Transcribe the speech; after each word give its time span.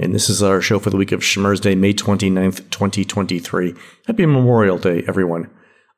And 0.00 0.14
this 0.14 0.30
is 0.30 0.44
our 0.44 0.60
show 0.60 0.78
for 0.78 0.90
the 0.90 0.96
week 0.96 1.10
of 1.10 1.22
Schmurz 1.22 1.60
Day, 1.60 1.74
May 1.74 1.92
29th, 1.92 2.70
2023. 2.70 3.74
Happy 4.06 4.26
Memorial 4.26 4.78
Day, 4.78 5.02
everyone. 5.08 5.50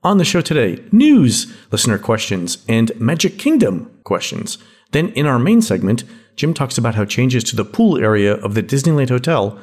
On 0.02 0.16
the 0.16 0.24
show 0.24 0.40
today, 0.40 0.82
news, 0.90 1.54
listener 1.70 1.98
questions, 1.98 2.64
and 2.66 2.98
Magic 2.98 3.36
Kingdom 3.36 3.90
questions. 4.04 4.56
Then 4.92 5.10
in 5.10 5.26
our 5.26 5.38
main 5.38 5.60
segment, 5.60 6.04
Jim 6.34 6.54
talks 6.54 6.78
about 6.78 6.94
how 6.94 7.04
changes 7.04 7.44
to 7.44 7.56
the 7.56 7.64
pool 7.64 7.98
area 7.98 8.36
of 8.36 8.54
the 8.54 8.62
Disneyland 8.62 9.10
Hotel 9.10 9.60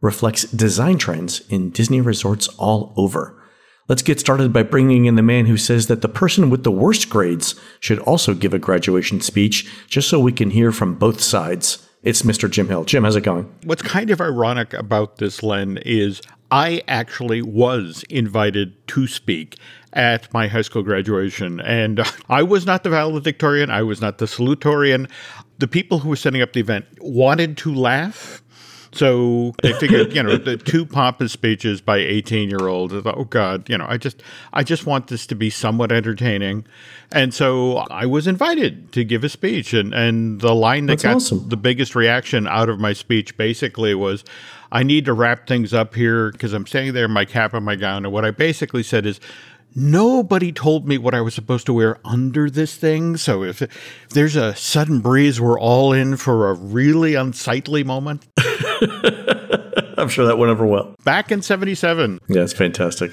reflects 0.00 0.44
design 0.44 0.96
trends 0.96 1.42
in 1.48 1.70
Disney 1.70 2.00
resorts 2.00 2.46
all 2.58 2.94
over. 2.96 3.42
Let's 3.88 4.02
get 4.02 4.20
started 4.20 4.52
by 4.52 4.62
bringing 4.62 5.06
in 5.06 5.16
the 5.16 5.22
man 5.22 5.46
who 5.46 5.56
says 5.56 5.88
that 5.88 6.00
the 6.00 6.08
person 6.08 6.48
with 6.48 6.62
the 6.62 6.70
worst 6.70 7.10
grades 7.10 7.56
should 7.80 7.98
also 7.98 8.34
give 8.34 8.54
a 8.54 8.58
graduation 8.60 9.20
speech, 9.20 9.68
just 9.88 10.08
so 10.08 10.20
we 10.20 10.30
can 10.30 10.50
hear 10.50 10.70
from 10.70 10.94
both 10.94 11.20
sides. 11.20 11.89
It's 12.02 12.22
Mr. 12.22 12.50
Jim 12.50 12.68
Hill. 12.68 12.84
Jim, 12.84 13.04
how's 13.04 13.16
it 13.16 13.20
going? 13.22 13.52
What's 13.64 13.82
kind 13.82 14.08
of 14.08 14.22
ironic 14.22 14.72
about 14.72 15.16
this, 15.16 15.42
Len, 15.42 15.78
is 15.84 16.22
I 16.50 16.82
actually 16.88 17.42
was 17.42 18.04
invited 18.08 18.74
to 18.88 19.06
speak 19.06 19.56
at 19.92 20.32
my 20.32 20.48
high 20.48 20.62
school 20.62 20.82
graduation. 20.82 21.60
And 21.60 22.00
I 22.30 22.42
was 22.42 22.64
not 22.64 22.84
the 22.84 22.90
valedictorian, 22.90 23.68
I 23.68 23.82
was 23.82 24.00
not 24.00 24.16
the 24.16 24.24
salutatorian. 24.24 25.10
The 25.58 25.68
people 25.68 25.98
who 25.98 26.08
were 26.08 26.16
setting 26.16 26.40
up 26.40 26.54
the 26.54 26.60
event 26.60 26.86
wanted 27.00 27.58
to 27.58 27.74
laugh. 27.74 28.42
So 28.92 29.54
they 29.62 29.72
figured, 29.74 30.14
you 30.14 30.22
know, 30.22 30.36
the 30.36 30.56
two 30.56 30.84
pompous 30.84 31.32
speeches 31.32 31.80
by 31.80 31.98
18 31.98 32.50
year 32.50 32.66
olds. 32.66 32.92
Oh 32.92 33.24
God, 33.24 33.68
you 33.68 33.78
know, 33.78 33.86
I 33.88 33.96
just, 33.96 34.22
I 34.52 34.64
just 34.64 34.86
want 34.86 35.06
this 35.06 35.26
to 35.28 35.34
be 35.34 35.48
somewhat 35.48 35.92
entertaining. 35.92 36.66
And 37.12 37.32
so 37.32 37.78
I 37.90 38.06
was 38.06 38.26
invited 38.26 38.92
to 38.92 39.04
give 39.04 39.22
a 39.22 39.28
speech 39.28 39.72
and, 39.72 39.94
and 39.94 40.40
the 40.40 40.54
line 40.54 40.86
that 40.86 40.94
That's 40.94 41.02
got 41.04 41.16
awesome. 41.16 41.48
the 41.48 41.56
biggest 41.56 41.94
reaction 41.94 42.46
out 42.48 42.68
of 42.68 42.80
my 42.80 42.92
speech 42.92 43.36
basically 43.36 43.94
was, 43.94 44.24
I 44.72 44.82
need 44.82 45.04
to 45.06 45.12
wrap 45.12 45.46
things 45.46 45.74
up 45.74 45.94
here 45.94 46.30
because 46.32 46.52
I'm 46.52 46.66
standing 46.66 46.94
there 46.94 47.06
in 47.06 47.10
my 47.10 47.24
cap 47.24 47.54
and 47.54 47.64
my 47.64 47.76
gown. 47.76 48.04
And 48.04 48.12
what 48.12 48.24
I 48.24 48.30
basically 48.30 48.82
said 48.82 49.06
is, 49.06 49.20
Nobody 49.74 50.52
told 50.52 50.86
me 50.88 50.98
what 50.98 51.14
I 51.14 51.20
was 51.20 51.34
supposed 51.34 51.66
to 51.66 51.72
wear 51.72 51.98
under 52.04 52.50
this 52.50 52.76
thing. 52.76 53.16
So 53.16 53.44
if, 53.44 53.62
there's 54.10 54.36
a 54.36 54.54
sudden 54.56 55.00
breeze, 55.00 55.40
we're 55.40 55.58
all 55.58 55.92
in 55.92 56.16
for 56.16 56.50
a 56.50 56.54
really 56.54 57.14
unsightly 57.14 57.84
moment. 57.84 58.26
I'm 59.96 60.08
sure 60.08 60.26
that 60.26 60.38
went 60.38 60.50
over 60.50 60.66
well. 60.66 60.96
Back 61.04 61.30
in 61.30 61.40
77. 61.42 62.18
Yeah, 62.28 62.42
it's 62.42 62.52
fantastic. 62.52 63.12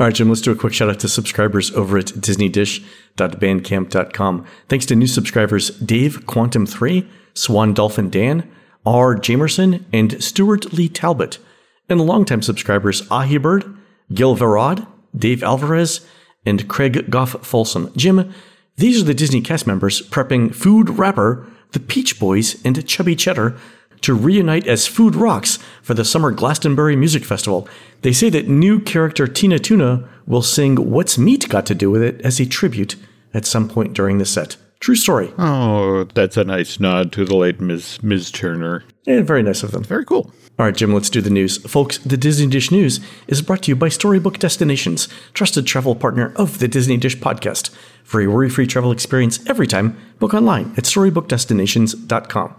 All 0.00 0.06
right, 0.06 0.14
Jim, 0.14 0.28
let's 0.28 0.40
do 0.40 0.52
a 0.52 0.56
quick 0.56 0.72
shout 0.72 0.88
out 0.88 1.00
to 1.00 1.08
subscribers 1.08 1.72
over 1.72 1.98
at 1.98 2.06
disneydish.bandcamp.com. 2.06 4.46
Thanks 4.68 4.86
to 4.86 4.94
new 4.94 5.08
subscribers 5.08 5.70
Dave 5.70 6.24
Quantum 6.24 6.66
3, 6.66 7.04
Swan 7.34 7.74
Dolphin 7.74 8.08
Dan, 8.08 8.48
R. 8.86 9.16
Jamerson, 9.16 9.82
and 9.92 10.22
Stuart 10.22 10.72
Lee 10.72 10.88
Talbot. 10.88 11.40
And 11.88 12.00
longtime 12.00 12.42
subscribers 12.42 13.02
Ahibird, 13.08 13.76
Gil 14.14 14.36
Verod, 14.36 14.86
Dave 15.18 15.42
Alvarez, 15.42 16.06
and 16.46 16.68
Craig 16.68 17.10
Goff 17.10 17.32
Folsom. 17.44 17.92
Jim, 17.96 18.32
these 18.76 19.00
are 19.00 19.04
the 19.04 19.14
Disney 19.14 19.40
cast 19.40 19.66
members 19.66 20.00
prepping 20.08 20.54
Food 20.54 20.90
Rapper, 20.90 21.46
the 21.72 21.80
Peach 21.80 22.18
Boys, 22.18 22.64
and 22.64 22.86
Chubby 22.86 23.16
Cheddar 23.16 23.56
to 24.02 24.14
reunite 24.14 24.66
as 24.66 24.86
Food 24.86 25.16
Rocks 25.16 25.58
for 25.82 25.94
the 25.94 26.04
Summer 26.04 26.30
Glastonbury 26.30 26.94
Music 26.94 27.24
Festival. 27.24 27.68
They 28.02 28.12
say 28.12 28.30
that 28.30 28.48
new 28.48 28.80
character 28.80 29.26
Tina 29.26 29.58
Tuna 29.58 30.08
will 30.26 30.42
sing 30.42 30.90
What's 30.90 31.18
Meat 31.18 31.48
Got 31.48 31.66
to 31.66 31.74
Do 31.74 31.90
with 31.90 32.02
It 32.02 32.20
as 32.22 32.38
a 32.38 32.46
tribute 32.46 32.96
at 33.34 33.44
some 33.44 33.68
point 33.68 33.94
during 33.94 34.18
the 34.18 34.24
set. 34.24 34.56
True 34.80 34.94
story. 34.94 35.32
Oh, 35.38 36.04
that's 36.14 36.36
a 36.36 36.44
nice 36.44 36.78
nod 36.78 37.12
to 37.12 37.24
the 37.24 37.36
late 37.36 37.60
Ms. 37.60 38.02
Ms. 38.02 38.30
Turner. 38.30 38.84
And 39.06 39.26
very 39.26 39.42
nice 39.42 39.62
of 39.62 39.72
them. 39.72 39.82
Very 39.82 40.04
cool. 40.04 40.32
All 40.58 40.66
right, 40.66 40.74
Jim, 40.76 40.92
let's 40.92 41.10
do 41.10 41.20
the 41.20 41.30
news. 41.30 41.58
Folks, 41.70 41.98
the 41.98 42.16
Disney 42.16 42.48
Dish 42.48 42.70
News 42.70 42.98
is 43.28 43.42
brought 43.42 43.62
to 43.62 43.70
you 43.70 43.76
by 43.76 43.88
Storybook 43.88 44.38
Destinations, 44.38 45.08
trusted 45.32 45.66
travel 45.66 45.94
partner 45.94 46.32
of 46.36 46.58
the 46.58 46.66
Disney 46.68 46.96
Dish 46.96 47.16
podcast. 47.16 47.70
For 48.02 48.20
a 48.20 48.26
worry 48.26 48.50
free 48.50 48.66
travel 48.66 48.90
experience 48.90 49.38
every 49.46 49.66
time, 49.66 49.96
book 50.18 50.34
online 50.34 50.72
at 50.76 50.84
storybookdestinations.com. 50.84 52.56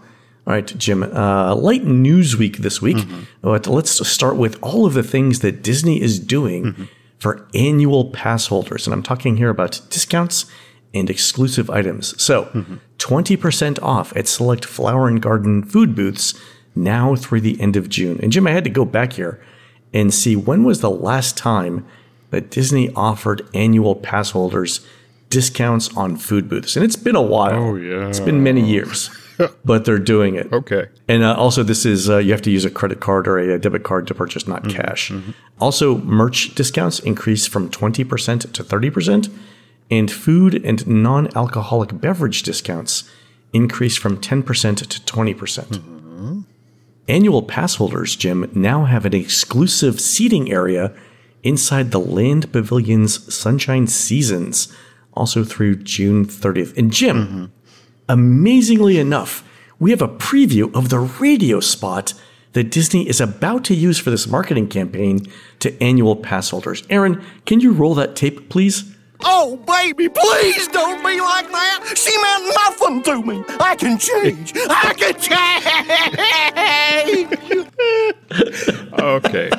All 0.48 0.54
right, 0.54 0.78
Jim, 0.78 1.04
uh, 1.04 1.56
light 1.56 1.84
news 1.84 2.38
week 2.38 2.58
this 2.58 2.82
week. 2.82 2.98
But 3.42 3.68
let's 3.68 4.08
start 4.08 4.38
with 4.38 4.58
all 4.64 4.86
of 4.86 4.94
the 4.94 5.04
things 5.04 5.40
that 5.40 5.62
Disney 5.62 6.02
is 6.02 6.20
doing 6.20 6.88
for 7.18 7.48
annual 7.54 8.12
pass 8.12 8.48
holders. 8.48 8.88
And 8.88 8.94
I'm 8.94 9.04
talking 9.04 9.38
here 9.38 9.50
about 9.50 9.82
discounts 9.90 10.46
and 10.94 11.10
exclusive 11.10 11.70
items. 11.70 12.22
So, 12.22 12.46
20% 12.98 13.82
off 13.82 14.16
at 14.16 14.28
select 14.28 14.66
flower 14.66 15.08
and 15.08 15.22
garden 15.22 15.64
food 15.64 15.96
booths 15.96 16.40
now 16.76 17.16
through 17.16 17.42
the 17.42 17.60
end 17.62 17.76
of 17.76 17.90
June. 17.90 18.20
And 18.22 18.32
Jim, 18.32 18.48
I 18.48 18.52
had 18.52 18.64
to 18.64 18.70
go 18.70 18.86
back 18.86 19.14
here 19.14 19.44
and 19.94 20.14
see 20.14 20.36
when 20.36 20.64
was 20.64 20.82
the 20.82 20.90
last 20.90 21.38
time 21.38 21.86
that 22.32 22.52
Disney 22.52 22.92
offered 22.94 23.48
annual 23.54 23.96
pass 23.96 24.32
holders 24.32 24.86
discounts 25.30 25.96
on 25.96 26.16
food 26.16 26.50
booths. 26.50 26.76
And 26.76 26.84
it's 26.84 26.96
been 26.96 27.16
a 27.16 27.22
while. 27.22 27.56
Oh, 27.56 27.76
yeah. 27.76 28.08
It's 28.08 28.20
been 28.20 28.44
many 28.44 28.66
years. 28.66 29.10
but 29.66 29.86
they're 29.86 30.00
doing 30.00 30.36
it. 30.36 30.52
Okay. 30.52 30.88
And 31.08 31.24
uh, 31.24 31.36
also, 31.36 31.64
this 31.64 31.86
is 31.86 32.10
uh, 32.10 32.18
you 32.18 32.32
have 32.32 32.42
to 32.44 32.52
use 32.52 32.66
a 32.66 32.70
credit 32.70 33.00
card 33.00 33.28
or 33.28 33.38
a, 33.38 33.60
debit 33.60 33.84
card 33.84 34.08
to 34.08 34.14
purchase, 34.14 34.48
not 34.48 34.68
cash. 34.70 35.14
Also, 35.60 35.98
merch 36.00 36.56
discounts 36.56 37.00
increase 37.00 37.48
from 37.48 37.70
20% 37.70 38.52
to 38.52 38.64
30%, 38.64 39.34
and 39.90 40.12
food 40.12 40.64
and 40.64 40.86
non 40.88 41.36
alcoholic 41.36 42.00
beverage 42.00 42.44
discounts 42.44 43.10
increase 43.54 43.98
from 43.98 44.18
10% 44.18 44.46
to 44.78 45.02
20%. 45.02 45.36
Mm-hmm. 45.36 46.42
Annual 47.08 47.44
pass 47.44 47.76
holders, 47.76 48.16
Jim, 48.16 48.50
now 48.54 48.86
have 48.86 49.06
an 49.06 49.16
exclusive 49.16 50.00
seating 50.00 50.52
area 50.52 50.94
inside 51.42 51.92
the 51.92 52.00
Land 52.00 52.52
Pavilion's 52.52 53.34
Sunshine 53.34 53.88
Seasons, 53.88 54.72
also 55.14 55.44
through 55.44 55.78
June 55.78 56.26
30th. 56.26 56.78
And 56.78 56.92
Jim, 56.92 57.18
mm-hmm. 57.18 57.46
amazingly 58.08 59.00
enough, 59.00 59.44
we 59.80 59.92
have 59.92 60.02
a 60.02 60.08
preview 60.08 60.74
of 60.76 60.90
the 60.90 61.00
radio 61.00 61.60
spot 61.60 62.14
that 62.54 62.72
Disney 62.72 63.08
is 63.08 63.22
about 63.22 63.64
to 63.66 63.76
use 63.76 63.98
for 63.98 64.10
this 64.10 64.28
marketing 64.28 64.68
campaign 64.68 65.26
to 65.60 65.82
annual 65.82 66.16
pass 66.16 66.50
holders. 66.50 66.84
Aaron, 66.90 67.24
can 67.46 67.60
you 67.60 67.72
roll 67.72 67.96
that 67.96 68.16
tape, 68.16 68.50
please? 68.50 68.96
Oh, 69.22 69.58
baby, 69.58 70.08
please 70.10 70.68
don't 70.70 71.04
be 71.04 71.20
like 71.20 71.50
that. 71.52 71.94
She 71.96 72.16
meant 72.22 72.56
nothing 72.66 73.04
to 73.04 73.22
me. 73.24 73.44
I 73.60 73.76
can 73.76 73.98
change. 73.98 74.54
I 74.56 74.94
can 74.94 75.16
change. 77.20 78.16
Okay. 79.00 79.50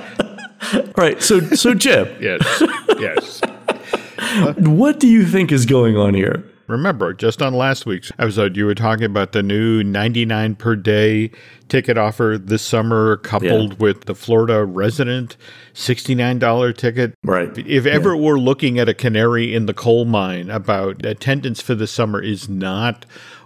All 0.74 0.82
right, 0.96 1.20
so 1.22 1.40
so 1.40 1.74
Jim, 1.74 2.06
yes. 2.20 2.62
Yes. 2.98 3.40
what 4.58 5.00
do 5.00 5.08
you 5.08 5.24
think 5.24 5.50
is 5.50 5.66
going 5.66 5.96
on 5.96 6.14
here? 6.14 6.44
Remember, 6.70 7.12
just 7.12 7.42
on 7.42 7.52
last 7.54 7.84
week's 7.84 8.12
episode, 8.18 8.56
you 8.56 8.64
were 8.64 8.74
talking 8.76 9.04
about 9.04 9.32
the 9.32 9.42
new 9.42 9.82
99 9.82 10.54
per 10.54 10.76
day 10.76 11.30
ticket 11.68 11.98
offer 11.98 12.38
this 12.40 12.62
summer, 12.62 13.16
coupled 13.16 13.72
Yeah. 13.72 13.76
with 13.80 14.04
the 14.04 14.14
Florida 14.14 14.64
resident 14.64 15.36
$69 15.74 16.72
ticket. 16.72 17.14
Right. 17.24 17.50
If 17.58 17.86
ever 17.86 18.16
we're 18.16 18.38
looking 18.38 18.78
at 18.78 18.88
a 18.88 18.94
canary 18.94 19.52
in 19.54 19.66
the 19.66 19.74
coal 19.74 20.04
mine 20.04 20.48
about 20.48 21.04
attendance 21.04 21.60
for 21.60 21.74
the 21.74 21.86
summer 21.86 22.22
is 22.22 22.48
not 22.48 23.04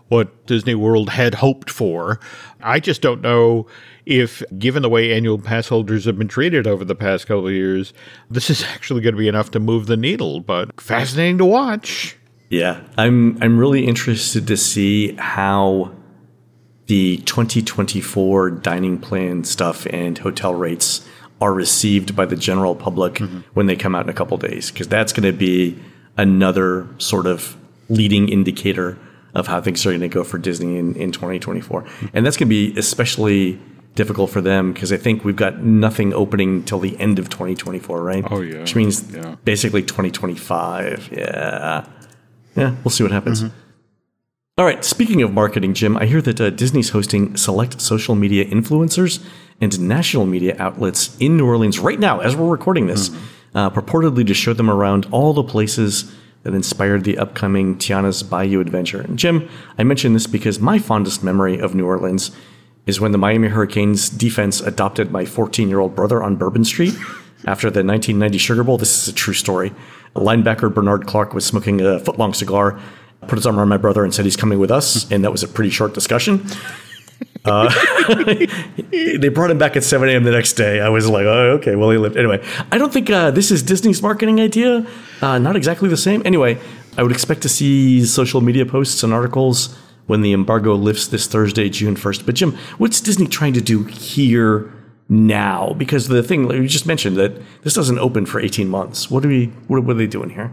what 0.08 0.46
Disney 0.46 0.74
World 0.74 1.08
had 1.10 1.36
hoped 1.36 1.70
for. 1.70 2.20
I 2.62 2.78
just 2.78 3.00
don't 3.00 3.22
know 3.22 3.66
if, 4.04 4.42
given 4.58 4.82
the 4.82 4.90
way 4.90 5.14
annual 5.14 5.38
pass 5.38 5.68
holders 5.68 6.04
have 6.04 6.18
been 6.18 6.28
treated 6.28 6.66
over 6.66 6.84
the 6.84 6.94
past 6.94 7.26
couple 7.26 7.46
of 7.46 7.54
years, 7.54 7.94
this 8.30 8.50
is 8.50 8.62
actually 8.64 9.00
going 9.00 9.14
to 9.14 9.18
be 9.18 9.28
enough 9.28 9.50
to 9.52 9.60
move 9.60 9.86
the 9.86 9.96
needle. 9.96 10.40
But 10.40 10.78
fascinating 10.78 11.38
to 11.38 11.46
watch. 11.46 12.16
Yeah, 12.50 12.80
I'm 12.96 13.42
I'm 13.42 13.58
really 13.58 13.86
interested 13.86 14.46
to 14.46 14.56
see 14.56 15.14
how 15.16 15.92
the 16.86 17.16
2024 17.18 18.50
dining 18.50 18.98
plan 18.98 19.44
stuff 19.44 19.86
and 19.90 20.18
hotel 20.18 20.54
rates 20.54 21.06
are 21.40 21.52
received 21.52 22.14
by 22.14 22.26
the 22.26 22.36
general 22.36 22.74
public 22.74 23.14
mm-hmm. 23.14 23.40
when 23.54 23.66
they 23.66 23.76
come 23.76 23.94
out 23.94 24.04
in 24.04 24.10
a 24.10 24.14
couple 24.14 24.36
days 24.36 24.70
because 24.70 24.88
that's 24.88 25.12
going 25.12 25.24
to 25.24 25.36
be 25.36 25.78
another 26.16 26.86
sort 26.98 27.26
of 27.26 27.56
leading 27.88 28.28
indicator 28.28 28.98
of 29.34 29.46
how 29.46 29.60
things 29.60 29.84
are 29.84 29.90
going 29.90 30.00
to 30.00 30.08
go 30.08 30.22
for 30.22 30.38
Disney 30.38 30.76
in, 30.78 30.94
in 30.94 31.10
2024. 31.10 31.82
Mm-hmm. 31.82 32.06
And 32.14 32.24
that's 32.24 32.36
going 32.36 32.48
to 32.48 32.50
be 32.50 32.78
especially 32.78 33.58
difficult 33.94 34.30
for 34.30 34.40
them 34.40 34.72
because 34.72 34.92
I 34.92 34.96
think 34.96 35.24
we've 35.24 35.36
got 35.36 35.62
nothing 35.62 36.12
opening 36.12 36.64
till 36.64 36.78
the 36.78 36.98
end 36.98 37.18
of 37.18 37.28
2024, 37.28 38.02
right? 38.02 38.24
Oh, 38.30 38.40
yeah. 38.40 38.60
Which 38.60 38.76
means 38.76 39.12
Yeah. 39.12 39.36
basically 39.44 39.82
2025. 39.82 41.10
Yeah. 41.12 41.86
Yeah, 42.56 42.74
we'll 42.84 42.90
see 42.90 43.02
what 43.02 43.12
happens. 43.12 43.44
All 44.56 44.64
right, 44.64 44.84
speaking 44.84 45.20
of 45.22 45.32
marketing, 45.32 45.74
Jim, 45.74 45.96
I 45.96 46.06
hear 46.06 46.22
that 46.22 46.40
uh, 46.40 46.50
Disney's 46.50 46.90
hosting 46.90 47.36
select 47.36 47.80
social 47.80 48.14
media 48.14 48.44
influencers 48.44 49.24
and 49.60 49.80
national 49.80 50.26
media 50.26 50.54
outlets 50.60 51.16
in 51.18 51.36
New 51.36 51.46
Orleans 51.46 51.80
right 51.80 51.98
now 51.98 52.20
as 52.20 52.36
we're 52.36 52.48
recording 52.48 52.86
this, 52.86 53.10
uh, 53.54 53.70
purportedly 53.70 54.24
to 54.26 54.34
show 54.34 54.52
them 54.52 54.70
around 54.70 55.08
all 55.10 55.32
the 55.32 55.42
places 55.42 56.14
that 56.44 56.54
inspired 56.54 57.02
the 57.02 57.18
upcoming 57.18 57.76
Tiana's 57.76 58.22
Bayou 58.22 58.60
adventure. 58.60 59.00
And 59.00 59.18
Jim, 59.18 59.48
I 59.76 59.82
mention 59.82 60.12
this 60.12 60.28
because 60.28 60.60
my 60.60 60.78
fondest 60.78 61.24
memory 61.24 61.58
of 61.58 61.74
New 61.74 61.86
Orleans 61.86 62.30
is 62.86 63.00
when 63.00 63.12
the 63.12 63.18
Miami 63.18 63.48
Hurricanes 63.48 64.08
defense 64.10 64.60
adopted 64.60 65.10
my 65.10 65.24
14 65.24 65.68
year 65.68 65.80
old 65.80 65.96
brother 65.96 66.22
on 66.22 66.36
Bourbon 66.36 66.64
Street 66.64 66.94
after 67.46 67.70
the 67.70 67.82
1990 67.82 68.38
Sugar 68.38 68.62
Bowl. 68.62 68.78
This 68.78 69.02
is 69.02 69.08
a 69.08 69.16
true 69.16 69.34
story. 69.34 69.72
Linebacker 70.14 70.72
Bernard 70.72 71.06
Clark 71.06 71.34
was 71.34 71.44
smoking 71.44 71.80
a 71.80 71.98
footlong 72.00 72.34
cigar, 72.34 72.80
put 73.22 73.36
his 73.36 73.46
arm 73.46 73.58
around 73.58 73.68
my 73.68 73.76
brother, 73.76 74.04
and 74.04 74.14
said 74.14 74.24
he's 74.24 74.36
coming 74.36 74.58
with 74.58 74.70
us. 74.70 75.10
And 75.10 75.24
that 75.24 75.32
was 75.32 75.42
a 75.42 75.48
pretty 75.48 75.70
short 75.70 75.94
discussion. 75.94 76.46
Uh, 77.44 77.68
they 78.90 79.28
brought 79.28 79.50
him 79.50 79.58
back 79.58 79.76
at 79.76 79.84
7 79.84 80.08
a.m. 80.08 80.24
the 80.24 80.30
next 80.30 80.54
day. 80.54 80.80
I 80.80 80.88
was 80.88 81.08
like, 81.08 81.26
oh, 81.26 81.50
okay, 81.58 81.76
well, 81.76 81.90
he 81.90 81.98
lived. 81.98 82.16
Anyway, 82.16 82.42
I 82.72 82.78
don't 82.78 82.92
think 82.92 83.10
uh, 83.10 83.30
this 83.30 83.50
is 83.50 83.62
Disney's 83.62 84.00
marketing 84.00 84.40
idea. 84.40 84.86
Uh, 85.20 85.38
not 85.38 85.54
exactly 85.54 85.88
the 85.88 85.96
same. 85.96 86.22
Anyway, 86.24 86.58
I 86.96 87.02
would 87.02 87.12
expect 87.12 87.42
to 87.42 87.48
see 87.50 88.04
social 88.06 88.40
media 88.40 88.64
posts 88.64 89.02
and 89.02 89.12
articles 89.12 89.76
when 90.06 90.22
the 90.22 90.32
embargo 90.32 90.74
lifts 90.74 91.06
this 91.06 91.26
Thursday, 91.26 91.68
June 91.68 91.96
1st. 91.96 92.24
But, 92.24 92.34
Jim, 92.34 92.52
what's 92.78 93.00
Disney 93.00 93.26
trying 93.26 93.52
to 93.52 93.60
do 93.60 93.84
here 93.84 94.72
now? 95.08 95.74
Because 95.74 96.08
the 96.08 96.22
thing 96.22 96.48
like 96.48 96.56
you 96.56 96.68
just 96.68 96.86
mentioned 96.86 97.16
that 97.16 97.40
this 97.62 97.74
doesn't 97.74 97.98
open 97.98 98.26
for 98.26 98.40
18 98.40 98.68
months. 98.68 99.10
What 99.10 99.24
are 99.24 99.28
we? 99.28 99.46
What, 99.68 99.84
what 99.84 99.96
are 99.96 99.98
they 99.98 100.06
doing 100.06 100.30
here? 100.30 100.50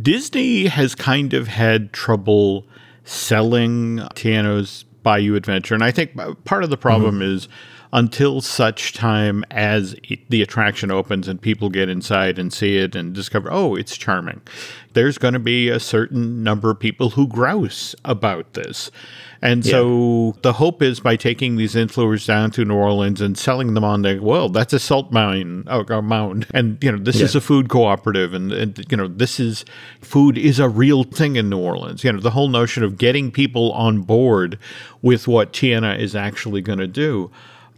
Disney 0.00 0.66
has 0.66 0.94
kind 0.94 1.34
of 1.34 1.48
had 1.48 1.92
trouble 1.92 2.66
selling 3.04 3.98
Tiana's 4.14 4.84
Bayou 5.02 5.34
Adventure. 5.34 5.74
And 5.74 5.84
I 5.84 5.90
think 5.90 6.12
part 6.44 6.64
of 6.64 6.70
the 6.70 6.76
problem 6.76 7.16
mm-hmm. 7.16 7.36
is 7.36 7.48
until 7.92 8.40
such 8.40 8.92
time 8.92 9.44
as 9.50 9.94
it, 10.04 10.20
the 10.28 10.42
attraction 10.42 10.90
opens 10.90 11.26
and 11.26 11.40
people 11.40 11.68
get 11.68 11.88
inside 11.88 12.38
and 12.38 12.52
see 12.52 12.78
it 12.78 12.94
and 12.94 13.12
discover, 13.12 13.48
oh, 13.50 13.74
it's 13.74 13.96
charming, 13.96 14.40
there's 14.92 15.18
going 15.18 15.34
to 15.34 15.40
be 15.40 15.68
a 15.68 15.80
certain 15.80 16.42
number 16.42 16.70
of 16.70 16.78
people 16.78 17.10
who 17.10 17.26
grouse 17.26 17.94
about 18.04 18.52
this. 18.54 18.90
And 19.42 19.64
so 19.64 20.36
the 20.42 20.52
hope 20.52 20.82
is 20.82 21.00
by 21.00 21.16
taking 21.16 21.56
these 21.56 21.74
influencers 21.74 22.26
down 22.26 22.50
to 22.52 22.64
New 22.64 22.74
Orleans 22.74 23.22
and 23.22 23.38
selling 23.38 23.72
them 23.72 23.84
on 23.84 24.02
the 24.02 24.18
well, 24.18 24.50
that's 24.50 24.74
a 24.74 24.78
salt 24.78 25.12
mine, 25.12 25.64
a 25.66 26.02
mound, 26.02 26.46
and 26.52 26.76
you 26.84 26.92
know 26.92 26.98
this 26.98 27.22
is 27.22 27.34
a 27.34 27.40
food 27.40 27.70
cooperative, 27.70 28.34
and, 28.34 28.52
and 28.52 28.84
you 28.90 28.98
know 28.98 29.08
this 29.08 29.40
is 29.40 29.64
food 30.02 30.36
is 30.36 30.58
a 30.58 30.68
real 30.68 31.04
thing 31.04 31.36
in 31.36 31.48
New 31.48 31.58
Orleans. 31.58 32.04
You 32.04 32.12
know 32.12 32.20
the 32.20 32.32
whole 32.32 32.48
notion 32.48 32.82
of 32.82 32.98
getting 32.98 33.30
people 33.30 33.72
on 33.72 34.02
board 34.02 34.58
with 35.00 35.26
what 35.26 35.54
Tiana 35.54 35.98
is 35.98 36.14
actually 36.14 36.60
going 36.60 36.78
to 36.78 36.86
do. 36.86 37.30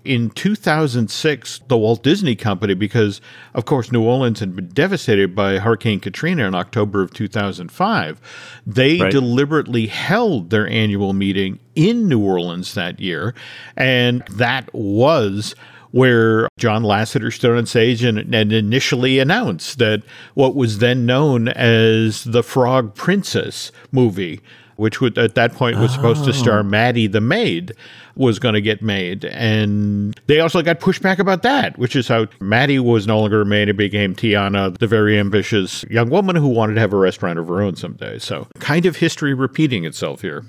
In 0.05 0.31
2006, 0.31 1.61
the 1.69 1.77
Walt 1.77 2.03
Disney 2.03 2.35
Company, 2.35 2.75
because 2.75 3.21
of 3.55 3.65
course 3.65 3.93
New 3.93 4.03
Orleans 4.03 4.41
had 4.41 4.57
been 4.57 4.69
devastated 4.69 5.35
by 5.35 5.59
Hurricane 5.59 6.01
Katrina 6.01 6.47
in 6.47 6.55
October 6.55 7.03
of 7.03 7.13
2005, 7.13 8.21
they 8.67 8.99
Right. 8.99 9.13
deliberately 9.13 9.87
held 9.87 10.51
their 10.51 10.69
annual 10.69 11.13
meeting 11.13 11.61
in 11.77 12.09
New 12.09 12.19
Orleans 12.21 12.75
that 12.75 13.01
year. 13.01 13.35
And 13.77 14.23
that 14.31 14.69
was 14.75 15.55
where 15.93 16.49
John 16.59 16.83
Lasseter 16.83 17.33
stood 17.33 17.57
on 17.57 17.67
stage 17.67 18.03
and, 18.03 18.19
and 18.35 18.53
initially 18.53 19.19
announced 19.19 19.79
that 19.79 20.03
what 20.35 20.55
was 20.57 20.79
then 20.79 21.07
known 21.07 21.49
as 21.49 22.25
the 22.25 22.43
Frog 22.43 22.95
Princess 22.95 23.71
movie, 23.93 24.41
which 24.83 25.01
would, 25.01 25.17
at 25.17 25.37
that 25.37 25.55
point 25.55 25.79
was 25.79 25.95
supposed 25.95 26.25
to 26.25 26.33
star 26.33 26.65
Maddie 26.65 27.07
the 27.07 27.21
maid, 27.21 27.73
was 28.17 28.41
going 28.41 28.55
to 28.55 28.61
get 28.61 28.83
made. 28.83 29.25
And 29.25 30.21
they 30.27 30.41
also 30.41 30.61
got 30.61 30.81
pushback 30.81 31.21
about 31.21 31.43
that, 31.43 31.79
which 31.79 31.95
is 31.95 32.09
how 32.09 32.27
Maddie 32.41 32.81
was 32.81 33.07
no 33.07 33.21
longer 33.21 33.43
a 33.43 33.47
maid 33.47 33.69
and 33.69 33.79
became 33.79 34.15
Tiana, 34.15 34.77
the 34.77 34.89
very 34.89 35.19
ambitious 35.19 35.85
young 35.85 36.11
woman 36.11 36.35
who 36.35 36.49
wanted 36.49 36.75
to 36.75 36.81
have 36.81 36.93
a 36.93 36.97
restaurant 36.97 37.39
of 37.39 37.47
her 37.47 37.63
own 37.63 37.77
someday. 37.77 38.19
So, 38.19 38.49
kind 38.59 38.85
of 38.85 38.97
history 38.97 39.33
repeating 39.33 39.85
itself 39.85 40.21
here. 40.23 40.45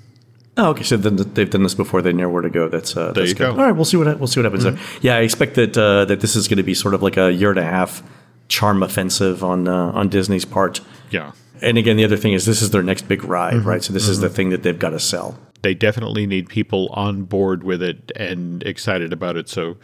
Oh, 0.58 0.70
okay. 0.70 0.84
So 0.84 0.98
then 0.98 1.16
they've 1.34 1.50
done 1.50 1.64
this 1.64 1.76
before. 1.76 2.02
They 2.02 2.14
know 2.14 2.30
where 2.30 2.42
to 2.42 2.50
go. 2.50 2.70
That's 2.70 2.98
uh, 2.98 3.12
that's 3.12 3.30
you 3.30 3.36
good. 3.36 3.44
go. 3.44 3.52
All 3.52 3.66
right, 3.66 3.72
we'll 3.72 3.86
see 3.86 3.98
what 3.98 4.20
we'll 4.20 4.28
see 4.28 4.40
what 4.40 4.46
happens 4.46 4.64
there. 4.64 4.78
Yeah, 5.02 5.16
I 5.16 5.22
expect 5.22 5.56
that 5.56 5.78
uh, 5.78 6.06
that 6.06 6.22
this 6.22 6.36
is 6.36 6.48
going 6.48 6.58
to 6.58 6.64
be 6.64 6.74
sort 6.74 6.94
of 6.94 7.02
like 7.02 7.18
a 7.18 7.32
year 7.32 7.50
and 7.50 7.60
a 7.60 7.64
half 7.64 8.04
charm 8.50 8.84
offensive 8.84 9.44
on 9.44 9.68
uh, 9.68 9.92
on 9.94 10.10
Disney's 10.10 10.46
part. 10.46 10.82
Yeah. 11.10 11.32
And 11.62 11.78
again, 11.78 11.98
the 11.98 12.04
other 12.04 12.18
thing 12.18 12.34
is 12.34 12.46
this 12.46 12.62
is 12.62 12.72
their 12.72 12.84
next 12.84 13.08
big 13.08 13.24
ride, 13.24 13.54
mm-hmm. 13.54 13.68
right? 13.68 13.84
So 13.84 13.94
this 13.94 14.08
is 14.08 14.20
the 14.20 14.28
mm-hmm. 14.28 14.36
thing 14.36 14.50
that 14.50 14.64
they've 14.64 14.78
got 14.78 14.90
to 14.90 15.00
sell. 15.00 15.38
they 15.64 15.74
definitely 15.74 16.28
need 16.28 16.50
people 16.50 16.90
on 16.92 17.24
board 17.24 17.64
with 17.64 17.82
it 17.82 18.12
and 18.16 18.62
excited 18.64 19.12
about 19.12 19.38
it. 19.38 19.50
So 19.50 19.78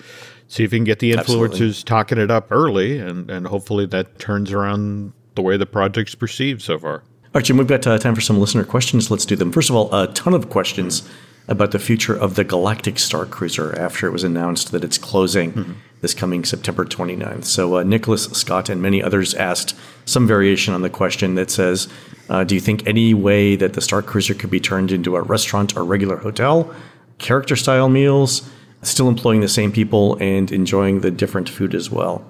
see 0.47 0.63
if 0.63 0.73
you 0.73 0.79
can 0.79 0.83
get 0.83 0.99
the 0.99 1.13
influencers 1.13 1.49
Absolutely. 1.51 1.83
talking 1.85 2.17
it 2.17 2.29
up 2.29 2.51
early, 2.51 2.99
and, 2.99 3.31
and 3.31 3.47
hopefully 3.47 3.85
that 3.87 4.19
turns 4.19 4.51
around 4.51 5.13
the 5.35 5.41
way 5.41 5.57
the 5.57 5.65
project's 5.65 6.15
perceived 6.15 6.61
so 6.61 6.77
far. 6.77 6.95
All 6.95 7.03
right, 7.35 7.45
Jim, 7.45 7.57
we've 7.57 7.67
got 7.67 7.85
uh, 7.87 7.97
time 7.97 8.15
for 8.15 8.21
some 8.21 8.39
listener 8.39 8.63
questions. 8.63 9.09
Let's 9.09 9.25
do 9.25 9.35
them. 9.35 9.51
First 9.51 9.69
of 9.69 9.75
all, 9.75 9.93
a 9.93 10.07
ton 10.07 10.33
of 10.33 10.49
questions 10.49 11.07
about 11.47 11.71
the 11.71 11.79
future 11.79 12.15
of 12.15 12.35
the 12.35 12.43
Galactic 12.43 12.99
Star 12.99 13.25
Cruiser 13.25 13.77
after 13.77 14.05
it 14.07 14.11
was 14.11 14.23
announced 14.23 14.71
that 14.71 14.83
it's 14.83 14.97
closing 14.97 15.53
mm-hmm. 15.53 15.73
This 16.01 16.13
coming 16.13 16.45
September 16.45 16.85
29th. 16.85 17.45
So, 17.45 17.77
uh, 17.77 17.83
Nicholas 17.83 18.25
Scott 18.25 18.69
and 18.69 18.81
many 18.81 19.03
others 19.03 19.33
asked 19.33 19.75
some 20.05 20.27
variation 20.27 20.73
on 20.73 20.81
the 20.81 20.89
question 20.89 21.35
that 21.35 21.51
says 21.51 21.87
uh, 22.29 22.43
Do 22.43 22.55
you 22.55 22.61
think 22.61 22.87
any 22.87 23.13
way 23.13 23.55
that 23.55 23.73
the 23.73 23.81
Star 23.81 24.01
Cruiser 24.01 24.33
could 24.33 24.49
be 24.49 24.59
turned 24.59 24.91
into 24.91 25.15
a 25.15 25.21
restaurant 25.21 25.75
or 25.75 25.83
regular 25.83 26.17
hotel, 26.17 26.73
character 27.17 27.55
style 27.55 27.89
meals, 27.89 28.49
still 28.81 29.09
employing 29.09 29.41
the 29.41 29.49
same 29.49 29.71
people 29.71 30.15
and 30.21 30.51
enjoying 30.51 31.01
the 31.01 31.11
different 31.11 31.49
food 31.49 31.75
as 31.75 31.91
well? 31.91 32.25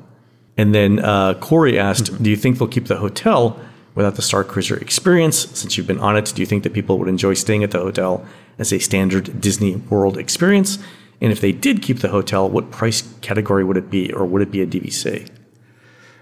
And 0.57 0.73
then 0.75 0.99
uh, 0.99 1.35
Corey 1.35 1.79
asked, 1.79 2.21
"Do 2.21 2.29
you 2.29 2.35
think 2.35 2.57
they'll 2.57 2.67
keep 2.67 2.87
the 2.87 2.97
hotel 2.97 3.59
without 3.95 4.15
the 4.15 4.21
Star 4.21 4.43
Cruiser 4.43 4.77
experience? 4.77 5.49
Since 5.57 5.77
you've 5.77 5.87
been 5.87 5.99
on 5.99 6.15
it, 6.17 6.31
do 6.33 6.41
you 6.41 6.45
think 6.45 6.63
that 6.63 6.73
people 6.73 6.97
would 6.99 7.07
enjoy 7.07 7.33
staying 7.33 7.63
at 7.63 7.71
the 7.71 7.79
hotel 7.79 8.25
as 8.57 8.71
a 8.71 8.79
standard 8.79 9.41
Disney 9.41 9.75
World 9.75 10.17
experience? 10.17 10.79
And 11.21 11.31
if 11.31 11.41
they 11.41 11.51
did 11.51 11.81
keep 11.81 11.99
the 11.99 12.09
hotel, 12.09 12.49
what 12.49 12.71
price 12.71 13.03
category 13.21 13.63
would 13.63 13.77
it 13.77 13.89
be, 13.89 14.11
or 14.13 14.25
would 14.25 14.41
it 14.41 14.51
be 14.51 14.61
a 14.61 14.67
DVC?" 14.67 15.29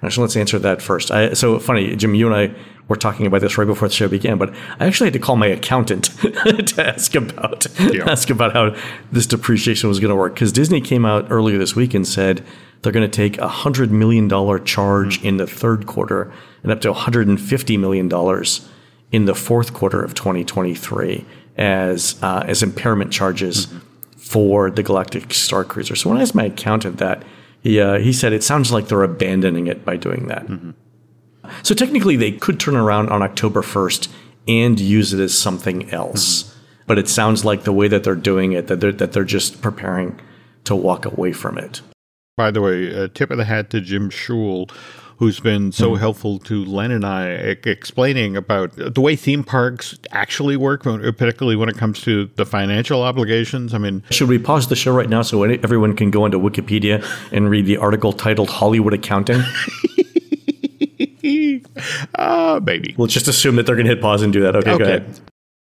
Actually, 0.04 0.22
let's 0.24 0.36
answer 0.38 0.60
that 0.60 0.82
first. 0.82 1.10
I, 1.12 1.34
so 1.34 1.58
funny, 1.60 1.96
Jim. 1.96 2.14
You 2.14 2.32
and 2.32 2.36
I 2.36 2.56
were 2.88 2.96
talking 2.96 3.26
about 3.26 3.42
this 3.42 3.58
right 3.58 3.66
before 3.66 3.88
the 3.88 3.94
show 3.94 4.08
began, 4.08 4.38
but 4.38 4.54
I 4.80 4.86
actually 4.86 5.08
had 5.08 5.14
to 5.14 5.20
call 5.20 5.36
my 5.36 5.48
accountant 5.48 6.06
to 6.22 6.76
ask 6.86 7.16
about 7.16 7.68
Yeah. 7.80 8.10
ask 8.10 8.30
about 8.30 8.54
how 8.54 8.76
this 9.12 9.26
depreciation 9.26 9.90
was 9.90 10.00
going 10.00 10.10
to 10.10 10.16
work 10.16 10.36
because 10.36 10.52
Disney 10.54 10.80
came 10.82 11.04
out 11.06 11.28
earlier 11.30 11.58
this 11.58 11.76
week 11.76 11.94
and 11.94 12.08
said 12.08 12.44
they're 12.82 12.94
going 12.94 13.10
to 13.10 13.14
take 13.14 13.38
a 13.40 13.48
hundred 13.48 13.92
million 13.92 14.28
dollar 14.28 14.58
charge 14.60 15.22
in 15.24 15.38
the 15.38 15.48
third 15.48 15.86
quarter 15.88 16.32
and 16.64 16.72
up 16.72 16.80
to 16.82 16.92
150 16.92 17.78
million 17.78 18.08
dollars 18.08 18.70
in 19.12 19.26
the 19.26 19.36
fourth 19.36 19.74
quarter 19.74 20.02
of 20.02 20.14
2023 20.14 21.26
as 21.58 22.16
uh, 22.22 22.44
as 22.48 22.62
impairment 22.64 23.12
charges 23.12 23.68
for 24.28 24.70
the 24.70 24.84
Galactic 24.84 25.34
Star 25.34 25.64
Cruiser. 25.64 25.96
So 25.96 26.10
when 26.10 26.18
I 26.18 26.22
asked 26.22 26.36
my 26.36 26.46
accountant 26.46 26.98
that, 26.98 27.24
he 27.62 27.80
uh, 27.80 28.00
he 28.00 28.14
said 28.14 28.34
it 28.34 28.44
sounds 28.44 28.72
like 28.72 28.88
they're 28.88 29.04
abandoning 29.04 29.68
it 29.68 29.84
by 29.86 29.98
doing 29.98 30.28
that. 30.28 30.48
Mm-hmm. 30.48 30.72
So 31.64 31.74
technically, 31.74 32.16
they 32.16 32.32
could 32.32 32.60
turn 32.60 32.76
around 32.76 33.10
on 33.10 33.22
October 33.22 33.62
1st 33.62 34.10
and 34.48 34.80
use 34.80 35.14
it 35.14 35.20
as 35.20 35.38
something 35.38 35.90
else. 35.92 36.44
Mm-hmm. 36.44 36.54
But 36.88 36.98
it 37.00 37.10
sounds 37.10 37.44
like 37.44 37.64
the 37.64 37.74
way 37.74 37.88
that 37.88 38.04
they're 38.04 38.16
doing 38.16 38.54
it, 38.54 38.68
that 38.68 38.80
they're, 38.80 38.94
that 38.94 39.12
they're 39.12 39.26
just 39.26 39.62
preparing 39.62 40.20
to 40.66 40.76
walk 40.76 41.06
away 41.06 41.34
from 41.34 41.58
it. 41.58 41.82
By 42.38 42.52
the 42.52 42.62
way, 42.62 42.88
a 42.88 43.08
tip 43.08 43.32
of 43.32 43.38
the 43.38 43.46
hat 43.46 43.70
to 43.72 43.82
Jim 43.82 44.10
Schul, 44.10 44.72
who's 45.18 45.40
been 45.40 45.72
so 45.72 45.96
helpful 45.96 46.38
to 46.38 46.64
Len 46.64 46.92
and 46.92 47.06
I 47.06 47.28
explaining 47.66 48.38
about 48.38 48.74
the 48.76 49.02
way 49.02 49.16
theme 49.16 49.44
parks 49.44 49.98
actually 50.12 50.58
work, 50.58 50.84
particularly 50.84 51.56
when 51.56 51.70
it 51.70 51.78
comes 51.78 52.02
to 52.02 52.30
the 52.36 52.46
financial 52.46 53.02
obligations. 53.02 53.74
I 53.74 53.80
mean, 53.80 54.04
Should 54.12 54.30
we 54.30 54.38
pause 54.38 54.68
the 54.68 54.76
show 54.76 54.94
right 54.94 55.10
now 55.10 55.24
so 55.24 55.44
everyone 55.44 55.96
can 55.96 56.12
go 56.12 56.26
into 56.26 56.40
Wikipedia 56.40 57.04
and 57.32 57.50
read 57.50 57.66
the 57.66 57.78
article 57.78 58.14
titled 58.14 58.50
Hollywood 58.50 58.94
Accounting? 58.94 59.42
ah, 62.16 62.60
baby. 62.60 62.94
we'll 62.98 63.08
just 63.08 63.28
assume 63.28 63.56
that 63.56 63.66
they're 63.66 63.76
going 63.76 63.88
to 63.88 63.94
hit 63.94 64.02
pause 64.02 64.22
and 64.22 64.32
do 64.32 64.42
that. 64.42 64.56
Okay, 64.56 64.78
go 64.78 64.84
ahead. 64.84 65.20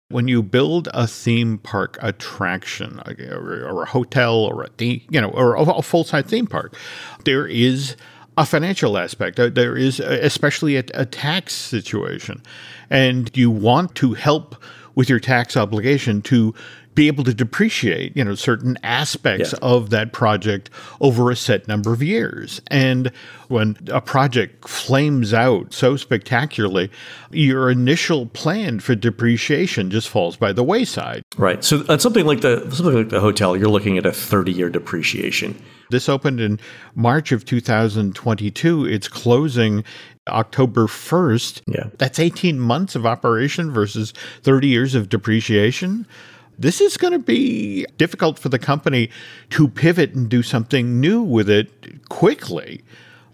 When 0.09 0.29
you 0.29 0.43
build 0.43 0.89
a 0.93 1.07
theme 1.07 1.59
park 1.59 1.99
attraction, 2.03 3.01
or, 3.07 3.83
a 3.83 3.87
hotel, 3.87 4.37
or 4.37 4.65
a 4.65 4.69
theme, 4.69 5.01
you 5.11 5.21
know, 5.21 5.31
or 5.31 5.55
a, 5.55 5.63
a 5.63 5.83
full 5.83 6.05
size 6.05 6.27
theme 6.27 6.47
park, 6.47 6.77
there 7.25 7.47
is 7.47 7.97
a 8.37 8.47
financial 8.47 8.99
aspect. 8.99 9.37
There 9.37 9.77
is, 9.77 10.01
especially 10.01 10.77
a, 10.77 10.85
a 10.95 11.07
tax 11.07 11.55
situation, 11.55 12.43
and 12.91 13.35
you 13.37 13.51
want 13.51 13.95
to 13.97 14.15
help 14.15 14.57
with 14.95 15.09
your 15.09 15.21
tax 15.21 15.57
obligation 15.57 16.23
to 16.23 16.55
be 16.95 17.07
able 17.09 17.25
to 17.25 17.35
depreciate, 17.35 18.17
you 18.17 18.25
know, 18.25 18.35
certain 18.35 18.79
aspects 18.83 19.53
Yeah. 19.53 19.59
of 19.63 19.91
that 19.91 20.13
project 20.13 20.71
over 21.01 21.31
a 21.31 21.37
set 21.37 21.67
number 21.67 21.93
of 21.93 22.03
years. 22.03 22.61
And 22.69 23.11
when 23.49 23.77
a 23.89 24.01
project 24.01 24.69
flames 24.69 25.35
out 25.35 25.75
so 25.75 25.97
spectacularly, 25.97 26.91
your 27.31 27.71
initial 27.71 28.27
plan 28.27 28.81
for 28.81 28.95
depreciation 28.95 29.91
just 29.91 30.09
falls 30.09 30.37
by 30.37 30.53
the 30.53 30.63
wayside. 30.63 31.23
Right. 31.37 31.65
So 31.65 31.85
on 31.89 31.99
something 31.99 32.27
like 32.27 32.41
the 32.43 32.61
something 32.71 32.95
like 32.95 33.09
the 33.09 33.21
hotel, 33.21 33.57
you're 33.57 33.69
looking 33.69 33.99
at 33.99 34.07
a 34.07 34.13
30 34.13 34.53
year 34.53 34.71
depreciation. 34.71 35.57
This 35.91 36.09
opened 36.09 36.41
in 36.41 36.59
March 36.95 37.31
of 37.33 37.45
2022. 37.45 38.87
It's 38.87 39.09
closing 39.09 39.85
October 40.29 40.87
1st. 40.87 41.61
Yeah. 41.67 41.85
That's 41.99 42.19
18 42.19 42.59
months 42.59 42.95
of 42.95 43.05
operation 43.05 43.71
versus 43.73 44.13
30 44.43 44.69
years 44.69 44.95
of 44.95 45.09
depreciation. 45.09 46.07
This 46.59 46.81
is 46.81 46.97
going 46.97 47.13
to 47.13 47.19
be 47.19 47.87
difficult 47.99 48.39
for 48.39 48.49
the 48.49 48.59
company 48.59 49.11
to 49.51 49.69
pivot 49.69 50.15
and 50.15 50.29
do 50.29 50.43
something 50.43 51.01
new 51.01 51.23
with 51.23 51.49
it 51.51 52.09
quickly. 52.09 52.83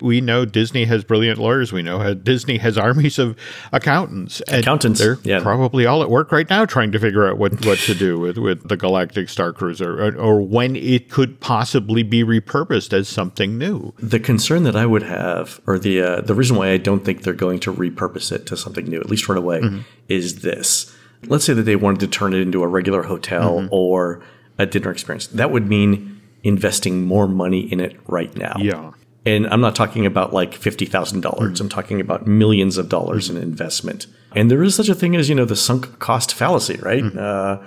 We 0.00 0.22
know 0.22 0.46
Disney 0.46 0.84
has 0.86 1.04
brilliant 1.04 1.38
lawyers. 1.38 1.72
We 1.72 1.82
know 1.82 1.98
how 1.98 2.14
Disney 2.14 2.56
has 2.56 2.78
armies 2.78 3.18
of 3.18 3.36
accountants. 3.70 4.40
and 4.48 4.60
Accountants, 4.62 4.98
They're 4.98 5.18
yeah. 5.24 5.40
probably 5.40 5.84
all 5.84 6.02
at 6.02 6.08
work 6.08 6.32
right 6.32 6.48
now 6.48 6.64
trying 6.64 6.90
to 6.92 6.98
figure 6.98 7.28
out 7.28 7.36
what, 7.36 7.66
what 7.66 7.78
to 7.80 7.94
do 7.94 8.18
with, 8.18 8.38
with 8.38 8.68
the 8.68 8.78
Galactic 8.78 9.28
Star 9.28 9.52
Cruiser 9.52 10.02
or, 10.02 10.16
or 10.16 10.40
when 10.40 10.74
it 10.74 11.10
could 11.10 11.38
possibly 11.40 12.02
be 12.02 12.24
repurposed 12.24 12.94
as 12.94 13.08
something 13.08 13.58
new. 13.58 13.92
The 13.98 14.20
concern 14.20 14.62
that 14.64 14.74
I 14.74 14.86
would 14.86 15.02
have, 15.02 15.60
or 15.66 15.78
the 15.78 16.00
uh, 16.00 16.20
the 16.22 16.34
reason 16.34 16.56
why 16.56 16.70
I 16.70 16.78
don't 16.78 17.04
think 17.04 17.22
they're 17.22 17.34
going 17.34 17.60
to 17.60 17.72
repurpose 17.72 18.32
it 18.32 18.46
to 18.46 18.56
something 18.56 18.86
new, 18.86 19.00
at 19.00 19.10
least 19.10 19.28
right 19.28 19.36
away, 19.36 19.60
is 20.08 20.40
this. 20.40 20.89
Let's 21.26 21.44
say 21.44 21.52
that 21.52 21.62
they 21.62 21.76
wanted 21.76 22.00
to 22.00 22.08
turn 22.08 22.32
it 22.32 22.40
into 22.40 22.62
a 22.62 22.66
regular 22.68 23.02
hotel 23.02 23.58
mm-hmm. 23.58 23.68
or 23.70 24.22
a 24.58 24.66
dinner 24.66 24.90
experience. 24.90 25.26
That 25.28 25.50
would 25.50 25.68
mean 25.68 26.20
investing 26.42 27.04
more 27.04 27.28
money 27.28 27.60
in 27.60 27.80
it 27.80 27.96
right 28.06 28.34
now. 28.36 28.56
Yeah. 28.58 28.92
And 29.26 29.46
I'm 29.48 29.60
not 29.60 29.76
talking 29.76 30.06
about 30.06 30.32
like 30.32 30.52
$50,000. 30.52 31.20
dollars 31.20 31.52
mm-hmm. 31.52 31.62
I'm 31.62 31.68
talking 31.68 32.00
about 32.00 32.26
millions 32.26 32.78
of 32.78 32.88
dollars 32.88 33.28
in 33.28 33.36
mm-hmm. 33.36 33.44
investment. 33.44 34.06
And 34.34 34.50
there 34.50 34.62
is 34.62 34.74
such 34.74 34.88
a 34.88 34.94
thing 34.94 35.16
as, 35.16 35.28
you 35.28 35.34
know, 35.34 35.44
the 35.44 35.56
sunk 35.56 35.98
cost 35.98 36.32
fallacy, 36.32 36.76
right? 36.76 37.04
Uh, 37.16 37.58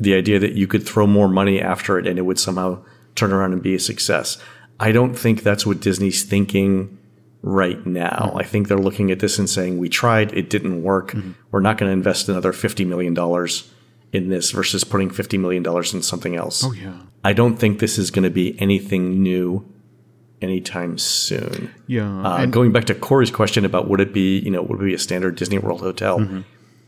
the 0.00 0.14
idea 0.14 0.38
that 0.38 0.52
you 0.52 0.66
could 0.66 0.86
throw 0.86 1.06
more 1.06 1.28
money 1.28 1.60
after 1.60 1.98
it 1.98 2.06
and 2.06 2.18
it 2.18 2.22
would 2.22 2.38
somehow 2.38 2.82
turn 3.14 3.32
around 3.32 3.52
and 3.52 3.62
be 3.62 3.74
a 3.74 3.80
success. 3.80 4.38
I 4.80 4.92
don't 4.92 5.14
think 5.14 5.42
that's 5.42 5.66
what 5.66 5.80
Disney's 5.80 6.24
thinking 6.24 6.98
right 7.44 7.84
now. 7.86 8.32
I 8.34 8.42
think 8.42 8.68
they're 8.68 8.78
looking 8.78 9.10
at 9.10 9.20
this 9.20 9.38
and 9.38 9.48
saying, 9.48 9.78
we 9.78 9.88
tried, 9.88 10.32
it 10.32 10.48
didn't 10.48 10.82
work. 10.82 11.14
We're 11.50 11.60
not 11.60 11.76
going 11.76 11.88
to 11.88 11.92
invest 11.92 12.28
another 12.28 12.52
$50 12.52 12.86
million 12.86 13.14
in 14.12 14.30
this 14.30 14.50
versus 14.50 14.82
putting 14.82 15.10
$50 15.10 15.38
million 15.38 15.64
in 15.66 16.02
something 16.02 16.34
else. 16.34 16.64
Oh, 16.64 16.72
yeah. 16.72 16.96
I 17.22 17.32
don't 17.34 17.56
think 17.56 17.80
this 17.80 17.98
is 17.98 18.10
going 18.10 18.22
to 18.22 18.30
be 18.30 18.58
anything 18.60 19.22
new 19.22 19.70
anytime 20.40 20.96
soon. 20.98 21.72
Yeah. 21.86 22.22
Uh, 22.22 22.36
and 22.38 22.52
going 22.52 22.72
back 22.72 22.84
to 22.86 22.94
Corey's 22.94 23.30
question 23.30 23.64
about 23.64 23.88
would 23.88 24.00
it 24.00 24.12
be, 24.12 24.38
you 24.38 24.50
know, 24.50 24.62
would 24.62 24.80
it 24.80 24.84
be 24.84 24.94
a 24.94 24.98
standard 24.98 25.36
Disney 25.36 25.58
World 25.58 25.80
hotel? 25.80 26.20
Mm-hmm. 26.20 26.40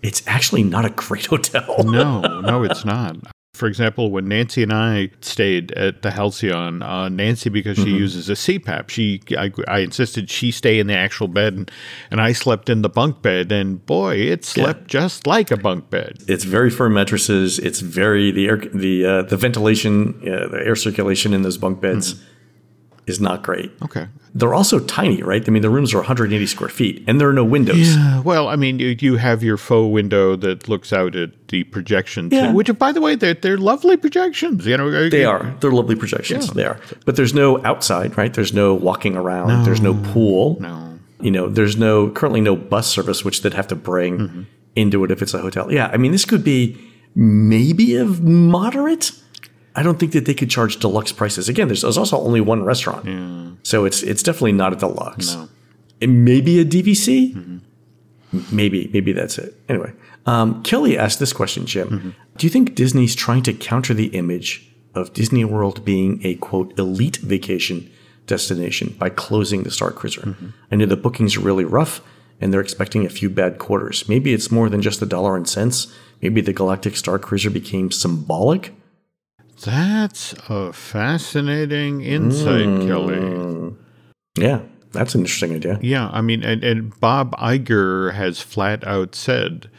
It's 0.02 0.26
actually 0.26 0.62
not 0.62 0.84
a 0.84 0.90
great 0.90 1.26
hotel. 1.34 1.84
no, 1.84 2.40
no, 2.40 2.64
it's 2.64 2.84
not. 2.84 3.16
For 3.56 3.66
example, 3.66 4.10
when 4.10 4.28
Nancy 4.28 4.62
and 4.62 4.72
I 4.72 5.10
stayed 5.20 5.72
at 5.72 6.02
the 6.02 6.10
Halcyon, 6.10 6.82
uh, 6.82 7.08
Nancy, 7.08 7.50
because 7.50 7.76
she 7.78 7.90
uses 7.90 8.28
a 8.28 8.34
CPAP, 8.34 8.88
she 8.90 9.20
I, 9.36 9.50
I 9.66 9.78
insisted 9.80 10.30
she 10.30 10.50
stay 10.50 10.78
in 10.78 10.86
the 10.86 10.96
actual 10.96 11.28
bed, 11.28 11.54
and, 11.54 11.70
and 12.10 12.20
I 12.20 12.32
slept 12.32 12.68
in 12.68 12.82
the 12.82 12.88
bunk 12.88 13.22
bed, 13.22 13.50
and 13.50 13.84
boy, 13.84 14.16
it 14.16 14.44
slept 14.44 14.88
just 14.88 15.26
like 15.26 15.50
a 15.50 15.56
bunk 15.56 15.90
bed. 15.90 16.18
It's 16.28 16.44
very 16.44 16.70
firm 16.70 16.94
mattresses. 16.94 17.58
It's 17.58 17.80
very 17.80 18.30
the 18.30 18.46
air, 18.46 18.58
the 18.58 19.06
uh, 19.06 19.22
the 19.22 19.36
ventilation, 19.36 20.20
uh, 20.22 20.48
the 20.48 20.62
air 20.64 20.76
circulation 20.76 21.32
in 21.32 21.42
those 21.42 21.58
bunk 21.58 21.80
beds 21.80 21.96
Mm-hmm. 21.96 22.35
Is 23.06 23.20
not 23.20 23.42
great. 23.42 23.70
Okay. 23.82 24.08
They're 24.34 24.52
also 24.54 24.80
tiny, 24.80 25.22
right? 25.22 25.42
I 25.48 25.50
mean, 25.50 25.62
the 25.62 25.70
rooms 25.70 25.94
are 25.94 25.98
180 25.98 26.46
square 26.46 26.68
feet, 26.68 27.02
and 27.06 27.18
there 27.20 27.28
are 27.28 27.32
no 27.32 27.44
windows. 27.44 27.96
Uh, 27.96 28.20
well, 28.24 28.48
I 28.48 28.56
mean, 28.56 28.78
you, 28.78 28.94
you 29.00 29.16
have 29.16 29.42
your 29.42 29.56
faux 29.56 29.90
window 29.90 30.36
that 30.36 30.68
looks 30.68 30.92
out 30.92 31.16
at 31.16 31.30
the 31.48 31.64
projections, 31.64 32.32
Yeah. 32.32 32.52
which, 32.52 32.70
by 32.78 32.92
the 32.92 33.00
way, 33.00 33.14
they're, 33.14 33.32
they're 33.34 33.56
lovely 33.56 33.96
projections. 33.96 34.66
You 34.66 34.76
know, 34.76 35.08
They 35.08 35.24
are. 35.24 35.54
They're 35.60 35.70
lovely 35.70 35.94
projections. 35.96 36.48
Yeah. 36.48 36.52
They 36.54 36.64
are. 36.66 36.78
But 37.06 37.16
there's 37.16 37.32
no 37.32 37.64
outside, 37.64 38.18
right? 38.18 38.34
There's 38.34 38.52
no 38.52 38.74
walking 38.74 39.16
around. 39.16 39.64
There's 39.64 39.80
no 39.80 39.94
pool. 40.12 40.58
No. 40.60 40.98
You 41.22 41.30
know, 41.30 41.48
there's 41.48 41.78
no 41.78 42.10
currently 42.10 42.42
no 42.42 42.56
bus 42.56 42.88
service 42.88 43.24
which 43.24 43.40
they'd 43.40 43.54
have 43.54 43.68
to 43.68 43.76
bring 43.76 44.18
Mm-hmm. 44.18 44.42
into 44.74 45.02
it 45.04 45.10
if 45.10 45.22
it's 45.22 45.32
a 45.32 45.38
hotel. 45.38 45.72
Yeah, 45.72 45.88
I 45.90 45.96
mean, 45.96 46.12
this 46.12 46.26
could 46.26 46.44
be 46.44 46.76
maybe 47.14 47.94
of 47.96 48.22
moderate. 48.22 49.12
I 49.76 49.82
don't 49.82 49.98
think 50.00 50.12
that 50.12 50.24
they 50.24 50.34
could 50.34 50.50
charge 50.50 50.78
deluxe 50.78 51.12
prices. 51.12 51.48
Again, 51.48 51.68
there's, 51.68 51.82
there's 51.82 51.98
also 51.98 52.18
only 52.18 52.40
one 52.40 52.64
restaurant, 52.64 53.04
so 53.62 53.84
it's 53.84 54.02
it's 54.02 54.22
definitely 54.22 54.52
not 54.52 54.72
a 54.72 54.76
deluxe. 54.76 55.34
No. 55.34 55.48
It 56.00 56.08
may 56.08 56.40
be 56.40 56.58
a 56.60 56.64
DVC. 56.64 57.60
Maybe 58.50 58.90
maybe 58.92 59.12
that's 59.12 59.38
it. 59.38 59.54
Anyway, 59.68 59.92
um, 60.26 60.62
Kelly 60.62 60.98
asked 60.98 61.20
this 61.20 61.32
question, 61.32 61.64
Jim. 61.66 62.14
Do 62.36 62.46
you 62.46 62.50
think 62.50 62.74
Disney's 62.74 63.14
trying 63.14 63.42
to 63.44 63.52
counter 63.52 63.94
the 63.94 64.06
image 64.08 64.68
of 64.94 65.12
Disney 65.12 65.44
World 65.44 65.84
being 65.84 66.20
a 66.24 66.34
quote 66.36 66.76
elite 66.78 67.16
vacation 67.18 67.90
destination 68.26 68.94
by 68.98 69.08
closing 69.10 69.62
the 69.62 69.70
Star 69.70 69.90
Cruiser? 69.92 70.36
I 70.70 70.76
know 70.76 70.86
the 70.86 70.96
bookings 70.96 71.36
are 71.36 71.40
really 71.40 71.64
rough, 71.64 72.00
and 72.40 72.52
they're 72.52 72.60
expecting 72.60 73.06
a 73.06 73.10
few 73.10 73.30
bad 73.30 73.58
quarters. 73.58 74.08
Maybe 74.08 74.34
it's 74.34 74.50
more 74.50 74.68
than 74.68 74.82
just 74.82 75.00
a 75.02 75.06
dollar 75.06 75.36
and 75.36 75.48
cents. 75.48 75.86
Maybe 76.20 76.40
the 76.40 76.52
Galactic 76.52 76.96
Star 76.96 77.18
Cruiser 77.18 77.50
became 77.50 77.90
symbolic. 77.90 78.72
That's 79.64 80.34
a 80.48 80.72
fascinating 80.72 82.02
insight, 82.02 82.86
Kelly. 82.86 83.74
Yeah, 84.38 84.60
that's 84.92 85.14
an 85.14 85.22
interesting 85.22 85.54
idea. 85.54 85.78
Yeah, 85.82 86.08
I 86.12 86.20
mean, 86.20 86.42
and, 86.42 86.62
and 86.62 86.98
Bob 87.00 87.32
Iger 87.36 88.12
has 88.14 88.40
flat 88.40 88.86
out 88.86 89.14
said 89.14 89.70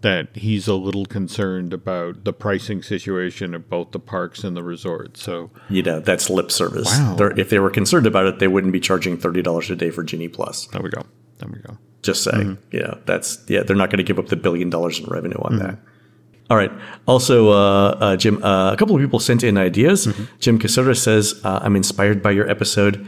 that 0.00 0.28
he's 0.36 0.68
a 0.68 0.74
little 0.74 1.04
concerned 1.04 1.72
about 1.72 2.24
the 2.24 2.32
pricing 2.32 2.82
situation 2.82 3.52
of 3.52 3.68
both 3.68 3.90
the 3.90 3.98
parks 3.98 4.44
and 4.44 4.56
the 4.56 4.62
resorts. 4.62 5.22
So, 5.22 5.50
You 5.68 5.82
know, 5.82 6.00
that's 6.00 6.30
lip 6.30 6.50
service. 6.52 6.86
Wow. 6.86 7.16
They're, 7.16 7.38
if 7.38 7.50
they 7.50 7.58
were 7.58 7.70
concerned 7.70 8.06
about 8.06 8.26
it, 8.26 8.38
they 8.38 8.48
wouldn't 8.48 8.72
be 8.72 8.80
charging 8.80 9.18
thirty 9.18 9.42
dollars 9.42 9.68
a 9.70 9.76
day 9.76 9.90
for 9.90 10.02
Genie 10.04 10.28
Plus. 10.28 10.66
there 10.68 10.80
we 10.82 10.88
go. 10.90 11.02
There 11.38 11.50
we 11.52 11.58
go. 11.60 11.76
Just 12.02 12.22
saying. 12.22 12.58
Yeah, 12.72 12.94
that's 13.06 13.44
yeah. 13.48 13.62
They're 13.64 13.76
not 13.76 13.90
going 13.90 13.98
to 13.98 14.04
give 14.04 14.18
up 14.20 14.28
the 14.28 14.36
billion 14.36 14.70
dollars 14.70 15.00
in 15.00 15.06
revenue 15.06 15.36
on 15.42 15.52
Mm-hmm. 15.54 15.66
that. 15.66 15.78
All 16.50 16.56
right. 16.56 16.72
Also, 17.06 17.50
uh, 17.50 17.96
uh, 18.00 18.16
Jim, 18.16 18.42
uh, 18.42 18.72
a 18.72 18.76
couple 18.76 18.96
of 18.96 19.02
people 19.02 19.20
sent 19.20 19.44
in 19.44 19.58
ideas. 19.58 20.06
Mm-hmm. 20.06 20.24
Jim 20.40 20.58
Casota 20.58 20.94
says, 20.94 21.40
uh, 21.44 21.60
"I'm 21.62 21.76
inspired 21.76 22.22
by 22.22 22.30
your 22.30 22.48
episode 22.48 23.06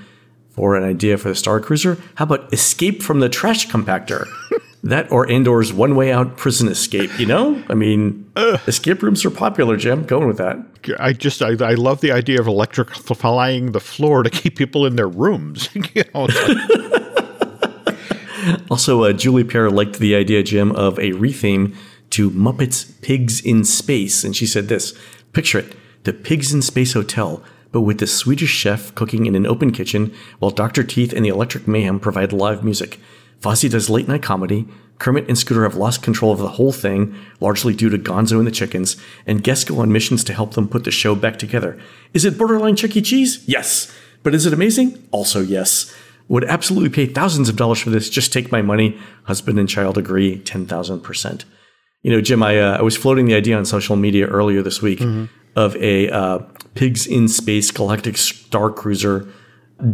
for 0.51 0.77
an 0.77 0.85
idea 0.85 1.17
for 1.17 1.29
the 1.29 1.35
Star 1.35 1.61
Cruiser. 1.61 1.97
How 2.17 2.25
about 2.25 2.53
escape 2.53 3.03
from 3.03 3.21
the 3.21 3.29
trash 3.29 3.69
compactor? 3.69 4.27
that 4.83 5.11
or 5.13 5.31
Andor's 5.31 5.73
one 5.73 5.95
way 5.95 6.13
out 6.13 6.37
prison 6.37 6.69
escape. 6.69 7.19
You 7.19 7.27
know, 7.27 7.63
I 7.69 7.75
mean, 7.75 8.31
escape 8.67 9.03
rooms 9.03 9.25
are 9.25 9.31
popular. 9.31 9.77
Jim, 9.77 10.05
going 10.05 10.27
with 10.27 10.39
that. 10.39 10.59
I 10.99 11.13
just, 11.13 11.43
I, 11.43 11.51
I 11.61 11.75
love 11.75 12.01
the 12.01 12.13
idea 12.13 12.41
of 12.41 12.47
electrifying 12.47 13.73
the 13.73 13.81
floor 13.81 14.23
to 14.23 14.31
keep 14.31 14.57
people 14.57 14.87
in 14.87 14.97
their 14.97 15.09
rooms. 15.09 15.69
you 15.95 16.05
know, 16.15 16.29
Also, 18.71 19.05
uh, 19.05 19.13
Julie 19.13 19.45
Pear 19.45 19.71
liked 19.71 19.99
the 19.99 20.15
idea, 20.15 20.43
Jim, 20.43 20.73
of 20.73 20.99
a 20.99 21.13
retheme 21.13 21.77
to 22.11 22.31
Muppets 22.31 23.01
Pigs 23.03 23.41
in 23.41 23.65
Space. 23.65 24.25
And 24.25 24.37
she 24.37 24.47
said 24.47 24.69
this 24.69 24.95
Picture 25.33 25.61
it 25.61 25.77
the 26.05 26.13
Pigs 26.13 26.53
in 26.53 26.63
Space 26.63 26.95
Hotel, 26.95 27.43
but 27.73 27.83
with 27.83 27.99
the 27.99 28.07
Swedish 28.07 28.51
chef 28.51 28.95
cooking 28.95 29.27
in 29.27 29.35
an 29.35 29.47
open 29.47 29.71
kitchen 29.71 30.15
while 30.39 30.51
Dr. 30.51 30.83
Teeth 30.83 31.13
and 31.13 31.25
the 31.25 31.29
Electric 31.29 31.69
Mayhem 31.69 32.01
provide 32.01 32.33
live 32.33 32.65
music. 32.65 32.99
Fozzie 33.41 33.71
does 33.71 33.91
late 33.91 34.09
night 34.09 34.23
comedy. 34.23 34.67
Kermit 34.99 35.29
and 35.29 35.39
Scooter 35.39 35.63
have 35.63 35.77
lost 35.77 36.03
control 36.03 36.31
of 36.31 36.39
the 36.39 36.49
whole 36.49 36.73
thing, 36.73 37.15
largely 37.41 37.75
due 37.75 37.89
to 37.89 37.97
Gonzo 37.97 38.39
and 38.39 38.47
the 38.47 38.51
chickens, 38.51 38.99
and 39.27 39.43
guests 39.43 39.65
go 39.65 39.79
on 39.79 39.91
missions 39.91 40.23
to 40.25 40.35
help 40.35 40.55
them 40.55 40.69
put 40.69 40.85
the 40.85 40.91
show 40.91 41.15
back 41.15 41.39
together. 41.39 41.81
Is 42.13 42.27
it 42.27 42.37
borderline 42.37 42.77
Chuck 42.77 42.97
E. 42.97 43.01
Cheese? 43.01 43.43
Yes. 43.47 43.95
But 44.23 44.35
is 44.35 44.45
it 44.45 44.53
amazing? 44.53 45.07
Also, 45.11 45.41
yes. 45.41 45.95
Would 46.29 46.45
absolutely 46.45 46.91
pay 46.91 47.07
thousands 47.07 47.49
of 47.49 47.57
dollars 47.57 47.81
for 47.81 47.89
this. 47.89 48.11
Just 48.11 48.33
take 48.33 48.53
my 48.53 48.61
money. 48.61 48.99
Husband 49.25 49.59
and 49.59 49.69
child 49.69 49.97
agree 49.97 50.39
10,000%. 50.41 51.45
You 52.03 52.11
know, 52.13 52.21
Jim, 52.21 52.43
I, 52.43 52.59
uh, 52.59 52.79
I 52.79 52.83
was 52.83 52.97
floating 52.97 53.27
the 53.27 53.35
idea 53.35 53.57
on 53.57 53.65
social 53.65 53.97
media 53.97 54.27
earlier 54.27 54.63
this 54.63 54.81
week 54.81 55.03
of 55.57 55.77
a 55.77 56.09
uh, 56.11 56.39
Pigs 56.75 57.07
in 57.07 57.29
Space 57.29 57.71
Galactic 57.71 58.17
Star 58.17 58.71
Cruiser 58.71 59.29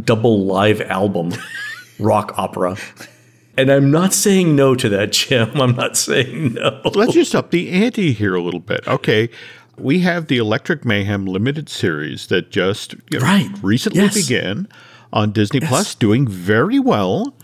double 0.05 0.45
live 0.45 0.81
album 0.83 1.33
rock 1.99 2.33
opera. 2.39 2.77
And 3.59 3.71
I'm 3.71 3.91
not 3.91 4.13
saying 4.13 4.55
no 4.55 4.75
to 4.75 4.89
that, 4.91 5.13
Jim. 5.13 5.61
I'm 5.61 5.75
not 5.75 5.97
saying 5.97 6.55
no. 6.55 6.81
let's 6.95 7.15
just 7.15 7.35
up 7.35 7.51
the 7.51 7.71
ante 7.71 8.13
here 8.13 8.35
a 8.35 8.43
little 8.43 8.61
bit. 8.61 8.87
Okay. 8.87 9.29
We 9.79 10.01
have 10.01 10.29
the 10.29 10.39
Electric 10.39 10.85
Mayhem 10.85 11.27
limited 11.27 11.69
series 11.69 12.29
that 12.29 12.51
just 12.51 12.95
you 13.11 13.19
know, 13.19 13.25
Right. 13.25 13.49
recently 13.63 14.01
Yes. 14.03 14.15
began 14.27 14.69
on 15.13 15.33
Disney 15.33 15.61
Plus, 15.61 15.95
doing 15.95 16.27
very 16.29 16.79
well. 16.79 17.35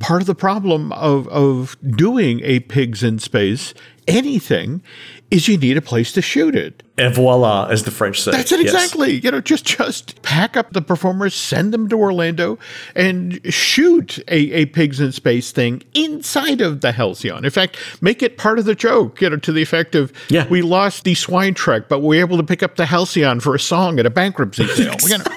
Part 0.00 0.22
of 0.22 0.26
the 0.26 0.34
problem 0.34 0.90
of, 0.92 1.28
of 1.28 1.76
doing 1.96 2.40
a 2.44 2.60
pigs 2.60 3.02
in 3.02 3.18
space 3.18 3.74
anything 4.08 4.82
is 5.30 5.48
you 5.48 5.56
need 5.56 5.76
a 5.76 5.82
place 5.82 6.12
to 6.12 6.22
shoot 6.22 6.54
it. 6.54 6.82
Et 6.98 7.08
voila, 7.14 7.66
as 7.70 7.84
the 7.84 7.90
French 7.90 8.20
say. 8.20 8.30
That's 8.32 8.52
it 8.52 8.60
Yes. 8.60 8.74
exactly. 8.74 9.18
You 9.20 9.30
know, 9.30 9.40
just 9.40 9.64
just 9.64 10.20
pack 10.22 10.56
up 10.56 10.72
the 10.72 10.82
performers, 10.82 11.34
send 11.34 11.72
them 11.72 11.88
to 11.88 11.96
Orlando, 11.96 12.58
and 12.94 13.40
shoot 13.52 14.18
a, 14.28 14.52
a 14.52 14.66
pigs 14.66 15.00
in 15.00 15.10
space 15.12 15.50
thing 15.52 15.82
inside 15.94 16.60
of 16.60 16.80
the 16.82 16.92
Halcyon. 16.92 17.44
In 17.44 17.50
fact, 17.50 17.76
make 18.02 18.22
it 18.22 18.36
part 18.36 18.58
of 18.58 18.66
the 18.66 18.74
joke. 18.74 19.20
You 19.22 19.30
know, 19.30 19.36
to 19.38 19.52
the 19.52 19.62
effect 19.62 19.94
of, 19.94 20.12
Yeah. 20.28 20.46
we 20.48 20.60
lost 20.62 21.04
the 21.04 21.14
swine 21.14 21.54
trek, 21.54 21.88
but 21.88 22.00
we 22.00 22.16
were 22.18 22.20
able 22.20 22.36
to 22.36 22.42
pick 22.44 22.62
up 22.62 22.76
the 22.76 22.86
Halcyon 22.86 23.40
for 23.40 23.54
a 23.54 23.60
song 23.60 23.98
at 23.98 24.06
a 24.06 24.10
bankruptcy 24.10 24.66
sale. 24.68 24.94
Know, 25.08 25.24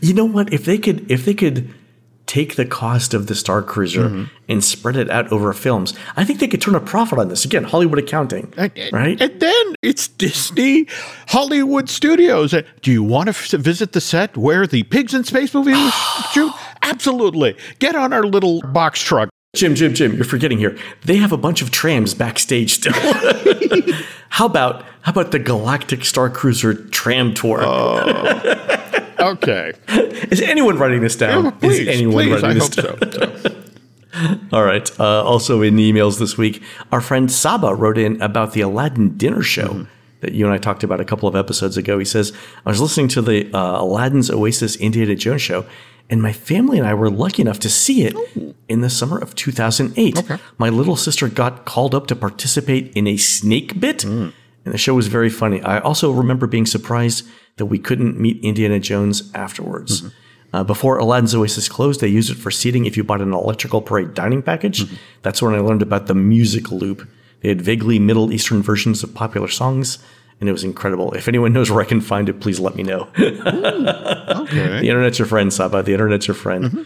You 0.00 0.14
know 0.14 0.24
what? 0.24 0.52
If 0.52 0.64
they 0.64 0.78
could, 0.78 1.10
if 1.10 1.24
they 1.24 1.34
could 1.34 1.72
take 2.34 2.56
the 2.56 2.64
cost 2.66 3.14
of 3.14 3.26
the 3.28 3.34
Star 3.34 3.62
Cruiser 3.62 4.08
Mm-hmm. 4.08 4.24
and 4.48 4.64
spread 4.64 4.96
it 4.96 5.08
out 5.10 5.30
over 5.32 5.52
films, 5.52 5.94
I 6.16 6.24
think 6.24 6.40
they 6.40 6.48
could 6.48 6.60
turn 6.60 6.74
a 6.74 6.80
profit 6.80 7.18
on 7.18 7.28
this. 7.28 7.44
Again, 7.44 7.64
Hollywood 7.64 7.98
accounting, 7.98 8.52
And- 8.56 8.72
right? 8.92 9.20
And 9.20 9.38
then 9.40 9.74
it's 9.82 10.08
Disney 10.08 10.86
Hollywood 11.28 11.88
Studios. 11.88 12.52
Uh, 12.52 12.62
Do 12.82 12.90
you 12.90 13.02
want 13.04 13.26
to 13.28 13.30
f- 13.30 13.50
visit 13.62 13.92
the 13.92 14.00
set 14.00 14.36
where 14.36 14.66
the 14.66 14.82
Pigs 14.84 15.14
in 15.14 15.22
Space 15.24 15.54
movie 15.54 15.72
was 15.72 15.94
shoot? 16.32 16.52
Absolutely. 16.82 17.56
Get 17.78 17.94
on 17.94 18.12
our 18.12 18.24
little 18.24 18.60
box 18.72 19.00
truck. 19.00 19.28
Jim, 19.54 19.76
Jim, 19.76 19.94
Jim, 19.94 20.14
you're 20.16 20.24
forgetting 20.24 20.58
here. 20.58 20.76
They 21.04 21.16
have 21.18 21.30
a 21.30 21.36
bunch 21.36 21.62
of 21.62 21.70
trams 21.70 22.12
backstage 22.14 22.72
still. 22.74 22.92
how 24.34 24.46
about 24.46 24.84
how 25.02 25.12
about 25.12 25.30
the 25.30 25.38
Galactic 25.38 26.04
Star 26.04 26.28
Cruiser 26.28 26.74
tram 26.88 27.34
tour? 27.34 27.62
Okay. 29.20 29.72
Is 30.30 30.40
anyone 30.42 30.76
writing 30.76 31.00
this 31.00 31.16
down? 31.16 31.46
Oh, 31.46 31.50
please, 31.52 31.78
Is 31.80 31.88
anyone 31.88 32.24
please. 32.24 32.42
Writing 32.42 32.60
hope 32.60 32.72
this 32.72 32.84
so. 32.84 32.96
down? 32.96 33.40
So, 33.40 33.54
All 34.52 34.64
right. 34.64 35.00
Uh, 35.00 35.22
also 35.24 35.62
in 35.62 35.76
the 35.76 35.90
emails 35.92 36.18
this 36.18 36.36
week, 36.36 36.62
our 36.92 37.00
friend 37.00 37.30
Saba 37.30 37.74
wrote 37.74 37.96
in 37.98 38.20
about 38.20 38.52
the 38.52 38.60
Aladdin 38.60 39.16
dinner 39.16 39.42
show 39.42 39.68
Mm-hmm. 39.68 39.84
that 40.20 40.32
you 40.32 40.44
and 40.46 40.54
I 40.54 40.58
talked 40.58 40.82
about 40.84 41.00
a 41.00 41.04
couple 41.04 41.28
of 41.28 41.36
episodes 41.36 41.76
ago. 41.76 41.98
He 41.98 42.04
says, 42.04 42.32
I 42.66 42.70
was 42.70 42.80
listening 42.80 43.08
to 43.08 43.22
the 43.22 43.52
uh, 43.54 43.80
Aladdin's 43.82 44.30
Oasis 44.30 44.76
Indiana 44.76 45.14
Jones 45.14 45.42
show, 45.42 45.64
and 46.10 46.22
my 46.22 46.32
family 46.32 46.78
and 46.78 46.86
I 46.86 46.94
were 46.94 47.10
lucky 47.10 47.42
enough 47.42 47.58
to 47.60 47.70
see 47.70 48.02
it 48.04 48.14
in 48.68 48.80
the 48.80 48.90
summer 48.90 49.18
of 49.18 49.34
2008. 49.34 50.18
Okay. 50.18 50.36
My 50.58 50.68
little 50.68 50.96
sister 50.96 51.28
got 51.28 51.64
called 51.64 51.94
up 51.94 52.06
to 52.08 52.16
participate 52.16 52.92
in 52.94 53.06
a 53.06 53.16
snake 53.16 53.80
bit, 53.80 53.98
Mm. 53.98 54.32
and 54.64 54.74
the 54.74 54.78
show 54.78 54.94
was 54.94 55.08
very 55.08 55.30
funny. 55.30 55.60
I 55.62 55.78
also 55.80 56.10
remember 56.12 56.46
being 56.46 56.66
surprised 56.66 57.26
that 57.56 57.66
we 57.66 57.78
couldn't 57.78 58.18
meet 58.18 58.42
Indiana 58.44 58.80
Jones 58.80 59.30
afterwards. 59.34 60.02
Mm-hmm. 60.02 60.08
Uh, 60.56 60.62
before 60.64 60.98
Aladdin's 60.98 61.34
Oasis 61.34 61.68
closed, 61.68 62.00
they 62.00 62.06
used 62.08 62.30
it 62.30 62.36
for 62.36 62.50
seating 62.50 62.86
if 62.86 62.96
you 62.96 63.02
bought 63.02 63.20
an 63.20 63.32
electrical 63.32 63.80
parade 63.82 64.14
dining 64.14 64.42
package. 64.42 64.84
Mm-hmm. 64.84 64.94
That's 65.22 65.42
when 65.42 65.54
I 65.54 65.58
learned 65.58 65.82
about 65.82 66.06
the 66.06 66.14
music 66.14 66.70
loop. 66.70 67.08
They 67.40 67.48
had 67.48 67.60
vaguely 67.60 67.98
Middle 67.98 68.32
Eastern 68.32 68.62
versions 68.62 69.02
of 69.02 69.14
popular 69.14 69.48
songs, 69.48 69.98
and 70.40 70.48
it 70.48 70.52
was 70.52 70.64
incredible. 70.64 71.12
If 71.12 71.28
anyone 71.28 71.52
knows 71.52 71.70
where 71.70 71.80
I 71.80 71.86
can 71.86 72.00
find 72.00 72.28
it, 72.28 72.40
please 72.40 72.60
let 72.60 72.74
me 72.76 72.82
know. 72.82 73.08
The 73.16 74.40
okay. 74.42 74.86
internet's 74.86 75.18
your 75.18 75.26
friend, 75.26 75.52
Saba. 75.52 75.82
The 75.82 75.92
internet's 75.92 76.26
your 76.26 76.34
friend. 76.34 76.64
Mm-hmm. 76.64 76.82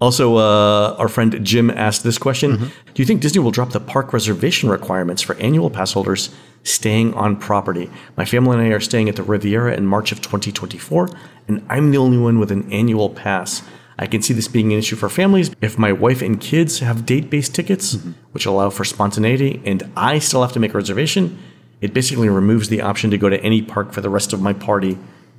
Also, 0.00 0.36
uh, 0.36 0.94
our 0.98 1.08
friend 1.08 1.38
Jim 1.44 1.70
asked 1.70 2.04
this 2.04 2.18
question 2.18 2.52
Mm-hmm. 2.52 2.64
Do 2.94 3.02
you 3.02 3.06
think 3.06 3.20
Disney 3.22 3.40
will 3.40 3.50
drop 3.50 3.70
the 3.70 3.80
park 3.80 4.12
reservation 4.12 4.68
requirements 4.68 5.22
for 5.22 5.34
annual 5.36 5.70
pass 5.70 5.92
holders 5.94 6.30
staying 6.64 7.14
on 7.14 7.36
property? 7.36 7.90
My 8.16 8.24
family 8.24 8.56
and 8.58 8.62
I 8.66 8.70
are 8.70 8.80
staying 8.80 9.08
at 9.08 9.16
the 9.16 9.22
Riviera 9.22 9.74
in 9.74 9.86
March 9.86 10.12
of 10.12 10.20
2024, 10.20 11.08
and 11.48 11.64
I'm 11.68 11.90
the 11.90 11.98
only 11.98 12.18
one 12.18 12.38
with 12.38 12.50
an 12.52 12.70
annual 12.72 13.10
pass. 13.10 13.62
I 13.98 14.06
can 14.06 14.20
see 14.22 14.34
this 14.34 14.48
being 14.48 14.72
an 14.72 14.78
issue 14.78 14.96
for 14.96 15.08
families 15.08 15.50
if 15.62 15.78
my 15.78 15.92
wife 15.92 16.20
and 16.20 16.38
kids 16.40 16.80
have 16.80 17.06
date 17.06 17.30
based 17.30 17.54
tickets, 17.54 17.96
Mm-hmm. 17.96 18.10
which 18.32 18.44
allow 18.46 18.68
for 18.70 18.84
spontaneity, 18.84 19.62
and 19.64 19.90
I 19.96 20.18
still 20.18 20.42
have 20.42 20.52
to 20.52 20.60
make 20.60 20.74
a 20.74 20.76
reservation. 20.76 21.38
It 21.80 21.92
basically 21.92 22.28
removes 22.28 22.68
the 22.68 22.82
option 22.82 23.10
to 23.10 23.18
go 23.18 23.28
to 23.28 23.40
any 23.42 23.62
park 23.62 23.92
for 23.92 24.00
the 24.00 24.10
rest 24.10 24.32
of 24.32 24.40
my 24.40 24.52
party, 24.52 24.98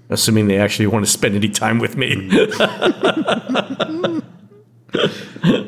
assuming 0.10 0.48
they 0.48 0.60
actually 0.60 0.88
want 0.88 1.06
to 1.06 1.12
spend 1.12 1.36
any 1.36 1.50
time 1.50 1.80
with 1.80 1.98
me. 1.98 2.30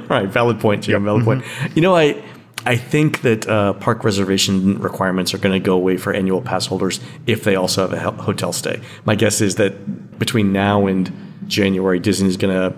right, 0.07 0.27
valid 0.27 0.59
point, 0.59 0.83
Jim. 0.83 1.05
Valid 1.05 1.23
point. 1.23 1.43
You 1.75 1.81
know, 1.81 1.95
I 1.95 2.21
I 2.65 2.75
think 2.75 3.21
that 3.21 3.47
uh, 3.47 3.73
park 3.73 4.03
reservation 4.03 4.79
requirements 4.79 5.33
are 5.33 5.37
going 5.37 5.53
to 5.53 5.65
go 5.65 5.75
away 5.75 5.97
for 5.97 6.13
annual 6.13 6.41
pass 6.41 6.65
holders 6.65 6.99
if 7.25 7.43
they 7.43 7.55
also 7.55 7.87
have 7.87 8.19
a 8.19 8.21
hotel 8.21 8.51
stay. 8.51 8.81
My 9.05 9.15
guess 9.15 9.41
is 9.41 9.55
that 9.55 10.19
between 10.19 10.51
now 10.51 10.85
and 10.85 11.11
January, 11.47 11.99
Disney 11.99 12.27
is 12.27 12.37
going 12.37 12.53
to 12.53 12.77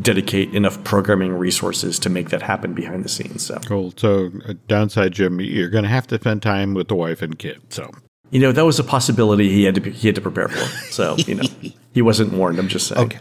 dedicate 0.00 0.54
enough 0.54 0.82
programming 0.84 1.32
resources 1.32 1.98
to 1.98 2.08
make 2.08 2.30
that 2.30 2.42
happen 2.42 2.72
behind 2.72 3.04
the 3.04 3.08
scenes. 3.08 3.44
So, 3.44 3.58
Cool. 3.66 3.92
So, 3.96 4.30
uh, 4.48 4.54
downside, 4.66 5.12
Jim, 5.12 5.40
you're 5.40 5.68
going 5.68 5.84
to 5.84 5.90
have 5.90 6.06
to 6.08 6.18
spend 6.18 6.42
time 6.42 6.74
with 6.74 6.88
the 6.88 6.94
wife 6.94 7.20
and 7.20 7.38
kid. 7.38 7.60
So, 7.68 7.90
you 8.30 8.40
know, 8.40 8.52
that 8.52 8.64
was 8.64 8.78
a 8.78 8.84
possibility 8.84 9.50
he 9.50 9.64
had 9.64 9.74
to 9.74 9.90
he 9.90 10.08
had 10.08 10.14
to 10.14 10.20
prepare 10.22 10.48
for. 10.48 10.64
So, 10.90 11.16
you 11.18 11.34
know, 11.34 11.44
he 11.92 12.02
wasn't 12.02 12.32
warned. 12.32 12.58
I'm 12.58 12.68
just 12.68 12.86
saying. 12.88 13.06
okay. 13.06 13.20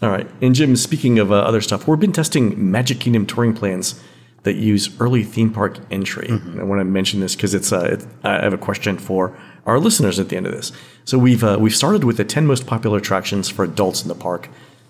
All 0.00 0.10
right. 0.10 0.28
And 0.40 0.54
Jim, 0.54 0.76
speaking 0.76 1.18
of 1.18 1.32
uh, 1.32 1.36
other 1.36 1.60
stuff, 1.60 1.88
we've 1.88 1.98
been 1.98 2.12
testing 2.12 2.70
Magic 2.70 3.00
Kingdom 3.00 3.26
touring 3.26 3.52
plans 3.52 4.00
that 4.44 4.54
use 4.54 4.98
early 5.00 5.24
theme 5.24 5.52
park 5.52 5.78
entry. 5.90 6.28
And 6.28 6.60
I 6.60 6.62
want 6.62 6.80
to 6.80 6.84
mention 6.84 7.18
this 7.18 7.34
because 7.34 7.52
it's, 7.52 7.72
uh, 7.72 7.80
it, 7.80 8.06
I 8.22 8.44
have 8.44 8.52
a 8.52 8.58
question 8.58 8.96
for 8.96 9.36
our 9.66 9.80
listeners 9.80 10.18
at 10.18 10.28
the 10.28 10.36
end 10.36 10.46
of 10.46 10.52
this. 10.52 10.72
So 11.04 11.18
we've 11.18 11.42
uh, 11.42 11.58
we've 11.60 11.74
started 11.76 12.04
with 12.04 12.16
the 12.16 12.24
10 12.24 12.46
most 12.46 12.66
popular 12.66 12.98
attractions 12.98 13.48
for 13.48 13.64
adults 13.64 14.02
in 14.02 14.08
the 14.08 14.14
park, 14.14 14.48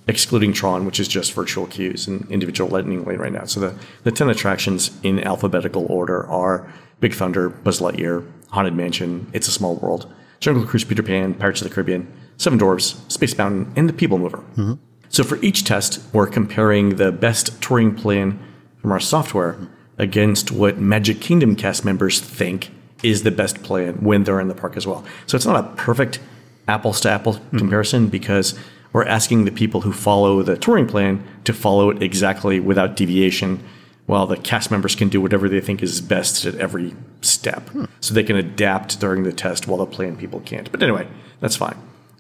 excluding 0.09 0.55
Tron, 0.55 0.87
which 0.87 0.99
is 0.99 1.07
just 1.07 1.33
virtual 1.35 1.67
queues 1.67 2.09
and 2.09 2.29
individual 2.31 2.71
lightning 2.71 3.05
lane 3.05 3.19
right 3.19 3.33
now. 3.33 3.45
So 3.45 3.61
the, 3.61 3.75
the 4.05 4.11
10 4.11 4.31
attractions 4.31 4.91
in 5.03 5.23
alphabetical 5.23 5.87
order 5.87 6.27
are 6.27 6.73
Big 6.99 7.15
Thunder, 7.15 7.51
Buzz 7.51 7.81
Lightyear, 7.81 8.27
Haunted 8.49 8.75
Mansion, 8.75 9.31
It's 9.33 9.47
a 9.47 9.53
Small 9.53 9.77
World, 9.77 10.13
Jungle 10.41 10.67
Cruise 10.67 10.85
Peter 10.85 11.03
Pan, 11.03 11.35
Pirates 11.35 11.61
of 11.61 11.69
the 11.69 11.75
Caribbean, 11.75 12.11
Seven 12.39 12.59
Dwarfs, 12.59 13.01
Space 13.09 13.37
Mountain, 13.37 13.73
and 13.77 13.89
The 13.89 13.93
People 13.93 14.19
Mover. 14.19 14.39
Mm-hmm. 14.39 14.75
So 15.11 15.25
for 15.25 15.37
each 15.43 15.65
test, 15.65 16.01
we're 16.13 16.27
comparing 16.27 16.97
the 16.97 17.13
best 17.13 17.61
touring 17.61 17.95
plan 17.95 18.39
from 18.79 18.93
our 18.93 19.01
software 19.01 19.59
against 19.99 20.51
what 20.51 20.79
Magic 20.79 21.21
Kingdom 21.21 21.55
cast 21.57 21.85
members 21.85 22.21
think 22.21 22.71
is 23.03 23.23
the 23.23 23.31
best 23.31 23.63
plan 23.63 23.95
when 23.97 24.25
they're 24.25 24.41
in 24.41 24.49
the 24.49 24.55
park 24.55 24.77
as 24.77 24.87
well. 24.87 25.05
So 25.27 25.37
it's 25.37 25.47
not 25.47 25.63
a 25.63 25.69
perfect 25.77 26.21
apples 26.67 27.01
to 27.03 27.11
apple 27.11 27.35
mm-hmm. 27.35 27.59
comparison 27.59 28.09
because 28.09 28.59
we're 28.93 29.05
asking 29.05 29.45
the 29.45 29.51
people 29.51 29.83
who 29.83 29.93
follow 29.93 30.43
the 30.43 30.57
touring 30.57 30.87
plan 30.87 31.23
to 31.45 31.53
follow 31.53 31.91
it 31.91 32.03
exactly 32.03 32.61
without 32.61 32.97
deviation, 32.97 33.63
while 34.07 34.27
the 34.27 34.37
cast 34.37 34.71
members 34.71 34.95
can 34.95 35.09
do 35.09 35.21
whatever 35.21 35.49
they 35.49 35.61
think 35.61 35.83
is 35.83 36.01
best 36.01 36.47
at 36.47 36.55
every 36.55 36.95
step. 37.21 37.69
So 38.01 38.15
they 38.15 38.23
can 38.23 38.37
adapt 38.37 38.99
during 39.01 39.23
the 39.23 39.33
test 39.33 39.69
while 39.69 39.79
the 39.79 39.87
plan 39.87 40.17
people 40.17 40.41
can't. 40.41 40.71
But 40.73 40.83
anyway, 40.83 41.07
that's 41.41 41.57
fine. 41.57 41.77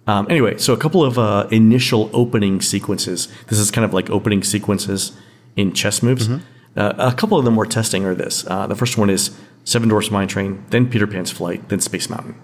Um, 0.06 0.26
anyway, 0.30 0.58
so 0.58 0.72
a 0.72 0.76
couple 0.76 1.04
of 1.04 1.18
uh, 1.18 1.48
initial 1.50 2.10
opening 2.12 2.60
sequences. 2.60 3.28
This 3.48 3.58
is 3.58 3.70
kind 3.70 3.84
of 3.84 3.94
like 3.94 4.10
opening 4.10 4.42
sequences 4.42 5.12
in 5.56 5.72
chess 5.72 6.02
moves. 6.02 6.28
Uh, 6.76 6.94
a 6.98 7.12
couple 7.12 7.38
of 7.38 7.44
them 7.44 7.56
we're 7.56 7.66
testing 7.66 8.04
are 8.04 8.14
this. 8.14 8.46
Uh, 8.46 8.66
the 8.66 8.76
first 8.76 8.96
one 8.96 9.10
is 9.10 9.36
Seven 9.64 9.88
Dwarfs 9.88 10.10
Mine 10.10 10.28
Train, 10.28 10.64
then 10.70 10.88
Peter 10.88 11.06
Pan's 11.06 11.30
Flight, 11.30 11.68
then 11.68 11.80
Space 11.80 12.08
Mountain. 12.08 12.36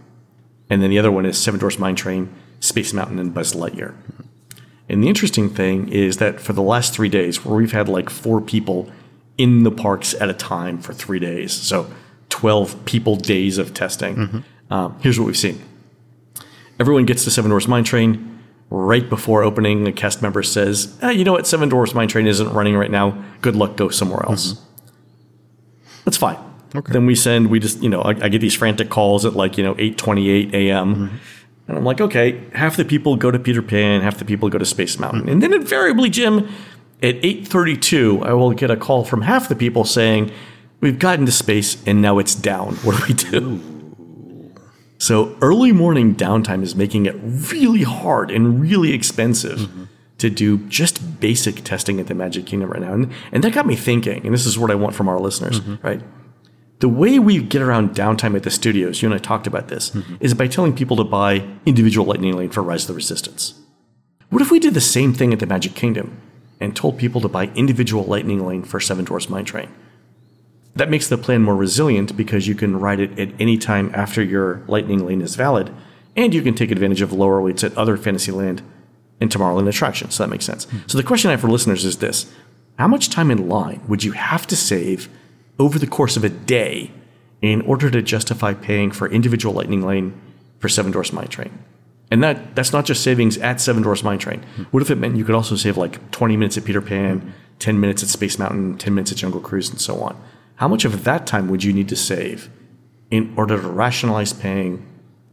And 0.69 0.83
then 0.83 0.91
the 0.91 0.99
other 0.99 1.13
one 1.13 1.25
is 1.25 1.39
Seven 1.39 1.59
Dwarfs 1.61 1.79
Mine 1.79 1.95
Train, 1.95 2.35
Space 2.65 2.93
Mountain, 2.93 3.19
and 3.19 3.33
Buzz 3.35 3.53
Lightyear. 3.55 3.95
And 4.89 5.03
the 5.03 5.09
interesting 5.09 5.49
thing 5.49 5.89
is 5.89 6.19
that 6.19 6.41
for 6.41 6.53
the 6.53 6.63
last 6.63 6.93
three 6.95 7.09
days, 7.09 7.45
where 7.45 7.57
we've 7.57 7.73
had 7.73 7.89
like 7.89 8.11
four 8.11 8.41
people 8.41 8.91
in 9.39 9.63
the 9.65 9.71
parks 9.71 10.15
at 10.15 10.29
a 10.29 10.35
time 10.35 10.79
for 10.79 10.93
three 10.93 11.19
days, 11.19 11.53
so 11.53 11.91
12 12.29 12.85
people 12.85 13.17
days 13.17 13.59
of 13.59 13.73
testing, 13.75 14.45
um, 14.71 14.97
here's 15.01 15.19
what 15.19 15.27
we've 15.27 15.37
seen. 15.37 15.63
Everyone 16.79 17.05
gets 17.05 17.25
to 17.25 17.31
Seven 17.31 17.51
Dwarfs 17.51 17.69
Mine 17.69 17.85
Train. 17.85 18.31
Right 18.71 19.09
before 19.09 19.43
opening, 19.45 19.87
a 19.87 19.93
cast 19.93 20.21
member 20.23 20.43
says, 20.43 20.97
"Ah, 21.03 21.11
"You 21.11 21.23
know 21.25 21.33
what? 21.33 21.47
Seven 21.47 21.69
Dwarfs 21.69 21.95
Mine 21.95 22.09
Train 22.09 22.27
isn't 22.27 22.53
running 22.53 22.75
right 22.75 22.91
now. 22.91 23.23
Good 23.41 23.55
luck. 23.55 23.77
Go 23.77 23.89
somewhere 23.91 24.25
else." 24.27 24.61
That's 26.05 26.17
fine. 26.17 26.39
Okay. 26.75 26.93
Then 26.93 27.07
we 27.07 27.15
send. 27.15 27.51
We 27.51 27.61
just 27.61 27.83
you 27.83 27.89
know 27.89 28.01
I, 28.03 28.11
I 28.11 28.29
get 28.29 28.41
these 28.41 28.55
frantic 28.55 28.89
calls 28.91 29.25
at 29.25 29.35
like 29.35 29.57
you 29.59 29.63
know 29.65 29.77
eight 29.79 29.97
twenty 29.97 30.29
eight 30.29 30.53
a.m. 30.55 31.21
And 31.67 31.79
I'm 31.79 31.85
like, 31.85 32.01
okay, 32.01 32.43
half 32.53 32.77
the 32.77 32.85
people 32.85 33.17
go 33.17 33.31
to 33.31 33.39
Peter 33.39 33.63
Pan, 33.63 34.03
half 34.03 34.19
the 34.19 34.25
people 34.25 34.49
go 34.49 34.59
to 34.59 34.67
Space 34.67 34.99
Mountain, 34.99 35.29
and 35.29 35.43
then 35.43 35.53
invariably, 35.53 36.11
Jim, 36.11 36.49
at 37.03 37.17
eight 37.25 37.49
thirty 37.49 37.77
two, 37.77 38.23
I 38.23 38.33
will 38.33 38.53
get 38.53 38.71
a 38.71 38.77
call 38.77 39.05
from 39.05 39.23
half 39.23 39.49
the 39.49 39.57
people 39.57 39.85
saying, 39.85 40.31
"We've 40.81 40.99
gotten 40.99 41.27
to 41.27 41.33
space 41.33 41.83
and 41.87 42.03
now 42.03 42.19
it's 42.19 42.35
down. 42.35 42.75
What 42.83 42.99
do 42.99 43.05
we 43.09 43.15
do?" 43.15 43.75
So 44.99 45.37
early 45.43 45.73
morning 45.73 46.15
downtime 46.15 46.63
is 46.63 46.75
making 46.75 47.07
it 47.07 47.15
really 47.23 47.83
hard 47.83 48.31
and 48.31 48.61
really 48.61 48.93
expensive 48.93 49.59
mm-hmm. 49.59 49.85
to 50.19 50.31
do 50.31 50.59
just 50.69 51.21
basic 51.21 51.63
testing 51.65 52.01
at 52.01 52.07
the 52.07 52.15
Magic 52.15 52.47
Kingdom 52.47 52.71
right 52.71 52.81
now. 52.81 52.95
And, 52.95 53.13
and 53.33 53.45
that 53.45 53.53
got 53.53 53.67
me 53.67 53.77
thinking, 53.77 54.25
and 54.25 54.33
this 54.33 54.47
is 54.47 54.59
what 54.59 54.71
I 54.71 54.75
want 54.77 54.95
from 54.95 55.09
our 55.09 55.21
listeners, 55.21 55.61
mm-hmm. 55.61 55.87
right? 55.87 56.01
The 56.85 56.91
way 56.91 57.19
we 57.19 57.43
get 57.43 57.63
around 57.63 57.95
downtime 57.95 58.37
at 58.37 58.43
the 58.43 58.51
studios, 58.51 59.01
you 59.01 59.09
and 59.09 59.15
I 59.15 59.19
talked 59.19 59.47
about 59.47 59.69
this, 59.69 59.89
mm-hmm. 59.89 60.17
is 60.21 60.35
by 60.35 60.47
telling 60.47 60.77
people 60.77 60.99
to 60.99 61.05
buy 61.05 61.49
individual 61.65 62.07
Lightning 62.07 62.37
Lane 62.37 62.51
for 62.51 62.63
Rise 62.63 62.83
of 62.83 62.89
the 62.89 62.93
Resistance. 62.93 63.59
What 64.29 64.43
if 64.43 64.51
we 64.51 64.61
did 64.61 64.75
the 64.75 64.83
same 64.83 65.15
thing 65.15 65.33
at 65.33 65.39
the 65.39 65.47
Magic 65.47 65.75
Kingdom 65.75 66.21
and 66.61 66.77
told 66.77 66.99
people 66.99 67.23
to 67.23 67.29
buy 67.29 67.47
individual 67.55 68.05
Lightning 68.05 68.47
Lane 68.47 68.65
for 68.65 68.81
Seven 68.81 69.07
Dwarfs 69.07 69.31
Mine 69.31 69.47
Train? 69.47 69.71
That 70.77 70.91
makes 70.91 71.09
the 71.09 71.17
plan 71.17 71.43
more 71.43 71.57
resilient 71.57 72.19
because 72.19 72.47
you 72.47 72.55
can 72.55 72.79
ride 72.79 73.01
it 73.01 73.19
at 73.19 73.31
any 73.41 73.57
time 73.57 73.91
after 73.95 74.23
your 74.23 74.63
Lightning 74.69 75.07
Lane 75.07 75.23
is 75.23 75.37
valid, 75.37 75.75
and 76.17 76.35
you 76.35 76.43
can 76.43 76.55
take 76.55 76.71
advantage 76.71 77.01
of 77.01 77.15
lower 77.15 77.41
waits 77.41 77.65
at 77.65 77.75
other 77.79 77.97
Fantasyland 77.97 78.61
and 79.23 79.31
Tomorrowland 79.31 79.71
attractions. 79.71 80.17
So 80.17 80.25
that 80.25 80.29
makes 80.29 80.45
sense. 80.45 80.65
Hmm. 80.65 80.81
So 80.87 80.99
the 80.99 81.03
question 81.03 81.31
I 81.31 81.33
have 81.33 81.41
for 81.41 81.49
listeners 81.49 81.87
is 81.87 81.97
this 81.97 82.31
How 82.79 82.89
much 82.89 83.09
time 83.09 83.31
in 83.31 83.49
line 83.49 83.81
would 83.89 84.05
you 84.05 84.13
have 84.13 84.47
to 84.49 84.55
save 84.55 85.09
over 85.59 85.79
the 85.79 85.87
course 85.87 86.17
of 86.17 86.25
a 86.25 86.29
day 86.29 86.91
in 87.43 87.61
order 87.63 87.91
to 87.91 88.03
justify 88.03 88.55
paying 88.55 88.91
for 88.91 89.09
individual 89.09 89.55
Lightning 89.55 89.83
Lane 89.83 90.19
for 90.59 90.69
Seven 90.69 90.93
Dwarfs 90.93 91.13
Mine 91.13 91.29
Train? 91.29 91.59
And 92.11 92.23
that 92.23 92.55
that's 92.55 92.73
not 92.73 92.85
just 92.85 93.03
savings 93.03 93.39
at 93.39 93.61
Seven 93.61 93.83
Dwarfs 93.83 94.03
Mine 94.03 94.19
Train. 94.19 94.45
What 94.71 94.83
if 94.83 94.91
it 94.91 94.97
meant 94.97 95.17
you 95.17 95.25
could 95.25 95.35
also 95.35 95.57
save 95.57 95.77
like 95.77 96.11
20 96.11 96.37
minutes 96.37 96.57
at 96.57 96.65
Peter 96.65 96.81
Pan, 96.81 97.35
10 97.59 97.81
minutes 97.81 98.03
at 98.03 98.09
Space 98.09 98.39
Mountain, 98.39 98.79
10 98.79 98.95
minutes 98.95 99.13
at 99.13 99.19
Jungle 99.19 99.41
Cruise, 99.41 99.71
and 99.71 99.81
so 99.81 100.01
on? 100.01 100.21
How 100.57 100.69
much 100.69 100.85
of 100.85 101.05
that 101.05 101.27
time 101.27 101.49
would 101.49 101.65
you 101.65 101.73
need 101.73 101.89
to 101.89 101.97
save 101.97 102.51
in 103.11 103.35
order 103.37 103.61
to 103.61 103.69
rationalize 103.69 104.33
paying 104.33 104.87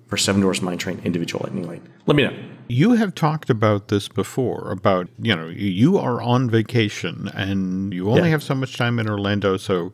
for 0.08 0.18
Seven 0.18 0.42
Dwarfs 0.42 0.62
Mine 0.62 0.78
Train 0.78 1.00
individual 1.04 1.44
Lightning 1.44 1.68
Lane? 1.68 1.88
Let 2.06 2.16
me 2.16 2.24
know. 2.24 2.36
You 2.72 2.94
have 2.94 3.14
talked 3.14 3.50
about 3.50 3.90
this 3.90 4.08
before 4.08 4.72
about, 4.72 5.10
you 5.22 5.36
know, 5.36 5.50
you 5.50 5.98
are 5.98 6.22
on 6.22 6.50
vacation 6.50 7.30
and 7.34 7.94
you 7.94 8.08
only 8.10 8.22
Yeah. 8.22 8.28
have 8.30 8.44
so 8.44 8.56
much 8.56 8.78
time 8.78 8.98
in 8.98 9.10
Orlando, 9.10 9.58
so 9.58 9.92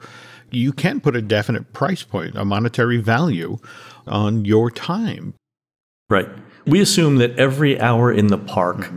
you 0.51 0.71
can 0.71 0.99
put 0.99 1.15
a 1.15 1.21
definite 1.23 1.73
price 1.73 2.03
point, 2.03 2.35
a 2.37 2.45
monetary 2.45 2.97
value 2.97 3.57
on 4.05 4.45
your 4.45 4.69
time. 4.69 5.33
Right. 6.07 6.29
We 6.67 6.79
assume 6.79 7.15
that 7.15 7.35
every 7.35 7.81
hour 7.81 8.11
in 8.11 8.27
the 8.27 8.37
park, 8.37 8.91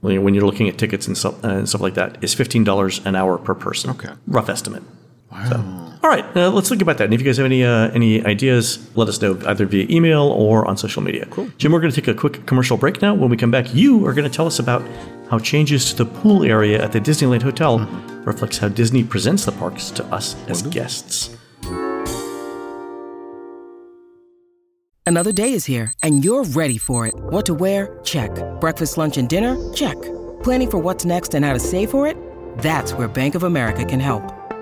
when 0.00 0.12
you're- 0.12 0.24
when 0.24 0.34
you're 0.34 0.46
looking 0.46 0.68
at 0.68 0.78
tickets 0.78 1.08
and 1.08 1.18
stuff, 1.18 1.42
and 1.42 1.68
stuff 1.68 1.80
like 1.80 1.94
that, 1.94 2.18
is 2.22 2.34
$15 2.34 3.00
an 3.04 3.16
hour 3.16 3.36
per 3.36 3.54
person. 3.54 3.90
Okay. 3.90 4.10
Rough 4.28 4.48
estimate. 4.48 4.84
All 6.02 6.10
right, 6.10 6.24
uh, 6.36 6.50
let's 6.50 6.68
think 6.68 6.80
about 6.80 6.98
that. 6.98 7.04
And 7.04 7.14
if 7.14 7.20
you 7.20 7.26
guys 7.26 7.38
have 7.38 7.46
any 7.46 7.64
uh, 7.64 7.90
any 7.90 8.24
ideas, 8.24 8.88
let 8.96 9.08
us 9.08 9.20
know 9.20 9.38
either 9.46 9.66
via 9.66 9.86
email 9.90 10.22
or 10.22 10.64
on 10.66 10.76
social 10.76 11.02
media. 11.02 11.26
Cool. 11.26 11.50
Jim, 11.58 11.72
we're 11.72 11.80
going 11.80 11.92
to 11.92 12.00
take 12.00 12.08
a 12.08 12.14
quick 12.14 12.46
commercial 12.46 12.76
break 12.76 13.02
now. 13.02 13.14
When 13.14 13.30
we 13.30 13.36
come 13.36 13.50
back, 13.50 13.74
you 13.74 14.06
are 14.06 14.14
going 14.14 14.30
to 14.30 14.34
tell 14.34 14.46
us 14.46 14.60
about 14.60 14.82
how 15.28 15.38
changes 15.38 15.92
to 15.92 16.04
the 16.04 16.06
pool 16.06 16.44
area 16.44 16.82
at 16.82 16.92
the 16.92 17.00
Disneyland 17.00 17.42
Hotel 17.42 17.80
reflects 18.24 18.58
how 18.58 18.68
Disney 18.68 19.02
presents 19.02 19.44
the 19.44 19.52
parks 19.52 19.90
to 19.92 20.04
us 20.06 20.36
as 20.48 20.62
guests. 20.62 21.36
Another 25.04 25.32
day 25.32 25.54
is 25.54 25.64
here, 25.64 25.92
and 26.02 26.22
you're 26.22 26.44
ready 26.44 26.78
for 26.78 27.06
it. 27.06 27.14
What 27.16 27.46
to 27.46 27.54
wear? 27.54 27.98
Check. 28.04 28.30
Breakfast, 28.60 28.98
lunch, 28.98 29.16
and 29.16 29.28
dinner? 29.28 29.56
Check. 29.72 29.96
Planning 30.42 30.70
for 30.70 30.78
what's 30.78 31.04
next 31.04 31.34
and 31.34 31.44
how 31.44 31.54
to 31.54 31.58
save 31.58 31.90
for 31.90 32.06
it? 32.06 32.16
That's 32.58 32.92
where 32.92 33.08
Bank 33.08 33.34
of 33.34 33.42
America 33.42 33.84
can 33.84 34.00
help. 34.00 34.37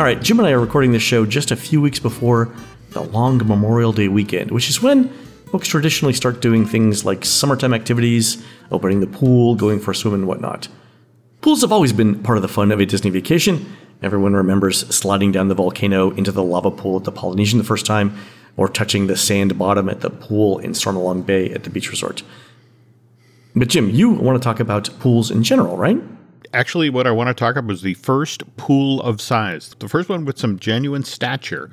All 0.00 0.06
right, 0.06 0.22
Jim 0.22 0.38
and 0.38 0.48
I 0.48 0.52
are 0.52 0.58
recording 0.58 0.92
this 0.92 1.02
show 1.02 1.26
just 1.26 1.50
a 1.50 1.56
few 1.56 1.78
weeks 1.78 1.98
before 1.98 2.50
the 2.92 3.02
long 3.02 3.36
Memorial 3.46 3.92
Day 3.92 4.08
weekend, 4.08 4.50
which 4.50 4.70
is 4.70 4.80
when 4.80 5.10
folks 5.52 5.68
traditionally 5.68 6.14
start 6.14 6.40
doing 6.40 6.64
things 6.64 7.04
like 7.04 7.22
summertime 7.22 7.74
activities, 7.74 8.42
opening 8.70 9.00
the 9.00 9.06
pool, 9.06 9.54
going 9.56 9.78
for 9.78 9.90
a 9.90 9.94
swim, 9.94 10.14
and 10.14 10.26
whatnot. 10.26 10.68
Pools 11.42 11.60
have 11.60 11.70
always 11.70 11.92
been 11.92 12.22
part 12.22 12.38
of 12.38 12.42
the 12.42 12.48
fun 12.48 12.72
of 12.72 12.80
a 12.80 12.86
Disney 12.86 13.10
vacation. 13.10 13.76
Everyone 14.00 14.32
remembers 14.32 14.86
sliding 14.88 15.32
down 15.32 15.48
the 15.48 15.54
volcano 15.54 16.12
into 16.12 16.32
the 16.32 16.42
lava 16.42 16.70
pool 16.70 16.96
at 16.96 17.04
the 17.04 17.12
Polynesian 17.12 17.58
the 17.58 17.64
first 17.64 17.84
time, 17.84 18.16
or 18.56 18.70
touching 18.70 19.06
the 19.06 19.18
sand 19.18 19.58
bottom 19.58 19.90
at 19.90 20.00
the 20.00 20.08
pool 20.08 20.60
in 20.60 20.70
Stormalong 20.70 21.26
Bay 21.26 21.50
at 21.50 21.64
the 21.64 21.70
beach 21.70 21.90
resort. 21.90 22.22
But 23.54 23.68
Jim, 23.68 23.90
you 23.90 24.08
want 24.08 24.40
to 24.40 24.42
talk 24.42 24.60
about 24.60 24.88
pools 24.98 25.30
in 25.30 25.42
general, 25.42 25.76
right? 25.76 26.00
Actually, 26.52 26.90
what 26.90 27.06
I 27.06 27.12
want 27.12 27.28
to 27.28 27.34
talk 27.34 27.56
about 27.56 27.72
is 27.72 27.82
the 27.82 27.94
first 27.94 28.56
pool 28.56 29.00
of 29.02 29.20
size, 29.20 29.74
the 29.78 29.88
first 29.88 30.08
one 30.08 30.24
with 30.24 30.38
some 30.38 30.58
genuine 30.58 31.04
stature, 31.04 31.70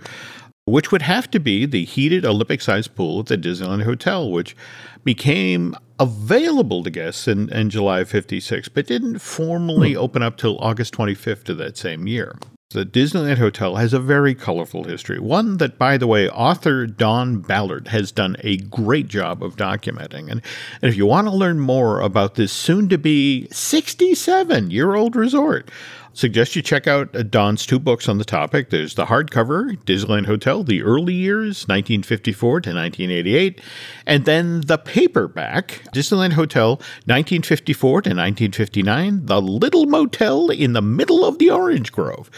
which 0.65 0.91
would 0.91 1.01
have 1.01 1.31
to 1.31 1.39
be 1.39 1.65
the 1.65 1.83
heated 1.83 2.25
Olympic 2.25 2.61
sized 2.61 2.93
pool 2.93 3.21
at 3.21 3.25
the 3.25 3.37
Disneyland 3.37 3.83
Hotel, 3.83 4.29
which 4.29 4.55
became 5.03 5.75
available 5.99 6.83
to 6.83 6.91
guests 6.91 7.27
in, 7.27 7.49
in 7.51 7.71
July 7.71 8.01
of 8.01 8.09
56, 8.09 8.69
but 8.69 8.85
didn't 8.85 9.19
formally 9.19 9.93
hmm. 9.93 9.99
open 9.99 10.21
up 10.21 10.37
till 10.37 10.59
August 10.59 10.93
25th 10.93 11.49
of 11.49 11.57
that 11.57 11.75
same 11.75 12.05
year. 12.05 12.35
The 12.71 12.85
Disneyland 12.85 13.37
Hotel 13.37 13.77
has 13.77 13.93
a 13.93 13.99
very 13.99 14.35
colorful 14.35 14.83
history, 14.83 15.19
one 15.19 15.55
that, 15.55 15.77
by 15.77 15.97
the 15.97 16.05
way, 16.05 16.27
author 16.27 16.85
Don 16.85 17.39
Ballard 17.39 17.87
has 17.87 18.11
done 18.11 18.35
a 18.41 18.57
great 18.57 19.07
job 19.07 19.41
of 19.41 19.55
documenting. 19.55 20.29
And, 20.29 20.41
and 20.81 20.91
if 20.91 20.97
you 20.97 21.05
want 21.05 21.27
to 21.27 21.33
learn 21.33 21.61
more 21.61 22.01
about 22.01 22.35
this 22.35 22.51
soon 22.51 22.89
to 22.89 22.97
be 22.97 23.47
67 23.51 24.69
year 24.69 24.95
old 24.95 25.15
resort, 25.15 25.71
suggest 26.17 26.55
you 26.55 26.61
check 26.61 26.87
out 26.87 27.15
uh, 27.15 27.21
Don's 27.23 27.65
two 27.65 27.79
books 27.79 28.09
on 28.09 28.17
the 28.17 28.25
topic. 28.25 28.71
There's 28.71 28.95
the 28.95 29.05
hardcover, 29.05 29.77
Disneyland 29.85 30.25
Hotel, 30.25 30.63
the 30.63 30.81
early 30.81 31.13
years, 31.13 31.67
1954 31.67 32.61
to 32.61 32.69
1988, 32.71 33.61
and 34.05 34.25
then 34.25 34.61
the 34.61 34.77
paperback, 34.77 35.83
Disneyland 35.93 36.33
Hotel, 36.33 36.71
1954 37.05 37.89
to 37.89 38.09
1959, 38.09 39.25
the 39.27 39.41
Little 39.41 39.85
Motel 39.85 40.49
in 40.49 40.73
the 40.73 40.81
middle 40.81 41.23
of 41.23 41.37
the 41.37 41.51
Orange 41.51 41.91
Grove. 41.91 42.31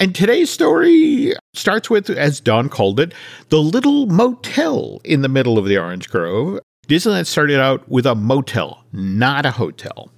And 0.00 0.14
today's 0.14 0.50
story 0.50 1.34
starts 1.54 1.90
with, 1.90 2.10
as 2.10 2.40
Don 2.40 2.68
called 2.68 3.00
it, 3.00 3.12
the 3.48 3.60
Little 3.60 4.06
Motel 4.06 5.00
in 5.04 5.22
the 5.22 5.28
middle 5.28 5.58
of 5.58 5.66
the 5.66 5.78
Orange 5.78 6.08
Grove. 6.08 6.60
Disneyland 6.88 7.26
started 7.26 7.60
out 7.60 7.88
with 7.88 8.06
a 8.06 8.14
motel, 8.14 8.84
not 8.92 9.46
a 9.46 9.50
hotel. 9.50 10.10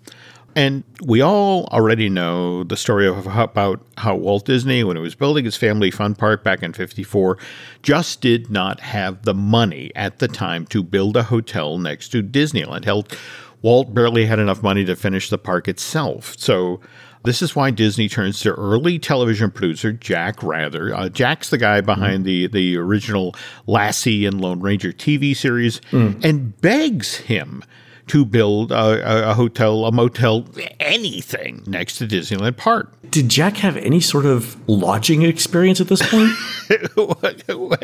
And 0.57 0.85
we 1.05 1.21
all 1.21 1.67
already 1.67 2.09
know 2.09 2.65
the 2.65 2.79
story 2.79 3.07
of 3.07 3.27
how, 3.27 3.45
about 3.45 3.87
how 3.99 4.17
Walt 4.17 4.47
Disney, 4.47 4.83
when 4.83 4.97
he 4.97 5.03
was 5.03 5.15
building 5.15 5.45
his 5.45 5.55
family 5.55 5.91
fun 5.91 6.15
park 6.15 6.43
back 6.43 6.63
in 6.63 6.73
54, 6.73 7.37
just 7.83 8.23
did 8.23 8.51
not 8.51 8.81
have 8.81 9.23
the 9.25 9.35
money 9.35 9.93
at 9.95 10.19
the 10.19 10.29
time 10.29 10.65
to 10.69 10.83
build 10.83 11.15
a 11.15 11.25
hotel 11.25 11.77
next 11.77 12.09
to 12.09 12.23
Disneyland. 12.23 12.87
Hell, 12.87 13.07
Walt 13.61 13.93
barely 13.93 14.25
had 14.25 14.39
enough 14.39 14.63
money 14.63 14.83
to 14.87 14.97
finish 14.97 15.29
the 15.29 15.37
park 15.37 15.69
itself. 15.69 16.35
So 16.39 16.81
this 17.25 17.43
is 17.43 17.55
why 17.55 17.71
Disney 17.71 18.09
turns 18.09 18.41
to 18.41 18.55
early 18.55 18.99
television 18.99 19.51
producer 19.51 19.93
Jack 19.93 20.43
Wrather. 20.43 20.95
Uh, 20.95 21.11
Jack's 21.11 21.51
the 21.51 21.59
guy 21.59 21.83
behind 21.83 22.25
the, 22.25 22.47
the 22.47 22.79
original 22.79 23.35
Lassie 23.67 24.25
and 24.25 24.41
Lone 24.41 24.61
Ranger 24.61 24.93
TV 24.93 25.37
series 25.37 25.83
and 26.23 26.59
begs 26.63 27.17
him 27.17 27.63
to 28.09 28.25
build 28.25 28.71
a, 28.71 29.31
a 29.31 29.35
hotel, 29.35 29.85
a 29.85 29.93
motel, 29.93 30.47
anything 30.79 31.63
next 31.67 31.99
to 31.99 32.07
Disneyland 32.07 32.57
Park. 32.57 32.93
Did 33.11 33.29
Jack 33.29 33.57
have 33.59 33.77
any 33.77 34.01
sort 34.01 34.27
of 34.27 34.57
lodging 34.69 35.23
experience 35.23 35.81
at 35.81 35.89
this 35.89 36.03
point? 36.09 36.33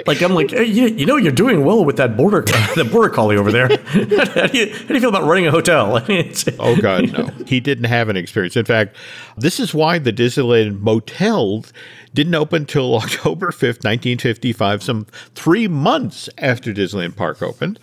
like 0.05 0.23
I'm 0.23 0.35
like, 0.35 0.51
hey, 0.51 0.65
you, 0.65 0.87
you 0.89 1.07
know, 1.07 1.17
you're 1.17 1.33
doing 1.33 1.65
well 1.65 1.85
with 1.85 1.97
that 1.97 2.17
border 2.17 2.43
the 2.77 2.89
border 2.91 3.09
collie 3.09 3.37
over 3.37 3.51
there. 3.51 3.69
how, 3.87 4.47
do 4.47 4.59
you, 4.59 4.73
how 4.73 4.87
do 4.87 4.95
you 4.95 5.01
feel 5.01 5.09
about 5.09 5.25
running 5.25 5.47
a 5.47 5.51
hotel? 5.51 5.97
I 5.97 6.07
mean, 6.07 6.27
it's, 6.27 6.45
oh 6.59 6.77
God, 6.77 7.13
no, 7.13 7.27
he 7.47 7.61
didn't 7.61 7.85
have 7.85 8.09
an 8.09 8.17
experience. 8.17 8.57
In 8.57 8.65
fact, 8.65 8.97
this 9.37 9.59
is 9.59 9.75
why 9.75 9.99
the 9.99 10.13
Disneyland 10.13 10.81
motel 10.81 11.65
didn't 12.15 12.35
open 12.35 12.63
until 12.63 12.97
October 12.97 13.51
5th, 13.51 13.85
1955, 13.85 14.83
some 14.83 15.07
three 15.35 15.69
months 15.69 16.29
after 16.39 16.73
Disneyland 16.73 17.17
Park 17.17 17.43
opened. 17.43 17.79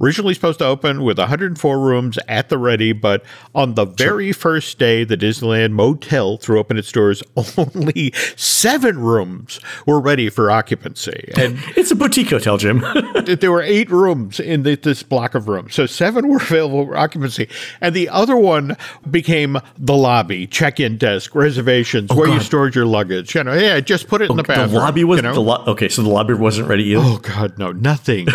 Originally 0.00 0.32
supposed 0.32 0.58
to 0.60 0.64
open 0.64 1.02
with 1.04 1.18
104 1.18 1.78
rooms 1.78 2.18
at 2.26 2.48
the 2.48 2.56
ready, 2.56 2.92
but 2.92 3.22
on 3.54 3.74
the 3.74 3.84
very 3.84 4.32
first 4.32 4.78
day 4.78 5.04
the 5.04 5.16
Disneyland 5.16 5.72
Motel 5.72 6.38
threw 6.38 6.58
open 6.58 6.78
its 6.78 6.90
doors, 6.90 7.22
only 7.58 8.12
seven 8.34 8.98
rooms 8.98 9.60
were 9.86 10.00
ready 10.00 10.30
for 10.30 10.50
occupancy. 10.50 11.32
And 11.36 11.58
it's 11.76 11.90
a 11.90 11.94
boutique 11.94 12.30
hotel, 12.30 12.56
Jim. 12.56 12.82
there 13.26 13.52
were 13.52 13.60
eight 13.62 13.90
rooms 13.90 14.40
in 14.40 14.62
the, 14.62 14.76
this 14.76 15.02
block 15.02 15.34
of 15.34 15.48
rooms, 15.48 15.74
so 15.74 15.84
seven 15.84 16.28
were 16.28 16.38
available 16.38 16.86
for 16.86 16.96
occupancy, 16.96 17.48
and 17.82 17.94
the 17.94 18.08
other 18.08 18.36
one 18.36 18.78
became 19.10 19.58
the 19.76 19.94
lobby, 19.94 20.46
check-in 20.46 20.96
desk, 20.96 21.34
reservations, 21.34 22.10
oh, 22.10 22.16
where 22.16 22.26
God. 22.26 22.34
you 22.34 22.40
stored 22.40 22.74
your 22.74 22.86
luggage. 22.86 23.34
You 23.34 23.44
know, 23.44 23.52
yeah, 23.52 23.80
just 23.80 24.08
put 24.08 24.22
it 24.22 24.26
in 24.26 24.32
oh, 24.32 24.36
the 24.36 24.44
bathroom. 24.44 24.70
The 24.70 24.78
lobby 24.78 25.04
was 25.04 25.18
you 25.18 25.22
know? 25.22 25.34
the 25.34 25.40
lo- 25.40 25.64
okay, 25.66 25.90
so 25.90 26.02
the 26.02 26.08
lobby 26.08 26.32
wasn't 26.32 26.68
ready 26.68 26.84
either. 26.84 27.02
Oh 27.04 27.18
God, 27.18 27.58
no, 27.58 27.72
nothing. 27.72 28.26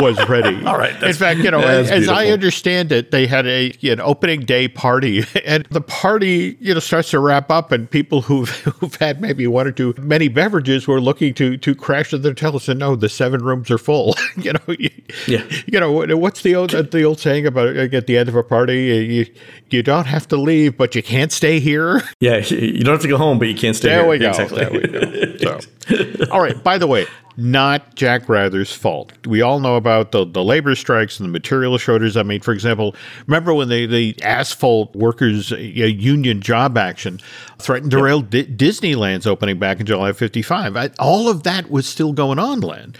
Was 0.00 0.28
ready. 0.28 0.64
All 0.66 0.78
right. 0.78 1.00
In 1.02 1.12
fact, 1.12 1.40
you 1.40 1.50
know, 1.50 1.60
as, 1.60 1.90
as 1.90 2.08
I 2.08 2.28
understand 2.28 2.92
it, 2.92 3.10
they 3.10 3.26
had 3.26 3.46
a 3.46 3.72
an 3.82 4.00
opening 4.00 4.40
day 4.40 4.68
party, 4.68 5.24
and 5.44 5.64
the 5.70 5.80
party, 5.80 6.56
you 6.60 6.74
know, 6.74 6.80
starts 6.80 7.10
to 7.10 7.18
wrap 7.18 7.50
up, 7.50 7.72
and 7.72 7.90
people 7.90 8.22
who've, 8.22 8.48
who've 8.80 8.94
had 8.96 9.20
maybe 9.20 9.46
one 9.46 9.66
or 9.66 9.72
two 9.72 9.94
many 9.98 10.28
beverages 10.28 10.86
were 10.86 11.00
looking 11.00 11.34
to 11.34 11.56
to 11.56 11.74
crash 11.74 12.12
at 12.12 12.22
their 12.22 12.32
hotels, 12.32 12.68
and 12.68 12.80
no, 12.80 12.96
the 12.96 13.08
seven 13.08 13.42
rooms 13.42 13.70
are 13.70 13.78
full. 13.78 14.14
you 14.36 14.52
know, 14.52 14.74
you, 14.78 14.90
yeah. 15.26 15.44
You 15.66 15.80
know, 15.80 16.16
what's 16.16 16.42
the 16.42 16.54
old 16.54 16.70
the 16.70 17.02
old 17.02 17.20
saying 17.20 17.46
about 17.46 17.76
at 17.76 18.06
the 18.06 18.16
end 18.16 18.28
of 18.28 18.36
a 18.36 18.42
party, 18.42 18.82
you 18.82 19.26
you 19.70 19.82
don't 19.82 20.06
have 20.06 20.26
to 20.28 20.36
leave, 20.36 20.76
but 20.76 20.94
you 20.94 21.02
can't 21.02 21.32
stay 21.32 21.60
here. 21.60 22.02
Yeah, 22.20 22.38
you 22.38 22.82
don't 22.82 22.94
have 22.94 23.02
to 23.02 23.08
go 23.08 23.16
home, 23.16 23.38
but 23.38 23.48
you 23.48 23.54
can't 23.54 23.76
stay. 23.76 23.88
There 23.88 24.02
here. 24.02 24.10
we 24.10 24.18
go. 24.18 24.30
Exactly. 24.30 24.58
There 24.58 24.70
we 24.70 25.38
go. 25.38 25.58
So, 25.60 26.30
all 26.30 26.40
right. 26.40 26.62
By 26.62 26.78
the 26.78 26.86
way, 26.86 27.06
not 27.40 27.94
Jack 27.94 28.28
Wrather's 28.28 28.72
fault. 28.72 29.26
We 29.26 29.40
all 29.40 29.60
know 29.60 29.76
about 29.76 30.12
the, 30.12 30.24
the 30.26 30.44
labor 30.44 30.74
strikes 30.74 31.18
and 31.18 31.28
the 31.28 31.32
material 31.32 31.78
shortages. 31.78 32.16
I 32.16 32.22
mean, 32.22 32.40
for 32.40 32.52
example, 32.52 32.94
remember 33.26 33.54
when 33.54 33.68
they, 33.68 33.86
the 33.86 34.16
asphalt 34.22 34.94
workers 34.94 35.52
uh, 35.52 35.56
union 35.56 36.42
job 36.42 36.76
action 36.76 37.18
threatened 37.58 37.90
to 37.92 37.96
yep. 37.96 38.00
derail 38.02 38.20
D- 38.20 38.46
Disneyland's 38.46 39.26
opening 39.26 39.58
back 39.58 39.80
in 39.80 39.86
July 39.86 40.10
of 40.10 40.18
55? 40.18 40.76
I, 40.76 40.90
all 40.98 41.28
of 41.28 41.42
that 41.44 41.70
was 41.70 41.86
still 41.86 42.12
going 42.12 42.38
on, 42.38 42.60
Len. 42.60 42.94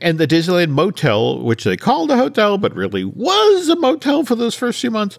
And 0.00 0.18
the 0.18 0.26
Disneyland 0.26 0.70
Motel, 0.70 1.40
which 1.42 1.64
they 1.64 1.76
called 1.76 2.10
a 2.10 2.16
hotel, 2.16 2.58
but 2.58 2.74
really 2.74 3.04
was 3.04 3.68
a 3.68 3.76
motel 3.76 4.24
for 4.24 4.34
those 4.34 4.54
first 4.54 4.80
few 4.80 4.90
months, 4.90 5.18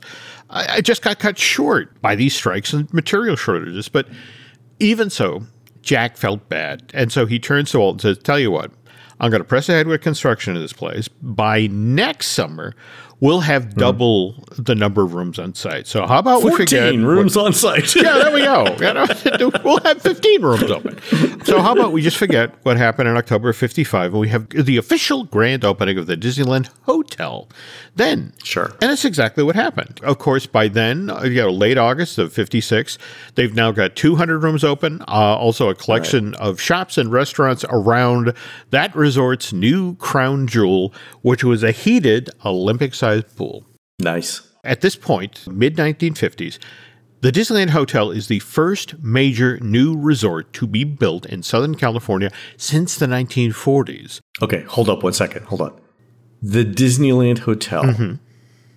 I, 0.50 0.78
I 0.78 0.82
just 0.82 1.02
got 1.02 1.20
cut 1.20 1.38
short 1.38 2.02
by 2.02 2.16
these 2.16 2.36
strikes 2.36 2.74
and 2.74 2.92
material 2.94 3.36
shortages. 3.36 3.88
But 3.88 4.08
even 4.80 5.10
so, 5.10 5.44
Jack 5.84 6.17
felt 6.17 6.50
bad. 6.50 6.89
And 6.93 7.12
so 7.12 7.26
he 7.26 7.39
turns 7.39 7.72
to 7.72 7.80
Walt 7.80 7.96
and 7.96 8.02
says, 8.02 8.17
Tell 8.17 8.39
you 8.39 8.50
what, 8.50 8.72
I'm 9.19 9.30
going 9.30 9.41
to 9.41 9.48
press 9.48 9.69
ahead 9.69 9.88
with 9.88 10.02
construction 10.02 10.56
of 10.56 10.62
this 10.62 10.74
place. 10.74 11.08
By 11.08 11.67
next 11.67 12.28
summer, 12.28 12.74
we'll 13.24 13.40
have 13.40 13.72
hmm. 13.72 13.80
double 13.80 14.34
mm. 14.34 14.66
the 14.66 14.76
number 14.76 15.02
of 15.02 15.14
rooms 15.14 15.40
on 15.40 15.56
site. 15.56 15.88
So 15.88 16.06
how 16.06 16.20
about 16.20 16.42
14 16.42 16.52
we 16.52 16.58
forget 16.58 16.96
rooms 16.96 17.38
what, 17.38 17.46
on 17.46 17.54
site? 17.54 17.96
yeah, 17.96 18.18
there 18.18 18.34
we 18.34 18.42
go. 18.42 18.66
We'll 19.64 19.80
have 19.80 20.02
15 20.02 20.42
rooms 20.42 20.70
open. 20.70 21.00
So 21.46 21.62
how 21.62 21.72
about 21.72 21.94
we 21.94 22.02
just 22.02 22.18
forget 22.18 22.54
what 22.64 22.76
happened 22.76 23.08
in 23.08 23.16
October 23.16 23.50
of 23.50 23.56
55 23.56 24.12
and 24.12 24.20
we 24.20 24.28
have 24.28 24.50
the 24.50 24.76
official 24.76 25.24
grand 25.24 25.64
opening 25.64 25.98
of 25.98 26.06
the 26.06 26.18
Disneyland 26.18 26.70
Hotel 26.84 27.48
then. 27.96 28.34
Sure. 28.44 28.66
And 28.82 28.90
that's 28.90 29.06
exactly 29.06 29.44
what 29.44 29.56
happened. 29.56 30.00
Of 30.04 30.18
course, 30.18 30.46
by 30.46 30.68
then, 30.68 31.10
uh, 31.10 31.24
you 31.24 31.42
know, 31.42 31.50
late 31.50 31.78
August 31.78 32.18
of 32.18 32.34
56, 32.34 32.98
they've 33.36 33.54
now 33.54 33.72
got 33.72 33.96
200 33.96 34.40
rooms 34.40 34.64
open, 34.64 35.02
uh, 35.02 35.38
also 35.38 35.70
a 35.70 35.76
collection 35.76 36.32
right. 36.32 36.42
of 36.42 36.60
shops 36.60 36.98
and 36.98 37.12
restaurants 37.12 37.64
around 37.70 38.34
that 38.72 38.96
resort's 38.96 39.54
new 39.54 39.96
crown 39.96 40.48
jewel, 40.48 40.94
which 41.22 41.44
was 41.44 41.64
a 41.64 41.72
heated 41.72 42.30
Olympic 42.44 42.94
sized 43.21 43.36
pool. 43.36 43.65
Nice. 43.99 44.41
At 44.63 44.82
this 44.82 44.95
point, 44.95 45.47
mid 45.47 45.76
1950s, 45.76 46.58
the 47.21 47.32
Disneyland 47.32 47.69
Hotel 47.69 48.12
is 48.12 48.28
the 48.28 48.39
first 48.39 49.02
major 49.02 49.60
new 49.60 49.97
resort 49.97 50.52
to 50.54 50.67
be 50.67 50.84
built 50.84 51.26
in 51.26 51.43
Southern 51.43 51.76
California 51.76 52.32
since 52.58 52.97
the 52.97 53.06
1940s. 53.06 54.19
Okay, 54.41 54.63
hold 54.63 54.89
up 54.89 55.04
one 55.04 55.13
second. 55.13 55.45
Hold 55.45 55.62
on 55.62 55.80
the 56.43 56.65
Disneyland 56.65 57.39
Hotel 57.39 57.84
mm-hmm. 57.84 58.15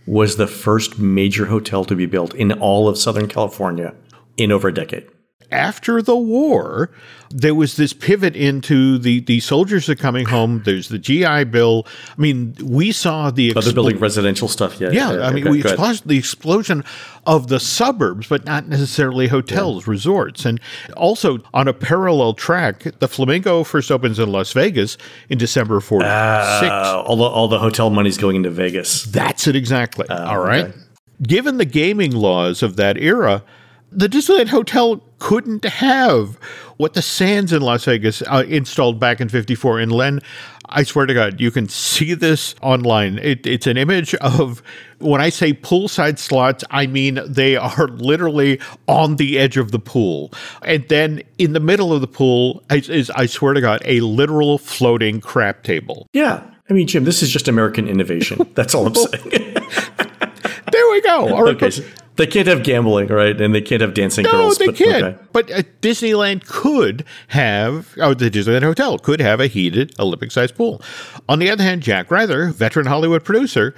was 0.07 0.37
the 0.37 0.47
first 0.47 1.01
major 1.01 1.47
hotel 1.47 1.85
to 1.85 1.97
be 1.97 2.07
built 2.07 2.33
in 2.35 2.53
all 2.53 2.89
of 2.89 2.97
Southern 2.97 3.27
California 3.27 3.93
in 4.37 4.53
over 4.53 4.69
a 4.69 4.75
decade 4.75 5.09
after 5.51 6.03
the 6.03 6.17
war, 6.17 6.91
there 7.31 7.55
was 7.55 7.77
this 7.77 7.93
pivot 7.93 8.37
into 8.37 8.99
the, 8.99 9.21
the 9.21 9.41
soldiers 9.41 9.89
are 9.89 9.95
coming 9.95 10.27
home. 10.27 10.63
There's 10.65 10.89
the 10.89 10.99
GI 10.99 11.45
Bill. 11.45 11.87
I 12.17 12.21
mean, 12.21 12.55
we 12.63 12.93
saw 12.93 13.31
the 13.31 13.53
expl- 13.53 13.75
building 13.75 13.99
residential 13.99 14.49
stuff. 14.49 14.81
Yeah, 14.81 14.91
yeah. 14.91 15.13
yeah 15.13 15.27
I 15.27 15.33
mean, 15.33 15.51
we 15.51 15.63
saw 15.63 15.95
the 16.05 16.19
explosion 16.19 16.85
of 17.27 17.49
the 17.49 17.59
suburbs, 17.61 18.29
but 18.29 18.45
not 18.45 18.69
necessarily 18.69 19.29
hotels, 19.29 19.87
yeah. 19.87 19.91
resorts, 19.91 20.45
and 20.45 20.61
also 20.97 21.39
on 21.53 21.69
a 21.69 21.73
parallel 21.73 22.35
track. 22.35 22.85
The 22.99 23.09
Flamingo 23.09 23.65
first 23.65 23.91
opens 23.91 24.19
in 24.19 24.31
Las 24.31 24.53
Vegas 24.53 24.97
in 25.29 25.39
December 25.39 25.81
'46. 25.81 26.11
Uh, 26.11 27.03
all 27.05 27.17
the 27.17 27.25
all 27.25 27.49
the 27.49 27.59
hotel 27.59 27.91
money's 27.91 28.19
going 28.19 28.37
into 28.37 28.51
Vegas. 28.51 29.05
That's 29.05 29.47
it 29.47 29.57
exactly. 29.57 30.09
Uh, 30.09 30.31
all 30.31 30.39
right. 30.39 30.67
Okay. 30.67 30.79
Given 31.23 31.57
the 31.57 31.65
gaming 31.65 32.13
laws 32.13 32.63
of 32.63 32.77
that 32.77 32.99
era, 32.99 33.43
the 33.93 34.09
Disneyland 34.09 34.49
Hotel 34.49 35.03
couldn't 35.19 35.65
have 35.65 36.37
what 36.77 36.95
the 36.95 37.03
Sands 37.03 37.53
in 37.53 37.63
Las 37.63 37.85
Vegas 37.85 38.23
uh, 38.23 38.45
installed 38.47 39.01
back 39.01 39.21
in 39.21 39.29
54. 39.29 39.81
And 39.81 39.93
Len, 39.93 40.21
I 40.67 40.83
swear 40.83 41.07
to 41.07 41.15
God, 41.15 41.41
you 41.41 41.51
can 41.51 41.69
see 41.69 42.13
this 42.15 42.55
online. 42.61 43.19
It, 43.19 43.47
it's 43.47 43.67
an 43.67 43.77
image 43.77 44.15
of 44.17 44.63
when 44.99 45.21
I 45.21 45.31
say 45.31 45.53
poolside 45.53 46.19
slots, 46.19 46.65
I 46.71 46.87
mean 46.87 47.21
they 47.27 47.57
are 47.57 47.89
literally 47.89 48.61
on 48.89 49.17
the 49.17 49.39
edge 49.39 49.57
of 49.57 49.71
the 49.71 49.79
pool. 49.79 50.33
And 50.63 50.87
then 50.89 51.23
in 51.39 51.53
the 51.53 51.61
middle 51.61 51.93
of 51.93 52.01
the 52.01 52.09
pool 52.09 52.63
is, 52.71 52.91
is 52.91 53.11
I 53.11 53.27
swear 53.27 53.55
to 53.55 53.61
God, 53.61 53.81
a 53.85 54.01
literal 54.01 54.59
floating 54.59 55.21
crap 55.21 55.63
table. 55.63 56.09
Yeah. 56.13 56.43
I 56.69 56.73
mean, 56.73 56.89
Jim, 56.89 57.05
this 57.05 57.23
is 57.23 57.31
just 57.31 57.47
American 57.47 57.89
innovation. 57.89 58.51
That's 58.55 58.75
all 58.75 58.87
I'm 58.87 58.95
saying. 58.95 59.31
there 60.73 60.91
we 60.91 61.01
go. 61.03 61.35
All 61.35 61.45
right. 61.45 61.63
Okay. 61.63 61.85
They 62.17 62.27
can't 62.27 62.49
have 62.49 62.63
gambling, 62.63 63.09
right? 63.09 63.39
And 63.39 63.55
they 63.55 63.61
can't 63.61 63.83
have 63.83 63.95
dancing 63.95 64.25
no, 64.25 64.33
girls. 64.33 64.59
they 64.59 64.67
but, 64.67 64.77
can. 64.77 65.05
Okay. 65.05 65.23
But 65.33 65.51
uh, 65.51 65.63
Disneyland 65.83 66.47
could 66.47 67.05
have, 67.29 67.95
oh, 67.99 68.15
the 68.15 68.31
Disneyland 68.31 68.63
Hotel 68.63 68.99
could 68.99 69.21
have 69.21 69.39
a 69.39 69.47
heated 69.47 69.93
Olympic-sized 69.99 70.55
pool. 70.55 70.81
On 71.29 71.39
the 71.39 71.51
other 71.51 71.63
hand, 71.63 71.83
Jack 71.83 72.11
Wrather, 72.11 72.49
veteran 72.51 72.87
Hollywood 72.87 73.25
producer, 73.25 73.75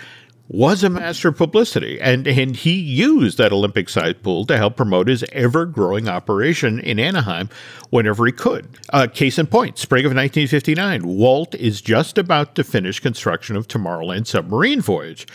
was 0.49 0.83
a 0.83 0.89
master 0.89 1.29
of 1.29 1.37
publicity, 1.37 2.01
and, 2.01 2.27
and 2.27 2.57
he 2.57 2.73
used 2.73 3.37
that 3.37 3.53
Olympic 3.53 3.89
sized 3.89 4.23
pool 4.23 4.47
to 4.47 4.57
help 4.57 4.77
promote 4.77 5.09
his 5.09 5.23
ever 5.33 5.67
growing 5.67 6.09
operation 6.09 6.79
in 6.81 6.99
Anaheim 6.99 7.51
whenever 7.91 8.25
he 8.25 8.33
could. 8.33 8.67
Uh, 8.91 9.07
case 9.07 9.39
in 9.39 9.47
point, 9.47 9.77
spring 9.77 10.07
of 10.07 10.11
1959, 10.11 11.07
Walt 11.07 11.55
is 11.55 11.83
just 11.83 12.17
about 12.17 12.55
to 12.55 12.65
finish 12.65 12.99
construction 12.99 13.57
of 13.57 13.69
Tomorrowland 13.69 14.27
submarine 14.27 14.81
voyage 14.81 15.27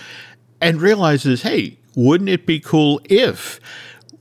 and 0.59 0.81
realizes, 0.81 1.43
hey, 1.43 1.77
wouldn't 1.95 2.29
it 2.29 2.45
be 2.45 2.59
cool 2.59 3.01
if 3.05 3.59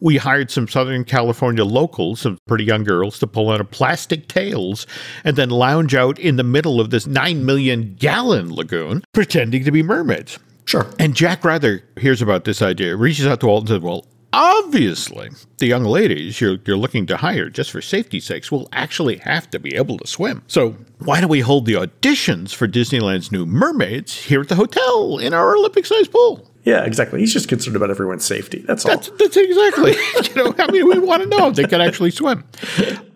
we 0.02 0.16
hired 0.16 0.50
some 0.50 0.66
Southern 0.66 1.04
California 1.04 1.64
locals, 1.64 2.20
some 2.22 2.36
pretty 2.48 2.64
young 2.64 2.82
girls, 2.82 3.20
to 3.20 3.26
pull 3.26 3.50
out 3.50 3.60
a 3.60 3.64
plastic 3.64 4.26
tails 4.26 4.84
and 5.22 5.36
then 5.36 5.48
lounge 5.48 5.94
out 5.94 6.18
in 6.18 6.34
the 6.34 6.42
middle 6.42 6.80
of 6.80 6.90
this 6.90 7.06
9 7.06 7.44
million 7.44 7.94
gallon 7.94 8.52
lagoon 8.52 9.04
pretending 9.12 9.62
to 9.64 9.70
be 9.70 9.82
mermaids. 9.82 10.40
Sure. 10.64 10.90
And 10.98 11.14
Jack 11.14 11.44
Wrather 11.44 11.84
hears 11.98 12.20
about 12.20 12.44
this 12.44 12.62
idea, 12.62 12.96
reaches 12.96 13.26
out 13.26 13.40
to 13.40 13.46
Walt 13.46 13.62
and 13.62 13.68
says, 13.68 13.80
Well, 13.80 14.04
obviously, 14.32 15.30
the 15.58 15.66
young 15.66 15.84
ladies 15.84 16.40
you're, 16.40 16.58
you're 16.64 16.76
looking 16.76 17.06
to 17.06 17.16
hire, 17.16 17.48
just 17.48 17.70
for 17.70 17.80
safety's 17.80 18.24
sakes, 18.24 18.50
will 18.50 18.68
actually 18.72 19.18
have 19.18 19.50
to 19.50 19.60
be 19.60 19.76
able 19.76 19.98
to 19.98 20.06
swim. 20.06 20.42
So 20.48 20.76
why 20.98 21.20
don't 21.20 21.30
we 21.30 21.40
hold 21.40 21.66
the 21.66 21.74
auditions 21.74 22.52
for 22.52 22.66
Disneyland's 22.66 23.30
new 23.30 23.46
mermaids 23.46 24.16
here 24.24 24.40
at 24.40 24.48
the 24.48 24.56
hotel 24.56 25.18
in 25.18 25.32
our 25.32 25.56
Olympic 25.56 25.86
sized 25.86 26.10
pool? 26.10 26.48
Yeah, 26.64 26.84
exactly. 26.84 27.20
He's 27.20 27.32
just 27.32 27.48
concerned 27.48 27.76
about 27.76 27.90
everyone's 27.90 28.24
safety. 28.24 28.60
That's 28.66 28.84
all. 28.84 28.92
That's, 28.92 29.10
that's 29.18 29.36
exactly. 29.36 29.92
you 30.22 30.34
know, 30.36 30.54
I 30.58 30.70
mean, 30.70 30.88
we 30.88 30.98
want 30.98 31.22
to 31.22 31.28
know 31.28 31.48
if 31.48 31.56
they 31.56 31.64
can 31.64 31.80
actually 31.80 32.12
swim. 32.12 32.44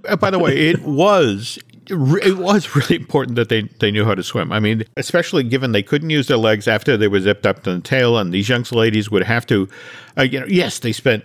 Uh, 0.09 0.17
by 0.17 0.31
the 0.31 0.39
way, 0.39 0.57
it 0.57 0.83
was 0.83 1.59
it 1.89 2.37
was 2.37 2.75
really 2.75 2.97
important 2.97 3.37
that 3.37 3.49
they, 3.49 3.63
they 3.79 3.91
knew 3.91 4.05
how 4.05 4.15
to 4.15 4.23
swim. 4.23 4.53
I 4.53 4.61
mean, 4.61 4.85
especially 4.97 5.45
given 5.45 5.73
they 5.73 5.83
couldn't 5.83 6.11
use 6.11 6.27
their 6.27 6.37
legs 6.37 6.67
after 6.67 6.97
they 6.97 7.09
were 7.09 7.21
zipped 7.21 7.47
up 7.47 7.63
to 7.65 7.75
the 7.77 7.81
tail, 7.81 8.19
and 8.19 8.33
these 8.33 8.49
young 8.49 8.65
ladies 8.73 9.11
would 9.11 9.23
have 9.23 9.47
to, 9.47 9.69
uh, 10.19 10.23
you 10.23 10.41
know, 10.41 10.47
yes, 10.47 10.81
they 10.81 10.93
spent 10.93 11.25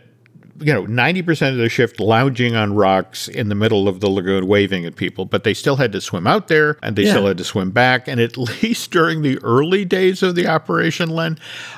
you 0.59 0.73
know, 0.73 0.85
90% 0.85 1.51
of 1.51 1.57
their 1.57 1.69
shift 1.69 1.99
lounging 1.99 2.55
on 2.55 2.75
rocks 2.75 3.27
in 3.27 3.49
the 3.49 3.55
middle 3.55 3.87
of 3.87 3.99
the 3.99 4.09
lagoon 4.09 4.47
waving 4.47 4.85
at 4.85 4.95
people, 4.95 5.25
but 5.25 5.43
they 5.43 5.53
still 5.53 5.75
had 5.75 5.91
to 5.91 6.01
swim 6.01 6.27
out 6.27 6.47
there 6.47 6.77
and 6.81 6.95
they 6.95 7.03
yeah. 7.03 7.11
still 7.11 7.27
had 7.27 7.37
to 7.37 7.43
swim 7.43 7.71
back. 7.71 8.07
And 8.07 8.19
at 8.19 8.37
least 8.61 8.91
during 8.91 9.21
the 9.21 9.37
early 9.43 9.85
days 9.85 10.23
of 10.23 10.35
the 10.35 10.47
operation, 10.47 11.09
Len, 11.09 11.37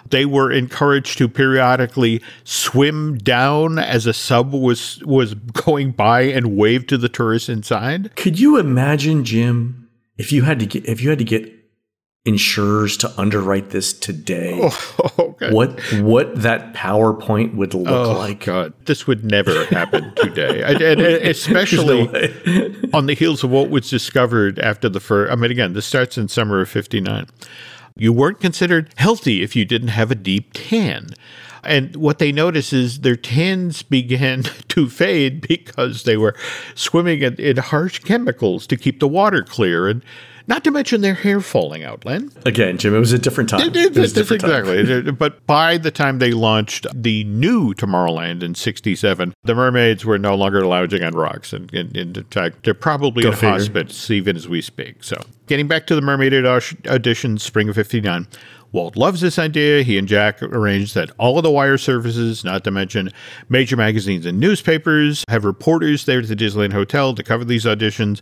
they 0.09 0.25
were 0.25 0.51
encouraged 0.51 1.17
to 1.19 1.27
periodically 1.27 2.21
swim 2.43 3.17
down 3.17 3.79
as 3.79 4.05
a 4.05 4.13
sub 4.13 4.53
was 4.53 5.01
was 5.05 5.33
going 5.33 5.91
by 5.91 6.21
and 6.21 6.57
wave 6.57 6.87
to 6.87 6.97
the 6.97 7.09
tourists 7.09 7.49
inside. 7.49 8.15
Could 8.15 8.39
you 8.39 8.57
imagine, 8.57 9.23
Jim, 9.23 9.89
if 10.17 10.31
you 10.31 10.43
had 10.43 10.59
to 10.59 10.65
get 10.65 10.85
if 10.85 11.01
you 11.01 11.09
had 11.09 11.19
to 11.19 11.25
get 11.25 11.62
insurers 12.25 12.95
to 12.97 13.19
underwrite 13.19 13.71
this 13.71 13.91
today. 13.91 14.59
Oh, 14.61 15.09
okay. 15.19 15.51
What 15.51 15.79
what 15.93 16.41
that 16.41 16.73
PowerPoint 16.73 17.55
would 17.55 17.73
look 17.73 17.87
oh, 17.89 18.17
like? 18.17 18.45
God, 18.45 18.73
this 18.85 19.05
would 19.07 19.25
never 19.25 19.65
happen 19.65 20.13
today, 20.15 20.63
and, 20.65 20.81
and 20.81 21.01
especially 21.01 22.07
no 22.07 22.75
on 22.93 23.07
the 23.07 23.13
heels 23.13 23.43
of 23.43 23.49
what 23.49 23.69
was 23.69 23.89
discovered 23.89 24.59
after 24.59 24.89
the 24.89 24.99
first. 24.99 25.31
I 25.31 25.35
mean, 25.35 25.51
again, 25.51 25.73
this 25.73 25.85
starts 25.85 26.17
in 26.17 26.27
summer 26.27 26.61
of 26.61 26.69
'59. 26.69 27.27
You 27.95 28.11
weren't 28.11 28.39
considered 28.39 28.91
healthy 28.97 29.43
if 29.43 29.55
you 29.55 29.65
didn't 29.65 29.89
have 29.89 30.09
a 30.09 30.15
deep 30.15 30.53
tan. 30.53 31.09
And 31.65 31.95
what 31.95 32.19
they 32.19 32.33
notice 32.33 32.73
is 32.73 33.01
their 33.01 33.15
tans 33.15 33.83
began 33.83 34.43
to 34.69 34.89
fade 34.89 35.47
because 35.47 36.03
they 36.03 36.17
were 36.17 36.35
swimming 36.75 37.21
in, 37.21 37.35
in 37.35 37.57
harsh 37.57 37.99
chemicals 37.99 38.67
to 38.67 38.75
keep 38.75 38.99
the 38.99 39.07
water 39.07 39.43
clear. 39.43 39.87
And 39.87 40.03
not 40.47 40.63
to 40.63 40.71
mention 40.71 41.01
their 41.01 41.13
hair 41.13 41.39
falling 41.41 41.83
out, 41.83 42.05
Len. 42.05 42.31
Again, 42.45 42.77
Jim, 42.77 42.93
it 42.93 42.99
was 42.99 43.13
a 43.13 43.19
different 43.19 43.49
time. 43.49 43.61
It, 43.61 43.75
it, 43.75 43.97
it 43.97 43.99
was 43.99 44.13
different 44.13 44.43
exactly. 44.43 44.85
Time. 44.85 45.15
but 45.15 45.45
by 45.47 45.77
the 45.77 45.91
time 45.91 46.19
they 46.19 46.31
launched 46.31 46.85
the 46.93 47.23
new 47.25 47.73
Tomorrowland 47.73 48.43
in 48.43 48.55
67, 48.55 49.33
the 49.43 49.55
mermaids 49.55 50.05
were 50.05 50.19
no 50.19 50.35
longer 50.35 50.65
lounging 50.65 51.03
on 51.03 51.13
rocks. 51.13 51.53
And, 51.53 51.73
and, 51.73 51.95
and 51.95 52.17
in 52.17 52.23
fact, 52.25 52.63
they're 52.63 52.73
probably 52.73 53.23
Go 53.23 53.31
in 53.31 53.35
hospice 53.35 54.11
even 54.11 54.35
as 54.35 54.47
we 54.47 54.61
speak. 54.61 55.03
So 55.03 55.21
getting 55.47 55.67
back 55.67 55.87
to 55.87 55.95
the 55.95 56.01
Mermaid 56.01 56.33
Edition, 56.33 57.37
spring 57.37 57.69
of 57.69 57.75
59, 57.75 58.27
Walt 58.73 58.97
loves 58.97 59.21
this 59.21 59.37
idea. 59.37 59.83
He 59.83 59.99
and 59.99 60.07
Jack 60.07 60.41
arranged 60.41 60.95
that 60.95 61.11
all 61.19 61.37
of 61.37 61.43
the 61.43 61.51
wire 61.51 61.77
services, 61.77 62.43
not 62.43 62.63
to 62.63 62.71
mention 62.71 63.11
major 63.47 63.77
magazines 63.77 64.25
and 64.25 64.39
newspapers, 64.39 65.23
have 65.29 65.45
reporters 65.45 66.05
there 66.05 66.19
at 66.19 66.27
the 66.27 66.35
Disneyland 66.35 66.73
Hotel 66.73 67.13
to 67.13 67.23
cover 67.23 67.45
these 67.45 67.65
auditions. 67.65 68.19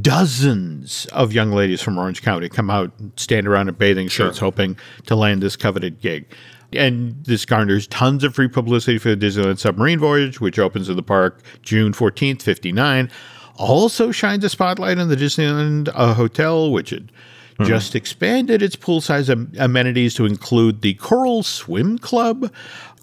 Dozens 0.00 1.06
of 1.06 1.32
young 1.32 1.50
ladies 1.50 1.82
from 1.82 1.98
Orange 1.98 2.22
County 2.22 2.48
come 2.48 2.70
out 2.70 2.92
and 3.00 3.12
stand 3.16 3.48
around 3.48 3.68
in 3.68 3.74
bathing 3.74 4.06
sure. 4.06 4.26
shirts 4.26 4.38
hoping 4.38 4.78
to 5.06 5.16
land 5.16 5.42
this 5.42 5.56
coveted 5.56 6.00
gig. 6.00 6.32
And 6.72 7.24
this 7.24 7.44
garners 7.44 7.88
tons 7.88 8.22
of 8.22 8.36
free 8.36 8.48
publicity 8.48 8.98
for 8.98 9.14
the 9.14 9.26
Disneyland 9.26 9.58
submarine 9.58 9.98
voyage, 9.98 10.40
which 10.40 10.60
opens 10.60 10.88
in 10.88 10.94
the 10.94 11.02
park 11.02 11.42
June 11.62 11.92
14th, 11.92 12.42
59. 12.42 13.10
Also 13.56 14.12
shines 14.12 14.44
a 14.44 14.48
spotlight 14.48 14.98
on 14.98 15.08
the 15.08 15.16
Disneyland 15.16 15.90
uh, 15.92 16.14
Hotel, 16.14 16.70
which 16.70 16.90
had 16.90 17.10
mm-hmm. 17.58 17.68
just 17.68 17.94
expanded 17.94 18.62
its 18.62 18.76
poolside 18.76 19.28
am- 19.28 19.52
amenities 19.58 20.14
to 20.14 20.26
include 20.26 20.80
the 20.82 20.94
Coral 20.94 21.42
Swim 21.42 21.98
Club, 21.98 22.52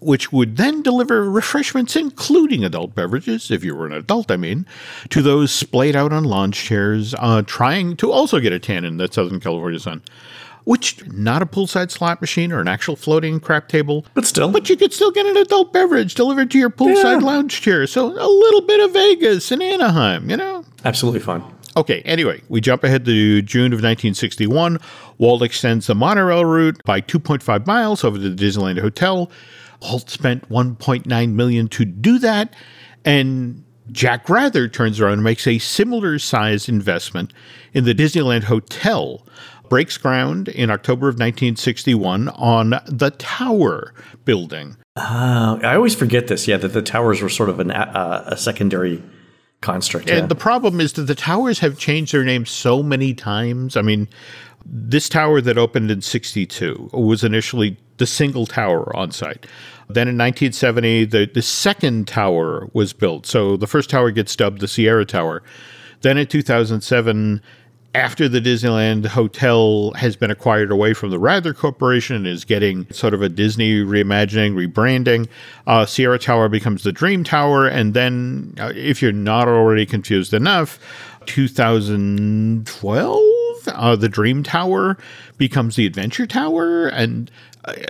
which 0.00 0.32
would 0.32 0.56
then 0.56 0.82
deliver 0.82 1.28
refreshments, 1.30 1.96
including 1.96 2.64
adult 2.64 2.94
beverages, 2.94 3.50
if 3.50 3.62
you 3.62 3.74
were 3.74 3.86
an 3.86 3.92
adult, 3.92 4.30
I 4.30 4.36
mean, 4.36 4.66
to 5.10 5.22
those 5.22 5.52
splayed 5.52 5.96
out 5.96 6.12
on 6.12 6.24
launch 6.24 6.64
chairs, 6.64 7.14
uh, 7.18 7.42
trying 7.42 7.96
to 7.98 8.10
also 8.10 8.40
get 8.40 8.52
a 8.52 8.58
tan 8.58 8.84
in 8.84 8.96
that 8.98 9.14
Southern 9.14 9.40
California 9.40 9.80
sun 9.80 10.02
which 10.66 11.06
not 11.06 11.42
a 11.42 11.46
poolside 11.46 11.92
slot 11.92 12.20
machine 12.20 12.50
or 12.50 12.60
an 12.60 12.66
actual 12.66 12.96
floating 12.96 13.38
crap 13.38 13.68
table. 13.68 14.04
But 14.14 14.26
still. 14.26 14.50
But 14.50 14.68
you 14.68 14.76
could 14.76 14.92
still 14.92 15.12
get 15.12 15.24
an 15.24 15.36
adult 15.36 15.72
beverage 15.72 16.16
delivered 16.16 16.50
to 16.50 16.58
your 16.58 16.70
poolside 16.70 17.20
yeah. 17.20 17.26
lounge 17.26 17.60
chair. 17.60 17.86
So 17.86 18.06
a 18.06 18.28
little 18.28 18.62
bit 18.62 18.80
of 18.80 18.92
Vegas 18.92 19.52
and 19.52 19.62
Anaheim, 19.62 20.28
you 20.28 20.36
know? 20.36 20.64
Absolutely 20.84 21.20
fine. 21.20 21.44
Okay, 21.76 22.00
anyway, 22.02 22.40
we 22.48 22.62
jump 22.62 22.84
ahead 22.84 23.04
to 23.04 23.42
June 23.42 23.66
of 23.66 23.78
1961. 23.78 24.78
Walt 25.18 25.42
extends 25.42 25.86
the 25.86 25.94
monorail 25.94 26.44
route 26.44 26.80
by 26.84 27.02
2.5 27.02 27.66
miles 27.66 28.02
over 28.02 28.16
to 28.16 28.30
the 28.30 28.44
Disneyland 28.44 28.80
Hotel. 28.80 29.30
Walt 29.82 30.08
spent 30.08 30.48
1.9 30.48 31.32
million 31.32 31.68
to 31.68 31.84
do 31.84 32.18
that, 32.18 32.54
and 33.04 33.62
Jack 33.92 34.30
Wrather 34.30 34.68
turns 34.68 35.00
around 35.00 35.14
and 35.14 35.22
makes 35.22 35.46
a 35.46 35.58
similar 35.58 36.18
sized 36.18 36.70
investment 36.70 37.34
in 37.74 37.84
the 37.84 37.94
Disneyland 37.94 38.44
Hotel. 38.44 39.26
Breaks 39.68 39.98
ground 39.98 40.48
in 40.48 40.70
October 40.70 41.08
of 41.08 41.14
1961 41.16 42.28
on 42.30 42.70
the 42.86 43.12
Tower 43.18 43.92
building. 44.24 44.76
Uh, 44.96 45.58
I 45.62 45.74
always 45.74 45.94
forget 45.94 46.28
this, 46.28 46.48
yeah, 46.48 46.56
that 46.56 46.72
the 46.72 46.82
towers 46.82 47.20
were 47.20 47.28
sort 47.28 47.50
of 47.50 47.60
an, 47.60 47.70
uh, 47.70 48.24
a 48.28 48.36
secondary 48.36 49.02
construct. 49.60 50.10
And 50.10 50.28
the 50.28 50.34
problem 50.34 50.80
is 50.80 50.92
that 50.94 51.02
the 51.02 51.14
towers 51.14 51.58
have 51.60 51.78
changed 51.78 52.12
their 52.12 52.24
name 52.24 52.46
so 52.46 52.82
many 52.82 53.14
times. 53.14 53.76
I 53.76 53.82
mean, 53.82 54.08
this 54.64 55.08
tower 55.08 55.40
that 55.40 55.58
opened 55.58 55.90
in 55.90 56.02
62 56.02 56.90
was 56.92 57.24
initially 57.24 57.76
the 57.98 58.06
single 58.06 58.46
tower 58.46 58.94
on 58.96 59.10
site. 59.10 59.46
Then 59.88 60.08
in 60.08 60.18
1970, 60.18 61.04
the, 61.06 61.30
the 61.32 61.42
second 61.42 62.08
tower 62.08 62.68
was 62.72 62.92
built. 62.92 63.26
So 63.26 63.56
the 63.56 63.66
first 63.66 63.88
tower 63.88 64.10
gets 64.10 64.34
dubbed 64.34 64.60
the 64.60 64.68
Sierra 64.68 65.04
Tower. 65.04 65.42
Then 66.02 66.18
in 66.18 66.26
2007, 66.26 67.40
after 67.96 68.28
the 68.28 68.40
Disneyland 68.42 69.06
Hotel 69.06 69.92
has 69.92 70.16
been 70.16 70.30
acquired 70.30 70.70
away 70.70 70.92
from 70.92 71.08
the 71.08 71.18
Wrather 71.18 71.54
Corporation 71.54 72.14
and 72.16 72.26
is 72.26 72.44
getting 72.44 72.86
sort 72.92 73.14
of 73.14 73.22
a 73.22 73.30
Disney 73.30 73.76
reimagining, 73.76 74.52
rebranding, 74.52 75.28
uh, 75.66 75.86
Sierra 75.86 76.18
Tower 76.18 76.50
becomes 76.50 76.82
the 76.82 76.92
Dream 76.92 77.24
Tower. 77.24 77.66
And 77.66 77.94
then, 77.94 78.54
uh, 78.60 78.70
if 78.76 79.00
you're 79.00 79.12
not 79.12 79.48
already 79.48 79.86
confused 79.86 80.34
enough, 80.34 80.78
2012, 81.24 83.22
uh, 83.68 83.96
the 83.96 84.10
Dream 84.10 84.42
Tower 84.42 84.98
becomes 85.38 85.76
the 85.76 85.86
Adventure 85.86 86.26
Tower. 86.26 86.88
And 86.88 87.30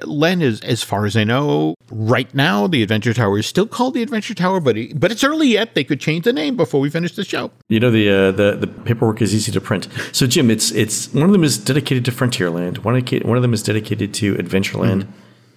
Len 0.04 0.40
is, 0.40 0.60
as 0.62 0.82
far 0.82 1.04
as 1.04 1.16
I 1.16 1.24
know, 1.24 1.74
right 1.90 2.32
now 2.34 2.66
the 2.66 2.82
Adventure 2.82 3.12
Tower 3.12 3.38
is 3.38 3.46
still 3.46 3.66
called 3.66 3.94
the 3.94 4.02
Adventure 4.02 4.34
Tower, 4.34 4.60
but 4.60 4.76
but 4.94 5.12
it's 5.12 5.22
early 5.22 5.48
yet. 5.48 5.74
They 5.74 5.84
could 5.84 6.00
change 6.00 6.24
the 6.24 6.32
name 6.32 6.56
before 6.56 6.80
we 6.80 6.90
finish 6.90 7.14
the 7.14 7.24
show. 7.24 7.50
You 7.68 7.80
know 7.80 7.90
the 7.90 8.08
uh, 8.08 8.30
the 8.32 8.56
the 8.56 8.66
paperwork 8.66 9.20
is 9.20 9.34
easy 9.34 9.52
to 9.52 9.60
print. 9.60 9.88
So 10.12 10.26
Jim, 10.26 10.50
it's 10.50 10.70
it's 10.72 11.12
one 11.12 11.24
of 11.24 11.32
them 11.32 11.44
is 11.44 11.58
dedicated 11.58 12.04
to 12.06 12.12
Frontierland. 12.12 12.78
One 12.78 12.96
of 12.96 13.24
one 13.24 13.36
of 13.36 13.42
them 13.42 13.52
is 13.52 13.62
dedicated 13.62 14.14
to 14.14 14.34
Adventureland. 14.36 15.04
Mm. 15.04 15.08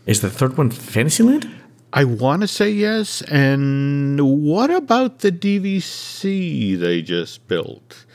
Is 0.06 0.22
the 0.22 0.30
third 0.30 0.58
one 0.58 0.72
Fantasyland? 0.72 1.50
I 1.92 2.04
want 2.04 2.42
to 2.42 2.48
say 2.48 2.70
yes. 2.70 3.22
And 3.24 4.44
what 4.44 4.70
about 4.70 5.20
the 5.20 5.32
DVC 5.32 6.78
they 6.80 7.02
just 7.02 7.48
built? 7.48 8.06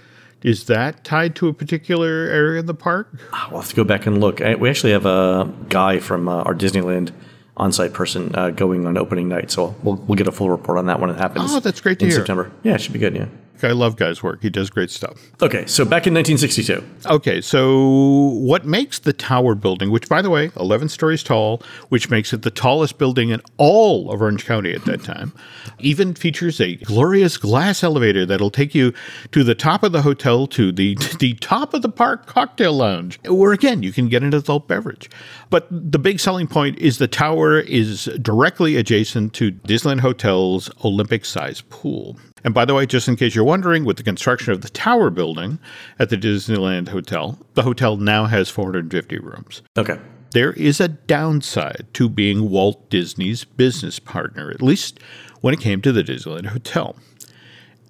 Is 0.45 0.67
that 0.67 1.03
tied 1.05 1.35
to 1.37 1.49
a 1.49 1.55
particular 1.55 2.29
area 2.29 2.61
of 2.61 2.67
the 2.67 2.75
park? 2.75 3.09
Ah, 3.33 3.49
we'll 3.51 3.63
have 3.63 3.71
to 3.71 3.75
go 3.75 3.83
back 3.83 4.07
and 4.07 4.21
look. 4.21 4.41
we 4.41 4.69
actually 4.69 4.93
have 4.93 5.07
a 5.07 5.51
guy 5.71 5.99
from 5.99 6.29
uh, 6.29 6.43
our 6.43 6.55
Disneyland 6.55 7.13
on-site 7.57 7.95
person 7.95 8.35
uh, 8.35 8.51
going 8.51 8.87
on 8.87 8.99
opening 8.99 9.29
night, 9.29 9.51
so 9.51 9.75
we'll 9.83 9.97
we'll 9.97 10.17
get 10.17 10.29
a 10.29 10.33
full 10.33 10.51
report 10.51 10.77
on 10.77 10.87
that 10.87 11.01
when 11.01 11.09
it 11.09 11.17
happens. 11.17 11.47
Oh, 11.49 11.61
that's 11.61 11.81
great 11.81 11.99
to 12.01 12.05
in 12.05 12.11
hear. 12.11 12.19
September. 12.21 12.53
Yeah, 12.63 12.75
it 12.75 12.81
should 12.83 12.93
be 12.93 12.99
good. 12.99 13.17
Yeah. 13.17 13.27
I 13.65 13.73
love 13.73 13.97
Guy's 13.97 14.23
work. 14.23 14.43
He 14.43 14.51
does 14.51 14.71
great 14.71 14.91
stuff. 14.91 15.31
Okay, 15.43 15.67
so 15.67 15.85
back 15.85 16.07
in 16.07 16.15
1962. 16.15 16.85
Okay, 17.07 17.41
so 17.41 18.29
what 18.35 18.65
makes 18.65 18.99
the 18.99 19.13
tower 19.13 19.55
building, 19.55 19.91
which 19.91 20.09
by 20.09 20.23
the 20.23 20.31
way, 20.31 20.51
11 20.57 20.89
stories 20.89 21.23
tall, 21.23 21.63
which 21.89 22.11
makes 22.11 22.33
it 22.33 22.43
the 22.43 22.51
tallest 22.51 22.99
building 22.99 23.31
in 23.31 23.41
all 23.57 24.13
of 24.13 24.21
Orange 24.21 24.45
County 24.45 24.73
at 24.73 24.85
that 24.85 25.03
time, 25.03 25.33
even 25.79 26.15
features 26.15 26.61
a 26.61 26.77
glorious 26.77 27.37
glass 27.37 27.83
elevator 27.83 28.27
that'll 28.27 28.51
take 28.51 28.75
you 28.75 28.93
to 29.33 29.43
the 29.43 29.55
top 29.55 29.83
of 29.83 29.93
the 29.93 30.03
hotel 30.03 30.47
to 30.49 30.71
the 30.73 30.95
the 31.19 31.35
top 31.35 31.75
of 31.75 31.83
the 31.83 31.89
park 31.89 32.27
cocktail 32.27 32.73
lounge, 32.73 33.19
where 33.25 33.53
again 33.53 33.83
you 33.83 33.93
can 33.93 34.09
get 34.09 34.23
an 34.23 34.35
adult 34.35 34.69
beverage. 34.69 35.11
But 35.51 35.67
the 35.71 35.99
big 35.99 36.21
selling 36.21 36.47
point 36.47 36.79
is 36.79 36.99
the 36.99 37.09
tower 37.09 37.61
is 37.61 38.05
directly 38.21 38.77
adjacent 38.77 39.33
to 39.35 39.53
Disneyland 39.53 40.01
Hotel's 40.01 40.71
Olympic 40.85 41.25
size 41.25 41.61
pool. 41.63 42.17
And 42.45 42.53
by 42.53 42.67
the 42.67 42.75
way, 42.75 42.85
just 42.85 43.09
in 43.09 43.17
case 43.17 43.35
you're 43.35 43.45
wondering, 43.45 43.85
with 43.85 43.97
the 43.97 44.03
construction 44.03 44.53
of 44.53 44.61
the 44.61 44.69
tower 44.69 45.09
building 45.11 45.59
at 45.99 46.11
the 46.11 46.17
Disneyland 46.17 46.89
Hotel, 46.89 47.39
the 47.55 47.63
hotel 47.63 47.97
now 47.97 48.27
has 48.27 48.51
450 48.51 49.19
rooms. 49.19 49.63
Okay. 49.77 49.99
There 50.33 50.53
is 50.53 50.81
a 50.81 50.89
downside 50.89 51.87
to 51.95 52.09
being 52.09 52.51
Walt 52.51 52.91
Disney's 52.91 53.45
business 53.45 53.99
partner, 53.99 54.51
at 54.51 54.61
least 54.61 55.01
when 55.41 55.55
it 55.55 55.61
came 55.61 55.81
to 55.83 55.93
the 55.93 56.03
Disneyland 56.03 56.47
Hotel. 56.47 56.97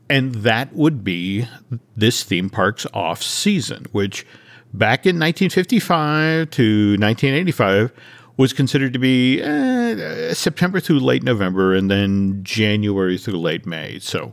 And 0.08 0.34
that 0.36 0.74
would 0.74 1.02
be 1.02 1.48
this 1.96 2.22
theme 2.22 2.50
park's 2.50 2.86
off 2.92 3.22
season, 3.22 3.86
which 3.92 4.26
back 4.74 5.06
in 5.06 5.16
1955 5.18 6.50
to 6.50 6.96
1985 6.98 7.92
was 8.36 8.52
considered 8.52 8.92
to 8.92 8.98
be 8.98 9.42
uh, 9.42 10.34
September 10.34 10.80
through 10.80 11.00
late 11.00 11.22
November 11.22 11.74
and 11.74 11.90
then 11.90 12.40
January 12.42 13.16
through 13.16 13.38
late 13.38 13.64
May. 13.66 13.98
So 14.00 14.32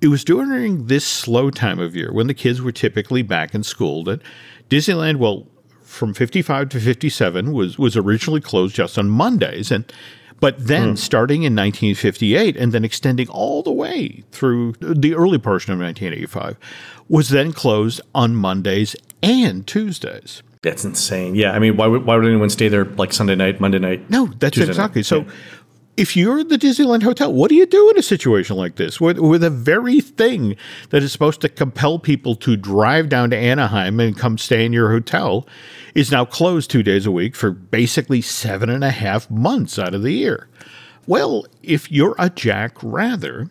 it 0.00 0.08
was 0.08 0.24
during 0.24 0.86
this 0.86 1.06
slow 1.06 1.50
time 1.50 1.78
of 1.78 1.94
year 1.94 2.12
when 2.12 2.26
the 2.26 2.34
kids 2.34 2.60
were 2.60 2.72
typically 2.72 3.22
back 3.22 3.54
in 3.54 3.62
school 3.62 4.04
that 4.04 4.20
Disneyland, 4.68 5.16
well, 5.16 5.46
from 5.82 6.12
55 6.12 6.68
to 6.68 6.80
57 6.80 7.52
was 7.52 7.78
was 7.78 7.96
originally 7.96 8.42
closed 8.42 8.74
just 8.74 8.98
on 8.98 9.08
Mondays 9.08 9.70
and 9.70 9.90
but 10.40 10.54
then 10.58 10.96
starting 10.96 11.42
in 11.42 11.56
1958 11.56 12.56
and 12.56 12.72
then 12.72 12.84
extending 12.84 13.28
all 13.28 13.62
the 13.62 13.72
way 13.72 14.22
through 14.30 14.74
the 14.80 15.14
early 15.14 15.38
portion 15.38 15.72
of 15.72 15.80
1985 15.80 16.56
was 17.08 17.30
then 17.30 17.52
closed 17.52 18.00
on 18.14 18.36
Mondays 18.36 18.94
and 19.22 19.66
Tuesdays. 19.66 20.42
That's 20.62 20.84
insane. 20.84 21.34
Yeah, 21.34 21.52
I 21.52 21.58
mean, 21.58 21.76
why 21.76 21.86
would, 21.86 22.04
why 22.04 22.16
would 22.16 22.26
anyone 22.26 22.50
stay 22.50 22.68
there 22.68 22.84
like 22.84 23.12
Sunday 23.12 23.34
night, 23.36 23.60
Monday 23.60 23.78
night? 23.78 24.08
No, 24.10 24.26
that's 24.26 24.54
Tuesday 24.54 24.66
night? 24.66 24.70
exactly. 24.70 25.02
So 25.02 25.20
Yeah. 25.20 25.30
if 25.96 26.16
you're 26.16 26.42
the 26.42 26.56
Disneyland 26.56 27.02
Hotel, 27.04 27.32
what 27.32 27.48
do 27.48 27.54
you 27.54 27.64
do 27.66 27.90
in 27.90 27.98
a 27.98 28.02
situation 28.02 28.56
like 28.56 28.76
this 28.76 29.00
where, 29.00 29.14
where 29.14 29.38
the 29.38 29.50
very 29.50 30.00
thing 30.00 30.56
that 30.90 31.02
is 31.02 31.12
supposed 31.12 31.40
to 31.42 31.48
compel 31.48 31.98
people 31.98 32.34
to 32.36 32.56
drive 32.56 33.08
down 33.08 33.30
to 33.30 33.36
Anaheim 33.36 34.00
and 34.00 34.16
come 34.18 34.36
stay 34.38 34.64
in 34.64 34.72
your 34.72 34.90
hotel 34.90 35.46
is 35.94 36.10
now 36.10 36.24
closed 36.24 36.70
two 36.70 36.82
days 36.82 37.06
a 37.06 37.10
week 37.12 37.36
for 37.36 37.50
basically 37.52 38.20
seven 38.20 38.68
and 38.68 38.82
a 38.84 38.90
half 38.90 39.30
months 39.30 39.78
out 39.78 39.94
of 39.94 40.02
the 40.02 40.12
year? 40.12 40.48
Well, 41.06 41.46
if 41.62 41.90
you're 41.90 42.14
a 42.18 42.30
Jack 42.30 42.76
Wrather, 42.82 43.48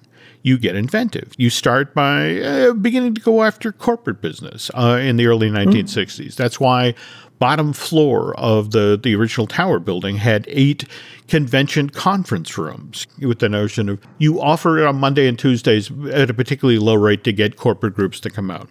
you 0.47 0.57
get 0.57 0.75
inventive. 0.75 1.33
You 1.37 1.49
start 1.49 1.93
by 1.93 2.39
uh, 2.39 2.73
beginning 2.73 3.13
to 3.15 3.21
go 3.21 3.43
after 3.43 3.73
corporate 3.73 4.21
business 4.21 4.71
uh, 4.73 4.99
in 5.01 5.17
the 5.17 5.27
early 5.27 5.49
1960s. 5.49 6.35
That's 6.35 6.57
why 6.57 6.95
bottom 7.37 7.73
floor 7.73 8.33
of 8.39 8.71
the, 8.71 8.99
the 9.01 9.13
original 9.13 9.45
tower 9.45 9.79
building 9.79 10.17
had 10.17 10.45
eight 10.47 10.85
convention 11.27 11.89
conference 11.89 12.57
rooms 12.57 13.05
with 13.19 13.39
the 13.39 13.49
notion 13.49 13.89
of 13.89 14.01
you 14.17 14.41
offer 14.41 14.79
it 14.79 14.87
on 14.87 14.95
Monday 14.95 15.27
and 15.27 15.37
Tuesdays 15.37 15.91
at 16.11 16.29
a 16.29 16.33
particularly 16.33 16.79
low 16.79 16.95
rate 16.95 17.25
to 17.25 17.33
get 17.33 17.57
corporate 17.57 17.93
groups 17.93 18.19
to 18.21 18.29
come 18.29 18.49
out. 18.49 18.69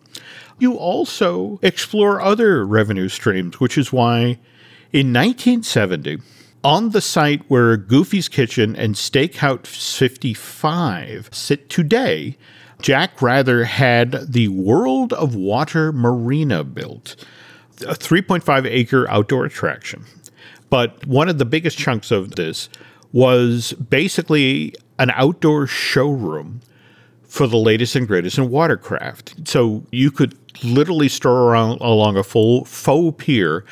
You 0.58 0.74
also 0.76 1.60
explore 1.62 2.22
other 2.22 2.64
revenue 2.64 3.10
streams, 3.10 3.60
which 3.60 3.76
is 3.76 3.92
why 3.92 4.38
in 4.92 5.12
1970, 5.12 6.18
on 6.66 6.90
the 6.90 7.00
site 7.00 7.42
where 7.46 7.76
Goofy's 7.76 8.28
Kitchen 8.28 8.74
and 8.74 8.96
Steakhouse 8.96 9.96
55 9.96 11.28
sit 11.32 11.70
today, 11.70 12.36
Jack 12.82 13.22
Wrather 13.22 13.62
had 13.62 14.32
the 14.32 14.48
World 14.48 15.12
of 15.12 15.36
Water 15.36 15.92
Marina 15.92 16.64
built, 16.64 17.24
a 17.82 17.94
3.5 17.94 18.66
acre 18.66 19.08
outdoor 19.08 19.44
attraction. 19.44 20.06
But 20.68 21.06
one 21.06 21.28
of 21.28 21.38
the 21.38 21.44
biggest 21.44 21.78
chunks 21.78 22.10
of 22.10 22.32
this 22.32 22.68
was 23.12 23.72
basically 23.74 24.74
an 24.98 25.12
outdoor 25.14 25.68
showroom 25.68 26.62
for 27.22 27.46
the 27.46 27.58
latest 27.58 27.94
and 27.94 28.08
greatest 28.08 28.38
in 28.38 28.50
watercraft. 28.50 29.46
So 29.46 29.86
you 29.92 30.10
could 30.10 30.36
literally 30.64 31.08
stroll 31.08 31.36
around 31.36 31.80
along 31.80 32.16
a 32.16 32.24
full 32.24 32.64
faux 32.64 33.24
pier 33.24 33.64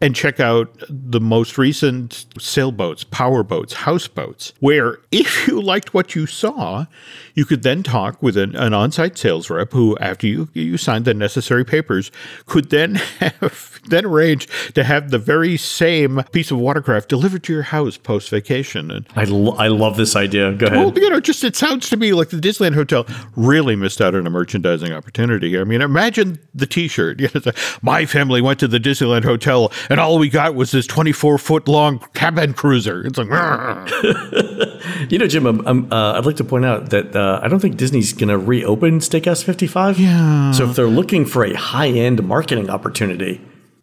and 0.00 0.16
check 0.16 0.40
out 0.40 0.74
the 0.88 1.20
most 1.20 1.58
recent 1.58 2.24
sailboats, 2.38 3.04
powerboats, 3.04 3.72
houseboats, 3.74 4.52
where 4.60 4.98
if 5.12 5.46
you 5.46 5.60
liked 5.60 5.92
what 5.92 6.14
you 6.14 6.26
saw, 6.26 6.86
you 7.34 7.44
could 7.44 7.62
then 7.62 7.82
talk 7.82 8.22
with 8.22 8.36
an, 8.36 8.56
an 8.56 8.72
on-site 8.72 9.18
sales 9.18 9.50
rep 9.50 9.72
who, 9.72 9.96
after 9.98 10.26
you, 10.26 10.48
you 10.54 10.76
signed 10.78 11.04
the 11.04 11.14
necessary 11.14 11.64
papers, 11.64 12.10
could 12.46 12.70
then 12.70 12.94
have 13.18 13.79
then 13.90 14.04
arrange 14.06 14.48
to 14.74 14.84
have 14.84 15.10
the 15.10 15.18
very 15.18 15.56
same 15.56 16.22
piece 16.32 16.50
of 16.50 16.58
watercraft 16.58 17.08
delivered 17.08 17.42
to 17.44 17.52
your 17.52 17.62
house 17.62 17.96
post 17.96 18.30
vacation. 18.30 18.90
And 18.90 19.06
I, 19.16 19.24
lo- 19.24 19.56
I 19.56 19.68
love 19.68 19.96
this 19.96 20.16
idea. 20.16 20.52
Go 20.52 20.66
ahead. 20.66 20.78
well, 20.78 20.98
you 20.98 21.10
know, 21.10 21.20
just 21.20 21.44
it 21.44 21.56
sounds 21.56 21.88
to 21.90 21.96
me 21.96 22.12
like 22.12 22.30
the 22.30 22.36
Disneyland 22.38 22.74
Hotel 22.74 23.06
really 23.36 23.76
missed 23.76 24.00
out 24.00 24.14
on 24.14 24.26
a 24.26 24.30
merchandising 24.30 24.92
opportunity. 24.92 25.58
I 25.58 25.64
mean, 25.64 25.82
imagine 25.82 26.38
the 26.54 26.66
T-shirt. 26.66 27.20
You 27.20 27.26
know, 27.26 27.32
it's 27.34 27.46
like, 27.46 27.58
My 27.82 28.06
family 28.06 28.40
went 28.40 28.58
to 28.60 28.68
the 28.68 28.78
Disneyland 28.78 29.24
Hotel, 29.24 29.70
and 29.90 30.00
all 30.00 30.18
we 30.18 30.28
got 30.30 30.54
was 30.54 30.70
this 30.70 30.86
twenty-four 30.86 31.38
foot 31.38 31.68
long 31.68 31.98
cabin 32.14 32.54
cruiser. 32.54 33.06
It's 33.06 33.18
like, 33.18 33.28
You 35.10 35.18
know, 35.18 35.26
Jim, 35.26 35.46
um, 35.46 35.66
um, 35.66 35.88
uh, 35.92 36.12
I'd 36.14 36.26
like 36.26 36.36
to 36.36 36.44
point 36.44 36.64
out 36.64 36.90
that 36.90 37.14
uh, 37.14 37.40
I 37.42 37.48
don't 37.48 37.60
think 37.60 37.76
Disney's 37.76 38.12
going 38.12 38.28
to 38.28 38.38
reopen 38.38 38.98
Steakhouse 39.00 39.42
55. 39.44 39.98
Yeah. 39.98 40.52
So 40.52 40.68
if 40.68 40.76
they're 40.76 40.86
looking 40.86 41.24
for 41.26 41.44
a 41.44 41.54
high 41.54 41.88
end 41.88 42.22
marketing 42.26 42.70
opportunity, 42.70 43.40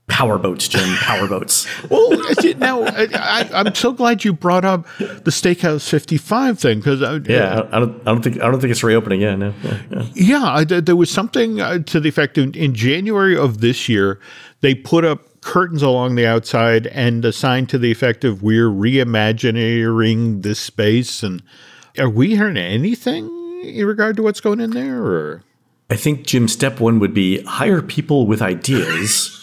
powerboats, 0.07 0.67
Jim, 0.67 0.95
powerboats. 0.97 1.67
well, 1.89 2.11
see, 2.35 2.53
now 2.55 2.81
I, 2.83 3.07
I, 3.13 3.49
I'm 3.53 3.75
so 3.75 3.91
glad 3.91 4.23
you 4.23 4.33
brought 4.33 4.65
up 4.65 4.85
the 4.97 5.31
Steakhouse 5.31 5.87
Fifty-five 5.89 6.59
thing 6.59 6.79
because 6.79 7.01
Yeah, 7.27 7.61
I, 7.71 7.77
I 7.77 7.79
don't, 7.79 8.01
I 8.01 8.11
don't 8.11 8.21
think, 8.21 8.37
I 8.41 8.49
don't 8.49 8.59
think 8.59 8.71
it's 8.71 8.83
reopening. 8.83 9.21
Yeah, 9.21 9.35
no. 9.35 9.53
Yeah, 9.63 9.81
yeah. 9.91 10.03
Yeah, 10.13 10.43
I, 10.45 10.63
there 10.63 10.95
was 10.95 11.11
something 11.11 11.61
uh, 11.61 11.79
to 11.79 11.99
the 11.99 12.09
effect 12.09 12.37
in, 12.37 12.53
in 12.53 12.73
January 12.73 13.37
of 13.37 13.59
this 13.61 13.87
year, 13.89 14.19
they 14.61 14.73
put 14.75 15.05
up 15.05 15.41
curtains 15.41 15.81
along 15.83 16.15
the 16.15 16.25
outside 16.25 16.87
and 16.87 17.23
a 17.23 17.31
sign 17.31 17.67
to 17.67 17.77
the 17.77 17.91
effect 17.91 18.23
of 18.23 18.41
"We're 18.41 18.69
reimagining 18.69 20.41
this 20.43 20.59
space." 20.59 21.23
And 21.23 21.43
are 21.97 22.09
we 22.09 22.35
hearing 22.35 22.57
anything 22.57 23.25
in 23.63 23.85
regard 23.85 24.15
to 24.17 24.23
what's 24.23 24.41
going 24.41 24.59
in 24.59 24.71
there? 24.71 25.01
Or 25.03 25.43
I 25.89 25.95
think 25.95 26.25
Jim, 26.25 26.47
step 26.47 26.79
one 26.79 26.99
would 26.99 27.13
be 27.13 27.41
hire 27.43 27.81
people 27.81 28.27
with 28.27 28.41
ideas 28.41 29.33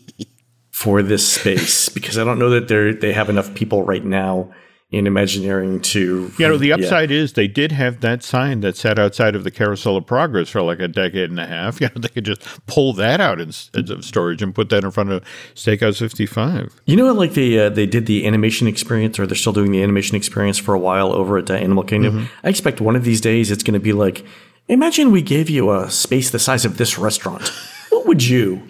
for 0.72 1.02
this 1.02 1.26
space 1.26 1.88
because 1.88 2.18
I 2.18 2.24
don't 2.24 2.38
know 2.38 2.50
that 2.50 2.68
they 2.68 2.92
they 2.92 3.12
have 3.12 3.28
enough 3.28 3.54
people 3.54 3.84
right 3.84 4.04
now 4.04 4.50
in 4.90 5.06
Imagineering 5.06 5.80
to. 5.80 6.32
you 6.36 6.48
know, 6.48 6.56
the 6.56 6.68
yeah. 6.68 6.74
upside 6.74 7.12
is 7.12 7.34
they 7.34 7.46
did 7.46 7.70
have 7.70 8.00
that 8.00 8.24
sign 8.24 8.60
that 8.60 8.76
sat 8.76 8.98
outside 8.98 9.36
of 9.36 9.44
the 9.44 9.50
Carousel 9.50 9.96
of 9.96 10.04
Progress 10.04 10.48
for 10.48 10.62
like 10.62 10.80
a 10.80 10.88
decade 10.88 11.30
and 11.30 11.38
a 11.38 11.46
half. 11.46 11.80
You 11.80 11.88
know, 11.94 12.00
they 12.00 12.08
could 12.08 12.24
just 12.24 12.42
pull 12.66 12.92
that 12.94 13.20
out 13.20 13.40
instead 13.40 13.88
of 13.88 14.04
storage 14.04 14.42
and 14.42 14.54
put 14.54 14.68
that 14.70 14.84
in 14.84 14.90
front 14.90 15.10
of 15.12 15.24
Steakhouse 15.54 15.98
Fifty 15.98 16.26
Five. 16.26 16.74
You 16.84 16.96
know, 16.96 17.12
like 17.12 17.34
they 17.34 17.58
uh, 17.58 17.68
they 17.70 17.86
did 17.86 18.06
the 18.06 18.26
animation 18.26 18.66
experience, 18.66 19.18
or 19.18 19.26
they're 19.26 19.36
still 19.36 19.52
doing 19.52 19.70
the 19.70 19.82
animation 19.82 20.16
experience 20.16 20.58
for 20.58 20.74
a 20.74 20.78
while 20.78 21.12
over 21.12 21.38
at 21.38 21.50
uh, 21.50 21.54
Animal 21.54 21.84
Kingdom. 21.84 22.28
I 22.42 22.48
expect 22.48 22.80
one 22.80 22.96
of 22.96 23.04
these 23.04 23.20
days 23.20 23.50
it's 23.50 23.62
going 23.62 23.74
to 23.74 23.80
be 23.80 23.92
like, 23.92 24.26
imagine 24.70 25.10
we 25.10 25.22
gave 25.22 25.50
you 25.50 25.70
a 25.72 25.90
space 25.90 26.30
the 26.30 26.38
size 26.38 26.64
of 26.64 26.76
this 26.76 26.98
restaurant. 26.98 27.48
what 27.90 28.06
would 28.06 28.24
you 28.26 28.62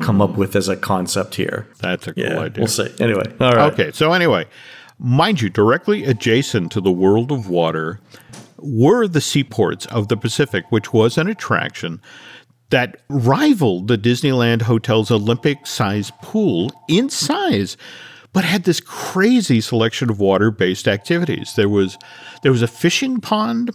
come 0.00 0.20
up 0.20 0.36
with 0.36 0.54
as 0.56 0.68
a 0.68 0.76
concept 0.76 1.34
here? 1.36 1.66
That's 1.80 2.06
a 2.06 2.14
cool 2.14 2.22
Yeah, 2.24 2.38
idea. 2.40 2.60
we'll 2.62 2.68
see. 2.68 2.88
Anyway, 3.00 3.24
all 3.40 3.52
right. 3.52 3.72
Okay, 3.72 3.90
so 3.92 4.12
anyway, 4.12 4.46
mind 4.98 5.40
you, 5.40 5.48
directly 5.50 6.04
adjacent 6.04 6.70
to 6.72 6.80
the 6.80 6.92
world 6.92 7.32
of 7.32 7.48
water 7.48 8.00
were 8.58 9.08
the 9.08 9.20
seaports 9.22 9.86
of 9.86 10.08
the 10.08 10.16
Pacific, 10.16 10.64
which 10.70 10.92
was 10.92 11.16
an 11.16 11.28
attraction 11.28 12.00
that 12.68 13.00
rivaled 13.08 13.88
the 13.88 13.96
Disneyland 13.98 14.62
Hotel's 14.62 15.10
Olympic 15.10 15.66
sized 15.66 16.12
pool 16.22 16.70
in 16.88 17.08
size. 17.10 17.76
But 18.32 18.44
had 18.44 18.62
this 18.62 18.78
crazy 18.80 19.60
selection 19.60 20.08
of 20.08 20.20
water-based 20.20 20.86
activities. 20.86 21.54
There 21.56 21.68
was 21.68 21.98
there 22.44 22.52
was 22.52 22.62
a 22.62 22.68
fishing 22.68 23.20
pond, 23.20 23.70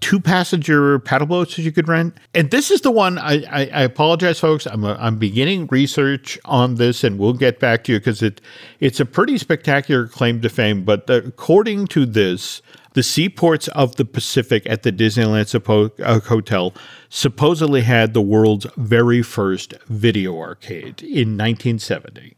two 0.00 0.20
passenger 0.20 0.98
paddle 0.98 1.26
boats 1.26 1.56
that 1.56 1.62
you 1.62 1.72
could 1.72 1.88
rent. 1.88 2.16
And 2.34 2.50
this 2.50 2.70
is 2.70 2.80
the 2.80 2.90
one 2.90 3.18
I, 3.18 3.42
I, 3.44 3.60
I 3.72 3.82
apologize, 3.82 4.40
folks. 4.40 4.66
I'm, 4.66 4.84
a, 4.84 4.94
I'm 4.94 5.18
beginning 5.18 5.66
research 5.70 6.38
on 6.44 6.76
this 6.76 7.04
and 7.04 7.18
we'll 7.18 7.34
get 7.34 7.60
back 7.60 7.84
to 7.84 7.92
you 7.92 7.98
because 7.98 8.22
it, 8.22 8.40
it's 8.80 9.00
a 9.00 9.04
pretty 9.04 9.38
spectacular 9.38 10.06
claim 10.06 10.40
to 10.40 10.48
fame. 10.48 10.84
But 10.84 11.06
the, 11.06 11.18
according 11.26 11.88
to 11.88 12.06
this, 12.06 12.62
the 12.94 13.02
seaports 13.02 13.68
of 13.68 13.96
the 13.96 14.04
Pacific 14.04 14.66
at 14.66 14.82
the 14.82 14.92
Disneyland 14.92 15.46
suppo- 15.46 15.92
uh, 16.00 16.20
Hotel 16.20 16.74
supposedly 17.08 17.82
had 17.82 18.14
the 18.14 18.22
world's 18.22 18.66
very 18.76 19.22
first 19.22 19.74
video 19.86 20.38
arcade 20.38 21.02
in 21.02 21.36
1970 21.36 22.36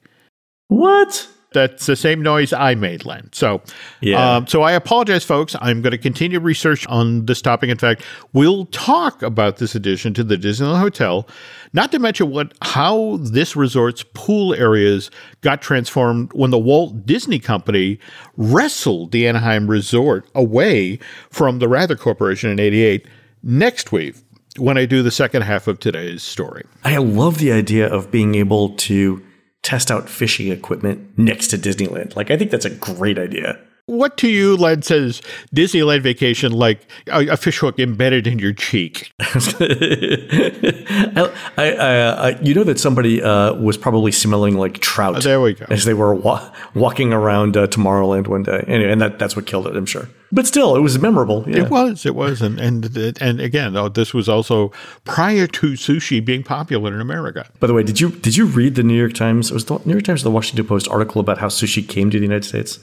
What? 0.69 1.29
That's 1.55 1.87
the 1.87 1.97
same 1.97 2.23
noise 2.23 2.53
I 2.53 2.75
made, 2.75 3.05
Len. 3.05 3.29
So, 3.33 3.63
Yeah. 4.01 4.37
um, 4.37 4.47
so 4.47 4.63
I 4.63 4.73
apologize, 4.73 5.25
folks. 5.25 5.55
I'm 5.61 5.83
going 5.83 5.91
to 5.93 5.99
continue 5.99 6.41
research 6.41 6.87
on 6.89 7.27
this 7.27 7.41
topic. 7.43 7.71
In 7.71 7.79
fact, 7.79 8.03
we'll 8.33 8.67
talk 8.67 9.23
about 9.23 9.57
this 9.59 9.75
addition 9.75 10.15
to 10.15 10.25
the 10.25 10.37
Disneyland 10.37 10.81
Hotel, 10.81 11.29
not 11.73 11.91
to 11.93 11.99
mention 11.99 12.31
what 12.31 12.53
how 12.63 13.19
this 13.21 13.57
resort's 13.57 14.03
pool 14.15 14.55
areas 14.55 15.11
got 15.41 15.63
transformed 15.63 16.33
when 16.33 16.51
the 16.51 16.59
Walt 16.59 17.07
Disney 17.07 17.39
Company 17.39 17.99
wrestled 18.37 19.13
the 19.13 19.27
Anaheim 19.27 19.69
Resort 19.69 20.27
away 20.35 20.99
from 21.31 21.59
the 21.59 21.69
Wrather 21.69 21.97
Corporation 21.97 22.51
in 22.51 22.59
'88. 22.61 23.07
Next 23.43 23.91
week, 23.93 24.15
when 24.59 24.77
I 24.77 24.85
do 24.85 25.03
the 25.03 25.11
second 25.11 25.43
half 25.43 25.67
of 25.67 25.81
today's 25.81 26.23
story. 26.23 26.65
I 26.85 26.99
love 26.99 27.39
the 27.39 27.53
idea 27.53 27.89
of 27.89 28.11
being 28.11 28.35
able 28.35 28.71
to 28.71 29.23
test 29.63 29.91
out 29.91 30.09
fishing 30.09 30.51
equipment 30.51 31.17
next 31.17 31.49
to 31.49 31.59
Disneyland. 31.59 32.17
Like, 32.17 32.31
I 32.31 32.37
think 32.37 32.51
that's 32.51 32.65
a 32.65 32.71
great 32.71 33.19
idea. 33.19 33.59
What 33.93 34.17
to 34.19 34.29
you, 34.29 34.57
Len, 34.57 34.81
says 34.81 35.21
Disneyland 35.55 36.01
vacation 36.01 36.53
like 36.53 36.81
a, 37.09 37.27
a 37.27 37.37
fishhook 37.37 37.79
embedded 37.79 38.27
in 38.27 38.39
your 38.39 38.55
cheek? 38.55 39.13
I, 39.21 41.31
I, 41.59 41.69
I, 41.69 42.41
you 42.41 42.55
know 42.55 42.65
that 42.65 42.81
somebody 42.81 43.23
uh, 43.23 43.53
was 43.53 43.77
probably 43.77 44.11
smelling 44.11 44.57
like 44.57 44.79
trout. 44.79 45.17
Oh, 45.17 45.21
there 45.21 45.43
we 45.43 45.53
go. 45.53 45.67
As 45.69 45.85
they 45.85 45.93
were 45.93 46.15
wa- 46.15 46.51
walking 46.75 47.13
around 47.13 47.55
uh, 47.55 47.67
Tomorrowland 47.67 48.29
one 48.29 48.45
day. 48.45 48.65
Anyway, 48.67 48.91
and 48.91 49.03
that, 49.03 49.19
that's 49.19 49.37
what 49.37 49.47
killed 49.47 49.67
it, 49.67 49.77
I'm 49.77 49.85
sure. 49.85 50.09
But 50.35 50.47
still, 50.47 50.75
it 50.75 50.81
was 50.81 50.99
memorable. 50.99 51.45
Yeah. 51.47 51.65
It 51.65 51.71
was, 51.71 52.07
it 52.07 52.15
was, 52.15 52.41
and 52.41 52.59
and 52.59 52.97
and 53.21 53.41
again, 53.43 53.75
though, 53.75 53.91
this 53.91 54.15
was 54.15 54.31
also 54.31 54.73
prior 55.05 55.47
to 55.47 55.73
sushi 55.73 56.25
being 56.25 56.43
popular 56.43 56.95
in 56.95 57.03
America. 57.03 57.47
By 57.61 57.67
the 57.67 57.75
way, 57.75 57.83
did 57.83 58.01
you 58.01 58.09
did 58.09 58.39
you 58.39 58.47
read 58.47 58.75
the 58.75 58.83
New 58.83 58.97
York 58.97 59.13
Times? 59.13 59.51
It 59.51 59.55
was 59.55 59.67
the 59.67 59.79
New 59.85 59.93
York 59.93 60.05
Times, 60.05 60.23
or 60.23 60.25
the 60.25 60.31
Washington 60.31 60.67
Post 60.67 60.89
article 60.89 61.21
about 61.21 61.37
how 61.37 61.49
sushi 61.49 61.87
came 61.87 62.11
to 62.11 62.19
the 62.19 62.25
United 62.25 62.47
States. 62.47 62.79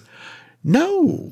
No, 0.63 1.31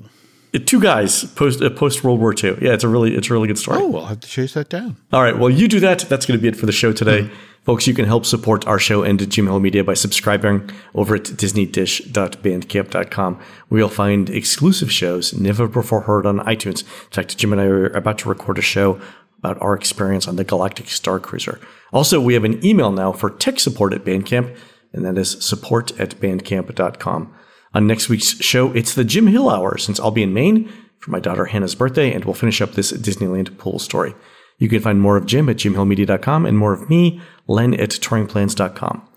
Two 0.66 0.80
guys 0.80 1.26
post 1.26 1.62
uh, 1.62 1.70
post 1.70 2.04
World 2.04 2.20
War 2.20 2.34
II. 2.34 2.58
Yeah, 2.62 2.74
it's 2.74 2.84
a 2.84 2.88
really 2.88 3.16
it's 3.16 3.30
a 3.30 3.34
really 3.34 3.48
good 3.48 3.60
story. 3.60 3.80
oh, 3.82 3.98
I'll 3.98 4.06
have 4.06 4.22
to 4.22 4.28
chase 4.28 4.54
that 4.54 4.70
down. 4.70 4.96
All 5.12 5.22
right. 5.22 5.38
Well, 5.38 5.50
you 5.50 5.68
do 5.68 5.82
that. 5.82 6.00
That's 6.02 6.26
going 6.26 6.40
to 6.40 6.42
be 6.42 6.48
it 6.48 6.56
for 6.56 6.66
the 6.66 6.72
show 6.72 6.94
today. 6.94 7.30
Folks, 7.64 7.86
you 7.86 7.94
can 7.94 8.06
help 8.06 8.26
support 8.26 8.66
our 8.66 8.80
show 8.80 9.04
and 9.04 9.30
Jim 9.30 9.48
Hill 9.48 9.60
Media 9.60 9.84
by 9.84 9.94
subscribing 9.94 10.70
over 10.96 11.16
at 11.16 11.24
disneydish.bandcamp.com, 11.24 13.42
where 13.68 13.80
you'll 13.80 13.90
find 13.90 14.30
exclusive 14.30 14.90
shows 14.90 15.34
never 15.34 15.68
before 15.68 16.00
heard 16.02 16.26
on 16.26 16.40
iTunes. 16.40 16.84
In 16.84 17.10
fact, 17.12 17.38
Jim 17.38 17.52
and 17.52 17.62
I 17.62 17.66
are 17.66 17.88
about 17.88 18.20
to 18.20 18.30
record 18.30 18.58
a 18.58 18.62
show 18.62 19.02
about 19.40 19.62
our 19.62 19.76
experience 19.76 20.30
on 20.30 20.38
the 20.38 20.46
Galactic 20.46 20.88
Star 20.88 21.20
Cruiser. 21.20 21.60
Also, 21.92 22.22
we 22.22 22.36
have 22.36 22.46
an 22.46 22.66
email 22.66 22.94
now 22.94 23.12
for 23.12 23.30
tech 23.30 23.60
support 23.60 23.94
at 23.94 24.06
Bandcamp, 24.06 24.56
and 24.94 25.04
that 25.04 25.18
is 25.18 25.32
support 25.44 25.92
at 26.00 26.12
bandcamp.com. 26.22 27.34
On 27.74 27.86
next 27.86 28.10
week's 28.10 28.42
show, 28.42 28.72
it's 28.74 28.94
the 28.94 29.04
Jim 29.04 29.28
Hill 29.28 29.50
Hour, 29.50 29.78
since 29.78 30.00
I'll 30.00 30.12
be 30.12 30.24
in 30.24 30.34
Maine 30.34 30.72
for 31.00 31.12
my 31.12 31.20
daughter 31.20 31.46
Hannah's 31.46 31.76
birthday, 31.76 32.14
and 32.14 32.26
we'll 32.26 32.34
finish 32.34 32.62
up 32.62 32.74
this 32.74 32.92
Disneyland 32.92 33.58
pool 33.58 33.80
story. 33.80 34.16
You 34.58 34.70
can 34.70 34.82
find 34.82 35.00
more 35.00 35.18
of 35.18 35.26
Jim 35.26 35.50
at 35.50 35.58
jimhillmedia.com 35.58 36.46
and 36.46 36.58
more 36.58 36.74
of 36.74 36.90
me, 36.90 37.22
Len, 37.48 37.74
at 37.76 37.92
touringplans.com. 37.92 39.08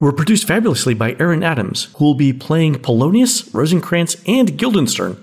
We're 0.00 0.12
produced 0.12 0.48
fabulously 0.48 0.94
by 0.94 1.14
Aaron 1.20 1.42
Adams, 1.44 1.84
who 1.96 2.06
will 2.06 2.14
be 2.14 2.32
playing 2.32 2.76
Polonius, 2.76 3.52
Rosencrantz, 3.54 4.16
and 4.26 4.56
Guildenstern, 4.56 5.22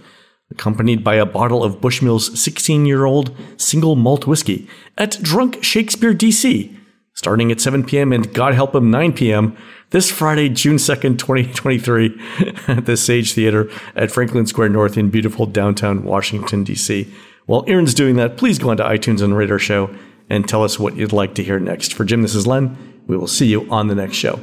accompanied 0.52 1.04
by 1.04 1.16
a 1.16 1.26
bottle 1.26 1.64
of 1.64 1.82
Bushmill's 1.82 2.40
16 2.40 2.86
year 2.86 3.06
old 3.06 3.36
single 3.58 3.96
malt 3.96 4.28
whiskey 4.28 4.68
at 4.98 5.22
Drunk 5.22 5.64
Shakespeare 5.64 6.14
DC, 6.14 6.77
starting 7.18 7.52
at 7.52 7.60
7 7.60 7.84
p.m. 7.84 8.14
and 8.14 8.32
God 8.32 8.54
help 8.54 8.76
him 8.76 8.92
9 8.92 9.12
p.m. 9.14 9.58
this 9.90 10.12
Friday, 10.12 10.50
June 10.50 10.76
2nd, 10.76 11.18
2023, 11.18 12.22
at 12.68 12.86
the 12.86 12.96
Sage 12.96 13.34
Theater 13.34 13.70
at 13.96 14.12
Franklin 14.12 14.46
Square 14.46 14.70
North 14.70 14.98
in 14.98 15.10
beautiful 15.10 15.48
downtown 15.48 16.04
Washington, 16.04 16.64
D.C. 16.64 17.12
While 17.48 17.66
Aaron's 17.68 17.96
doing 17.96 18.18
that, 18.18 18.38
please 18.38 18.60
go 18.60 18.70
onto 18.70 18.84
iTunes 18.84 19.24
and 19.24 19.36
rate 19.36 19.52
our 19.52 19.58
show 19.58 19.90
and 20.30 20.48
tell 20.48 20.64
us 20.64 20.78
what 20.78 20.96
you'd 20.96 21.12
like 21.12 21.34
to 21.36 21.44
hear 21.44 21.60
next. 21.60 21.94
For 21.94 22.06
Jim, 22.06 22.22
this 22.22 22.36
is 22.36 22.46
Len. 22.46 23.02
We 23.08 23.18
will 23.18 23.28
see 23.28 23.48
you 23.48 23.68
on 23.72 23.88
the 23.88 23.96
next 23.96 24.18
show. 24.18 24.40